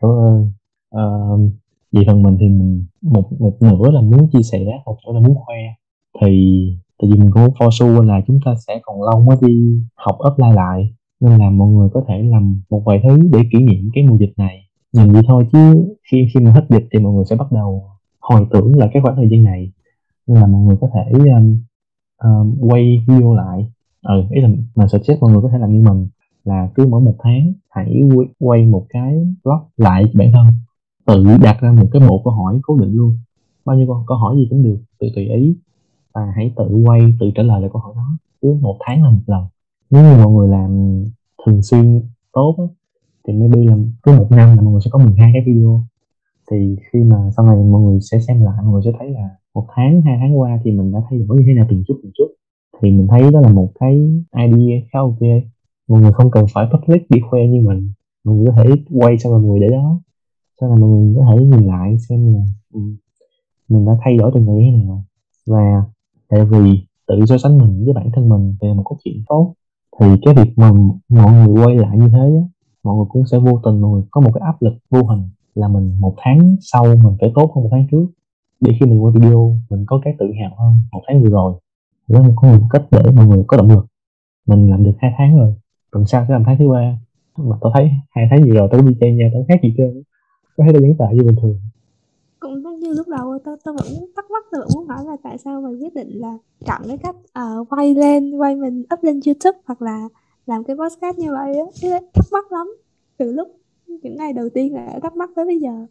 cảm 0.00 0.10
ơn. 0.10 0.52
Uh, 0.96 1.50
về 1.92 2.02
phần 2.06 2.22
mình 2.22 2.36
thì 2.40 2.48
mình 2.48 2.86
một 3.02 3.32
một 3.38 3.56
nửa 3.60 3.90
là 3.90 4.00
muốn 4.00 4.30
chia 4.32 4.42
sẻ 4.42 4.58
một 4.86 4.96
nửa 5.06 5.12
là 5.12 5.20
muốn 5.20 5.34
khoe. 5.34 5.56
Thì 6.20 6.62
tại 6.98 7.10
vì 7.10 7.18
mình 7.18 7.30
cũng 7.32 7.42
muốn 7.42 7.54
foresee 7.54 8.02
là 8.02 8.20
chúng 8.26 8.38
ta 8.44 8.54
sẽ 8.66 8.80
còn 8.82 9.02
lâu 9.02 9.20
mới 9.20 9.36
đi 9.40 9.82
học 9.94 10.18
offline 10.18 10.54
lại 10.54 10.94
nên 11.20 11.38
là 11.38 11.50
mọi 11.50 11.68
người 11.68 11.88
có 11.92 12.04
thể 12.08 12.22
làm 12.22 12.60
một 12.70 12.82
vài 12.86 13.00
thứ 13.02 13.18
để 13.32 13.38
kỷ 13.52 13.58
niệm 13.58 13.90
cái 13.94 14.04
mùa 14.04 14.16
dịch 14.16 14.32
này. 14.36 14.66
Nhìn 14.92 15.12
vậy 15.12 15.22
thôi 15.26 15.46
chứ 15.52 15.94
khi 16.10 16.26
khi 16.34 16.40
mà 16.40 16.52
hết 16.52 16.66
dịch 16.68 16.88
thì 16.92 16.98
mọi 16.98 17.12
người 17.12 17.24
sẽ 17.24 17.36
bắt 17.36 17.52
đầu 17.52 17.84
hồi 18.20 18.46
tưởng 18.50 18.78
lại 18.78 18.90
cái 18.92 19.02
khoảng 19.02 19.16
thời 19.16 19.28
gian 19.28 19.42
này. 19.42 19.72
Nên 20.26 20.40
là 20.40 20.46
mọi 20.46 20.62
người 20.62 20.76
có 20.80 20.88
thể 20.94 21.12
um, 21.12 21.58
um, 22.22 22.70
quay 22.70 23.04
video 23.06 23.34
lại. 23.34 23.72
Ừ 24.02 24.22
ý 24.30 24.40
là 24.40 24.48
mình 24.48 24.88
suggest 24.88 25.20
mọi 25.20 25.32
người 25.32 25.42
có 25.42 25.48
thể 25.52 25.58
làm 25.58 25.72
như 25.72 25.82
mình. 25.82 26.08
Là 26.44 26.68
cứ 26.74 26.86
mỗi 26.86 27.00
một 27.00 27.14
tháng 27.18 27.52
hãy 27.70 28.02
quay 28.38 28.66
một 28.66 28.86
cái 28.88 29.26
vlog 29.44 29.60
lại 29.76 30.04
bản 30.14 30.32
thân. 30.32 30.46
Tự 31.06 31.24
đặt 31.42 31.56
ra 31.60 31.72
một 31.72 31.86
cái 31.92 32.02
bộ 32.08 32.20
câu 32.24 32.32
hỏi 32.32 32.60
cố 32.62 32.76
định 32.76 32.92
luôn. 32.92 33.18
Bao 33.64 33.76
nhiêu 33.76 33.86
câu, 33.86 34.04
câu 34.06 34.18
hỏi 34.18 34.36
gì 34.36 34.46
cũng 34.50 34.62
được 34.62 34.78
tự 34.98 35.08
tùy 35.14 35.28
ý. 35.28 35.56
Và 36.14 36.32
hãy 36.36 36.52
tự 36.56 36.82
quay 36.84 37.00
tự 37.20 37.30
trả 37.34 37.42
lời 37.42 37.60
lại 37.60 37.70
câu 37.72 37.82
hỏi 37.82 37.92
đó. 37.96 38.08
Cứ 38.42 38.58
một 38.60 38.76
tháng 38.80 39.02
là 39.02 39.10
một 39.10 39.22
lần 39.26 39.44
nếu 39.90 40.02
như 40.02 40.24
mọi 40.24 40.32
người 40.32 40.48
làm 40.48 41.04
thường 41.46 41.62
xuyên 41.62 42.02
tốt 42.32 42.54
á, 42.58 42.64
thì 43.26 43.32
maybe 43.32 43.64
là 43.64 43.76
cứ 44.02 44.12
một 44.12 44.26
năm 44.30 44.56
là 44.56 44.62
mọi 44.62 44.72
người 44.72 44.80
sẽ 44.84 44.90
có 44.92 44.98
12 44.98 45.30
cái 45.32 45.42
video. 45.46 45.84
Thì 46.50 46.76
khi 46.92 46.98
mà 46.98 47.30
sau 47.36 47.46
này 47.46 47.56
mọi 47.56 47.82
người 47.82 48.00
sẽ 48.00 48.20
xem 48.20 48.42
lại 48.42 48.54
mọi 48.62 48.72
người 48.72 48.82
sẽ 48.84 48.92
thấy 48.98 49.10
là 49.10 49.28
một 49.54 49.66
tháng 49.74 50.02
hai 50.02 50.16
tháng 50.20 50.38
qua 50.38 50.58
thì 50.64 50.70
mình 50.70 50.92
đã 50.92 50.98
thay 51.10 51.18
đổi 51.18 51.36
như 51.36 51.44
thế 51.46 51.54
nào 51.54 51.66
từng 51.70 51.84
chút 51.88 52.00
từng 52.02 52.12
chút. 52.14 52.28
Thì 52.82 52.90
mình 52.90 53.06
thấy 53.10 53.30
đó 53.32 53.40
là 53.40 53.48
một 53.48 53.72
cái 53.80 54.22
idea 54.36 54.80
khá 54.92 54.98
ok. 54.98 55.20
Mọi 55.88 56.00
người 56.00 56.12
không 56.12 56.30
cần 56.30 56.46
phải 56.54 56.66
public 56.72 57.10
đi 57.10 57.20
khoe 57.30 57.46
như 57.46 57.60
mình. 57.68 57.92
Mọi 58.24 58.36
người 58.36 58.46
có 58.46 58.52
thể 58.52 58.70
quay 58.90 59.18
xong 59.18 59.32
rồi 59.32 59.40
mọi 59.40 59.50
người 59.50 59.60
để 59.60 59.68
đó. 59.68 60.00
Sau 60.60 60.68
này 60.68 60.78
mọi 60.78 60.90
người 60.90 61.14
có 61.16 61.26
thể 61.30 61.44
nhìn 61.44 61.66
lại 61.66 61.98
xem 62.08 62.34
là 62.34 62.40
ừ, 62.72 62.80
mình 63.68 63.84
đã 63.86 63.92
thay 64.04 64.16
đổi 64.16 64.30
từng 64.34 64.46
ngày 64.46 64.56
thế 64.60 64.84
nào. 64.84 65.04
Và 65.46 65.82
tại 66.28 66.44
vì 66.44 66.86
tự 67.06 67.26
so 67.26 67.38
sánh 67.38 67.58
mình 67.58 67.84
với 67.84 67.94
bản 67.94 68.10
thân 68.12 68.28
mình 68.28 68.54
về 68.60 68.74
một 68.74 68.84
cái 68.90 68.96
chuyện 69.04 69.22
tốt 69.28 69.54
thì 70.00 70.06
cái 70.22 70.34
việc 70.34 70.52
mà 70.56 70.72
mọi 71.08 71.32
người 71.32 71.64
quay 71.64 71.76
lại 71.76 71.98
như 71.98 72.08
thế 72.08 72.36
á, 72.36 72.44
mọi 72.84 72.96
người 72.96 73.06
cũng 73.08 73.26
sẽ 73.26 73.38
vô 73.38 73.60
tình 73.64 73.80
mọi 73.80 73.90
người 73.90 74.02
có 74.10 74.20
một 74.20 74.30
cái 74.34 74.42
áp 74.44 74.62
lực 74.62 74.74
vô 74.90 75.02
hình 75.02 75.28
là 75.54 75.68
mình 75.68 76.00
một 76.00 76.14
tháng 76.16 76.56
sau 76.60 76.84
mình 76.84 77.16
phải 77.20 77.32
tốt 77.34 77.52
hơn 77.54 77.64
một 77.64 77.68
tháng 77.72 77.86
trước. 77.90 78.06
Để 78.60 78.72
khi 78.80 78.86
mình 78.86 79.04
quay 79.04 79.14
video 79.14 79.56
mình 79.70 79.84
có 79.86 80.00
cái 80.04 80.14
tự 80.18 80.26
hào 80.40 80.50
hơn 80.58 80.80
một 80.92 81.02
tháng 81.08 81.22
vừa 81.22 81.30
rồi. 81.30 81.54
Đó 82.08 82.20
là 82.20 82.28
có 82.36 82.48
một 82.48 82.66
cách 82.70 82.82
để 82.90 83.10
mọi 83.16 83.26
người 83.26 83.44
có 83.46 83.56
động 83.56 83.68
lực. 83.68 83.86
Mình 84.46 84.70
làm 84.70 84.84
được 84.84 84.92
hai 84.98 85.12
tháng 85.18 85.36
rồi 85.36 85.54
tuần 85.92 86.06
sau 86.06 86.24
sẽ 86.28 86.32
làm 86.32 86.44
tháng 86.44 86.58
thứ 86.58 86.68
ba. 86.68 86.98
Mà 87.36 87.56
tôi 87.60 87.72
thấy 87.74 87.90
hai 88.10 88.26
tháng 88.30 88.42
vừa 88.42 88.54
rồi 88.54 88.68
tôi 88.72 88.82
đi 88.82 88.96
chơi 89.00 89.12
nhà 89.12 89.30
tôi 89.32 89.44
khác 89.48 89.60
gì 89.62 89.74
trơn 89.76 90.02
có 90.56 90.64
thấy 90.64 90.72
tôi 90.72 90.82
vẫn 90.82 90.94
tại 90.98 91.14
như 91.14 91.22
bình 91.22 91.36
thường 91.42 91.60
giống 92.80 92.90
như 92.90 92.96
lúc 92.96 93.08
đầu 93.08 93.38
tôi 93.44 93.56
tôi 93.64 93.74
vẫn 93.74 93.86
thắc 94.16 94.30
mắc 94.30 94.44
tôi 94.50 94.60
vẫn 94.60 94.68
muốn 94.74 94.86
hỏi 94.86 95.04
là 95.06 95.16
tại 95.22 95.38
sao 95.38 95.60
mày 95.60 95.74
quyết 95.74 95.94
định 95.94 96.20
là 96.20 96.38
chọn 96.66 96.82
cái 96.88 96.98
cách 96.98 97.16
uh, 97.16 97.72
quay 97.72 97.94
lên 97.94 98.30
quay 98.36 98.56
mình 98.56 98.82
up 98.94 99.02
lên 99.02 99.20
youtube 99.26 99.58
hoặc 99.66 99.82
là 99.82 100.08
làm 100.46 100.64
cái 100.64 100.76
podcast 100.76 101.18
như 101.18 101.32
vậy 101.32 101.54
á. 101.58 101.98
Thắc 102.14 102.24
mắc 102.32 102.52
lắm. 102.52 102.66
Từ 103.18 103.32
lúc 103.32 103.48
những 104.02 104.16
ngày 104.16 104.32
đầu 104.32 104.48
tiên 104.54 104.74
là 104.74 104.98
thắc 105.02 105.16
mắc 105.16 105.30
tới 105.36 105.44
bây 105.44 105.60
giờ. 105.60 105.86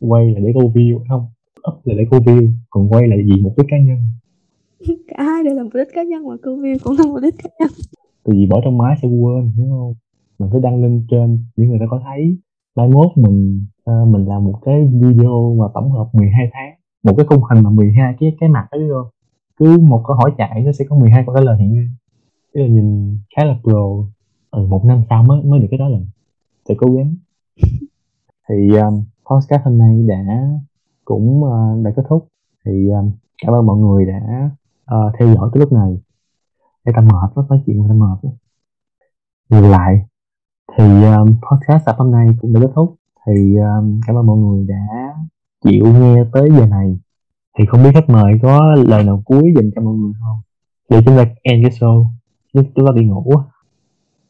Quay 0.00 0.30
là 0.34 0.40
để 0.40 0.52
câu 0.54 0.72
view 0.74 0.98
không? 1.08 1.26
Up 1.70 1.86
là 1.86 1.94
để 1.98 2.04
câu 2.10 2.20
view 2.20 2.48
còn 2.70 2.88
quay 2.88 3.08
là 3.08 3.16
gì 3.16 3.42
mục 3.42 3.52
đích 3.56 3.66
cá 3.70 3.76
nhân. 3.78 3.98
Cả 5.08 5.22
hai 5.22 5.44
đều 5.44 5.54
là 5.54 5.62
mục 5.62 5.74
đích 5.74 5.88
cá 5.94 6.02
nhân 6.02 6.28
mà 6.28 6.36
câu 6.42 6.56
view 6.56 6.76
cũng 6.84 6.96
là 6.98 7.04
mục 7.06 7.22
đích 7.22 7.34
cá 7.42 7.48
nhân. 7.58 7.68
Từ 8.24 8.32
vì 8.32 8.46
bỏ 8.46 8.60
trong 8.64 8.78
máy 8.78 8.96
sẽ 9.02 9.08
quên 9.08 9.52
đúng 9.58 9.70
không? 9.70 9.94
Mình 10.38 10.48
phải 10.52 10.60
đăng 10.60 10.82
lên 10.82 11.06
trên 11.10 11.44
để 11.56 11.66
người 11.66 11.78
ta 11.80 11.86
có 11.90 12.00
thấy 12.04 12.36
mai 12.78 12.88
mốt 12.88 13.08
mình 13.16 13.66
uh, 13.90 14.08
mình 14.08 14.24
làm 14.24 14.44
một 14.44 14.58
cái 14.64 14.88
video 14.92 15.56
mà 15.58 15.64
tổng 15.74 15.90
hợp 15.90 16.08
12 16.12 16.50
tháng 16.52 16.74
một 17.02 17.14
cái 17.16 17.26
khung 17.26 17.42
hình 17.42 17.64
mà 17.64 17.70
12 17.70 18.14
cái 18.20 18.36
cái 18.40 18.48
mặt 18.48 18.68
đó 18.72 18.78
không 18.92 19.10
cứ 19.56 19.78
một 19.78 20.02
câu 20.06 20.16
hỏi 20.16 20.34
chạy 20.38 20.62
nó 20.64 20.72
sẽ 20.72 20.84
có 20.88 20.96
12 20.96 21.22
câu 21.26 21.34
trả 21.34 21.40
lời 21.40 21.56
hiện 21.58 21.76
lên 21.76 21.88
cái 22.54 22.68
là 22.68 22.74
nhìn 22.74 23.18
khá 23.36 23.44
là 23.44 23.58
pro. 23.62 24.04
Ừ, 24.50 24.66
một 24.66 24.84
năm 24.84 25.02
sau 25.10 25.22
mới 25.22 25.42
mới 25.42 25.60
được 25.60 25.66
cái 25.70 25.78
đó 25.78 25.88
lần. 25.88 26.06
Sẽ 26.68 26.74
cố 26.78 26.92
gắng. 26.92 27.14
Thì 28.48 28.68
um, 28.76 29.04
podcast 29.30 29.64
hôm 29.64 29.78
nay 29.78 30.04
đã 30.08 30.48
cũng 31.04 31.44
uh, 31.44 31.84
đã 31.84 31.90
kết 31.96 32.02
thúc. 32.08 32.28
Thì 32.64 32.88
um, 32.88 33.10
cảm 33.42 33.54
ơn 33.54 33.66
mọi 33.66 33.76
người 33.78 34.06
đã 34.06 34.50
uh, 34.94 35.12
theo 35.18 35.34
dõi 35.34 35.50
tới 35.52 35.60
lúc 35.60 35.72
này. 35.72 35.98
Để 36.84 36.92
ta 36.96 37.00
mệt 37.02 37.30
quá 37.34 37.44
nói 37.48 37.62
chuyện 37.66 37.84
ta 37.88 37.94
mệt 37.94 38.18
quá 38.22 38.30
nhìn 39.48 39.64
lại 39.64 40.06
thì 40.76 40.84
um, 40.84 41.34
podcast 41.50 41.84
tập 41.86 41.94
hôm 41.98 42.10
nay 42.10 42.26
cũng 42.40 42.52
đã 42.52 42.60
kết 42.60 42.70
thúc. 42.74 42.94
Thì 43.26 43.56
um, 43.56 44.00
cảm 44.06 44.16
ơn 44.16 44.26
mọi 44.26 44.38
người 44.38 44.66
đã 44.68 45.14
chịu 45.64 45.84
nghe 45.84 46.24
tới 46.32 46.48
giờ 46.56 46.66
này. 46.66 46.98
Thì 47.58 47.64
không 47.68 47.82
biết 47.82 47.90
khách 47.94 48.08
mời 48.08 48.32
có 48.42 48.74
lời 48.74 49.04
nào 49.04 49.22
cuối 49.24 49.52
dành 49.56 49.70
cho 49.74 49.82
mọi 49.82 49.94
người 49.94 50.12
không? 50.20 50.38
Để 50.88 51.00
chúng 51.06 51.16
ta 51.16 51.26
end 51.42 51.64
cái 51.64 51.70
show. 51.70 52.04
Chứ 52.54 52.62
chúng 52.74 52.86
ta 52.86 52.92
đi 52.96 53.04
ngủ 53.04 53.24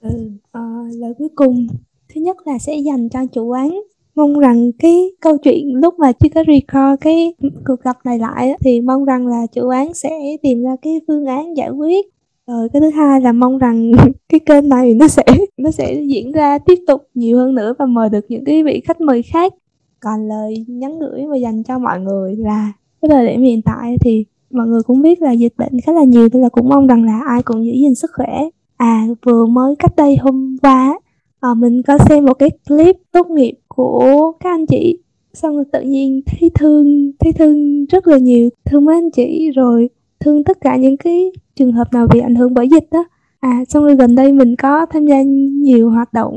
ừ, 0.01 0.31
uh, 0.59 0.95
lời 1.01 1.15
cuối 1.19 1.29
cùng. 1.35 1.67
Thứ 2.15 2.21
nhất 2.21 2.37
là 2.47 2.59
sẽ 2.59 2.77
dành 2.77 3.09
cho 3.09 3.21
chủ 3.33 3.47
quán. 3.47 3.81
Mong 4.15 4.39
rằng 4.39 4.71
cái 4.79 5.11
câu 5.21 5.39
chuyện 5.39 5.75
lúc 5.75 5.95
mà 5.99 6.13
chưa 6.13 6.29
có 6.35 6.45
record 6.47 7.01
cái 7.01 7.35
cuộc 7.67 7.81
gặp 7.83 7.97
này 8.05 8.19
lại 8.19 8.57
thì 8.61 8.81
mong 8.81 9.05
rằng 9.05 9.27
là 9.27 9.47
chủ 9.47 9.69
quán 9.69 9.95
sẽ 9.95 10.37
tìm 10.43 10.63
ra 10.63 10.77
cái 10.83 11.01
phương 11.09 11.27
án 11.27 11.57
giải 11.57 11.71
quyết 11.71 12.07
rồi 12.49 12.69
cái 12.73 12.81
thứ 12.81 12.91
hai 12.91 13.21
là 13.21 13.33
mong 13.33 13.59
rằng 13.59 13.93
cái 14.29 14.41
kênh 14.41 14.69
này 14.69 14.95
nó 14.95 15.09
sẽ 15.09 15.25
nó 15.57 15.71
sẽ 15.71 16.03
diễn 16.07 16.33
ra 16.33 16.59
tiếp 16.59 16.79
tục 16.87 17.09
nhiều 17.15 17.39
hơn 17.39 17.55
nữa 17.55 17.75
và 17.79 17.87
mời 17.87 18.09
được 18.09 18.25
những 18.29 18.45
cái 18.45 18.63
vị 18.63 18.81
khách 18.85 19.01
mời 19.01 19.23
khác. 19.23 19.55
Còn 20.01 20.29
lời 20.29 20.65
nhắn 20.69 20.99
gửi 20.99 21.27
mà 21.27 21.37
dành 21.37 21.63
cho 21.63 21.79
mọi 21.79 22.01
người 22.01 22.37
là 22.37 22.73
cái 23.03 23.09
thời 23.09 23.27
điểm 23.27 23.43
hiện 23.43 23.63
tại 23.63 23.97
thì 24.01 24.25
mọi 24.51 24.67
người 24.67 24.83
cũng 24.83 25.03
biết 25.03 25.23
là 25.23 25.33
dịch 25.33 25.53
bệnh 25.59 25.81
khá 25.81 25.93
là 25.93 26.05
nhiều 26.05 26.29
nên 26.33 26.43
là 26.43 26.49
cũng 26.49 26.69
mong 26.69 26.87
rằng 26.87 27.05
là 27.05 27.21
ai 27.29 27.43
cũng 27.43 27.67
giữ 27.67 27.73
gìn 27.73 27.95
sức 27.95 28.11
khỏe. 28.17 28.49
À 28.77 29.07
vừa 29.23 29.47
mới 29.47 29.77
cách 29.77 29.97
đây 29.97 30.17
hôm 30.17 30.57
qua 30.63 30.99
à, 31.41 31.55
mình 31.55 31.83
có 31.83 31.99
xem 32.09 32.25
một 32.25 32.35
cái 32.35 32.51
clip 32.69 32.97
tốt 33.13 33.27
nghiệp 33.31 33.55
của 33.69 34.33
các 34.41 34.51
anh 34.51 34.67
chị. 34.67 34.99
Xong 35.33 35.55
rồi 35.55 35.65
tự 35.73 35.81
nhiên 35.81 36.21
thấy 36.27 36.51
thương 36.55 37.13
thấy 37.21 37.33
thương 37.33 37.85
rất 37.87 38.07
là 38.07 38.19
nhiều. 38.19 38.49
Thương 38.65 38.85
mấy 38.85 38.95
anh 38.95 39.11
chị 39.11 39.51
rồi 39.51 39.89
thương 40.21 40.45
tất 40.45 40.61
cả 40.61 40.77
những 40.77 40.97
cái 40.97 41.33
trường 41.57 41.73
hợp 41.73 41.93
nào 41.93 42.07
bị 42.13 42.21
ảnh 42.21 42.35
hưởng 42.35 42.55
bởi 42.55 42.69
dịch 42.69 42.85
đó. 42.91 43.05
À 43.41 43.65
xong 43.69 43.85
rồi 43.85 43.97
gần 43.97 44.15
đây 44.15 44.33
mình 44.33 44.57
có 44.57 44.87
tham 44.87 45.07
gia 45.07 45.23
nhiều 45.63 45.91
hoạt 45.91 46.13
động 46.13 46.37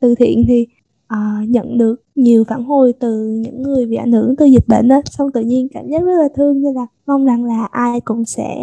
từ 0.00 0.14
thiện 0.14 0.44
thì 0.48 0.66
uh, 1.14 1.48
nhận 1.48 1.78
được 1.78 2.02
nhiều 2.14 2.44
phản 2.44 2.64
hồi 2.64 2.92
từ 3.00 3.26
những 3.42 3.62
người 3.62 3.86
bị 3.86 3.96
ảnh 3.96 4.12
hưởng 4.12 4.36
từ 4.36 4.46
dịch 4.46 4.68
bệnh 4.68 4.88
đó. 4.88 5.00
Xong 5.04 5.32
tự 5.32 5.40
nhiên 5.40 5.68
cảm 5.74 5.88
giác 5.88 6.02
rất 6.02 6.18
là 6.22 6.28
thương 6.36 6.62
nên 6.62 6.74
là 6.74 6.86
mong 7.06 7.24
rằng 7.24 7.44
là 7.44 7.68
ai 7.70 8.00
cũng 8.00 8.24
sẽ 8.24 8.56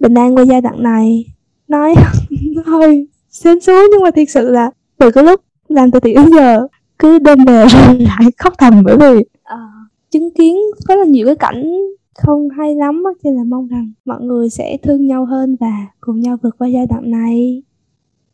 bình 0.00 0.14
an 0.14 0.36
qua 0.36 0.44
giai 0.44 0.60
đoạn 0.60 0.82
này. 0.82 1.24
Nói 1.68 1.94
hơi 2.66 3.06
xém 3.30 3.60
xuống 3.60 3.84
nhưng 3.92 4.02
mà 4.02 4.10
thiệt 4.10 4.30
sự 4.30 4.50
là 4.50 4.70
từ 4.98 5.10
cái 5.10 5.24
lúc 5.24 5.40
làm 5.68 5.90
từ 5.90 6.00
thiện 6.00 6.16
đến 6.16 6.30
giờ 6.36 6.66
cứ 6.98 7.18
đêm 7.18 7.44
về 7.46 7.66
lại 7.98 8.30
khóc 8.38 8.52
thầm 8.58 8.82
bởi 8.84 8.96
vì 8.96 9.18
uh, 9.18 9.90
chứng 10.10 10.30
kiến 10.30 10.56
có 10.88 10.94
là 10.94 11.04
nhiều 11.04 11.26
cái 11.26 11.36
cảnh 11.36 11.72
không 12.14 12.48
hay 12.48 12.74
lắm 12.74 13.02
cho 13.06 13.30
nên 13.30 13.34
là 13.34 13.44
mong 13.44 13.68
rằng 13.68 13.92
mọi 14.04 14.20
người 14.20 14.50
sẽ 14.50 14.76
thương 14.82 15.06
nhau 15.06 15.24
hơn 15.24 15.56
và 15.60 15.86
cùng 16.00 16.20
nhau 16.20 16.36
vượt 16.42 16.58
qua 16.58 16.68
giai 16.68 16.86
đoạn 16.86 17.10
này. 17.10 17.62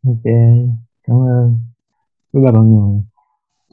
Ok 0.07 0.24
cảm 1.07 1.16
ơn. 1.16 1.57
Bye 2.33 2.43
bye 2.43 2.53
mọi 2.53 2.64
người. 2.64 3.03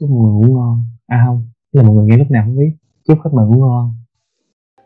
Chúc 0.00 0.10
mọi 0.10 0.18
người 0.18 0.32
ngủ 0.32 0.54
ngon. 0.54 0.84
À 1.06 1.22
không 1.26 1.46
là 1.72 1.82
mọi 1.82 1.94
người 1.94 2.06
nghe 2.06 2.16
lúc 2.16 2.30
nào 2.30 2.42
không 2.44 2.58
biết. 2.58 2.70
Chúc 3.08 3.18
khách 3.24 3.34
mời 3.34 3.46
ngủ 3.46 3.60
ngon. 3.60 3.94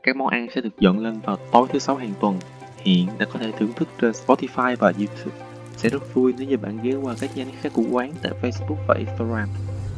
Các 0.02 0.16
món 0.16 0.28
ăn 0.28 0.46
sẽ 0.54 0.60
được 0.60 0.78
dọn 0.80 0.98
lên 0.98 1.14
vào 1.24 1.36
tối 1.52 1.68
thứ 1.72 1.78
sáu 1.78 1.96
hàng 1.96 2.12
tuần. 2.20 2.36
Hiện 2.76 3.06
đã 3.18 3.26
có 3.32 3.38
thể 3.38 3.52
thưởng 3.58 3.70
thức 3.76 3.88
trên 4.00 4.10
Spotify 4.10 4.76
và 4.78 4.92
YouTube. 4.98 5.36
Sẽ 5.76 5.88
rất 5.88 6.14
vui 6.14 6.34
nếu 6.38 6.48
như 6.48 6.56
bạn 6.56 6.78
ghé 6.82 6.94
qua 6.94 7.14
các 7.20 7.30
nhánh 7.36 7.48
khác 7.60 7.72
của 7.74 7.84
quán 7.92 8.12
tại 8.22 8.32
Facebook 8.42 8.76
và 8.88 8.94
Instagram. 8.94 9.48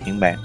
Hẹn 0.01 0.21
bạn 0.21 0.39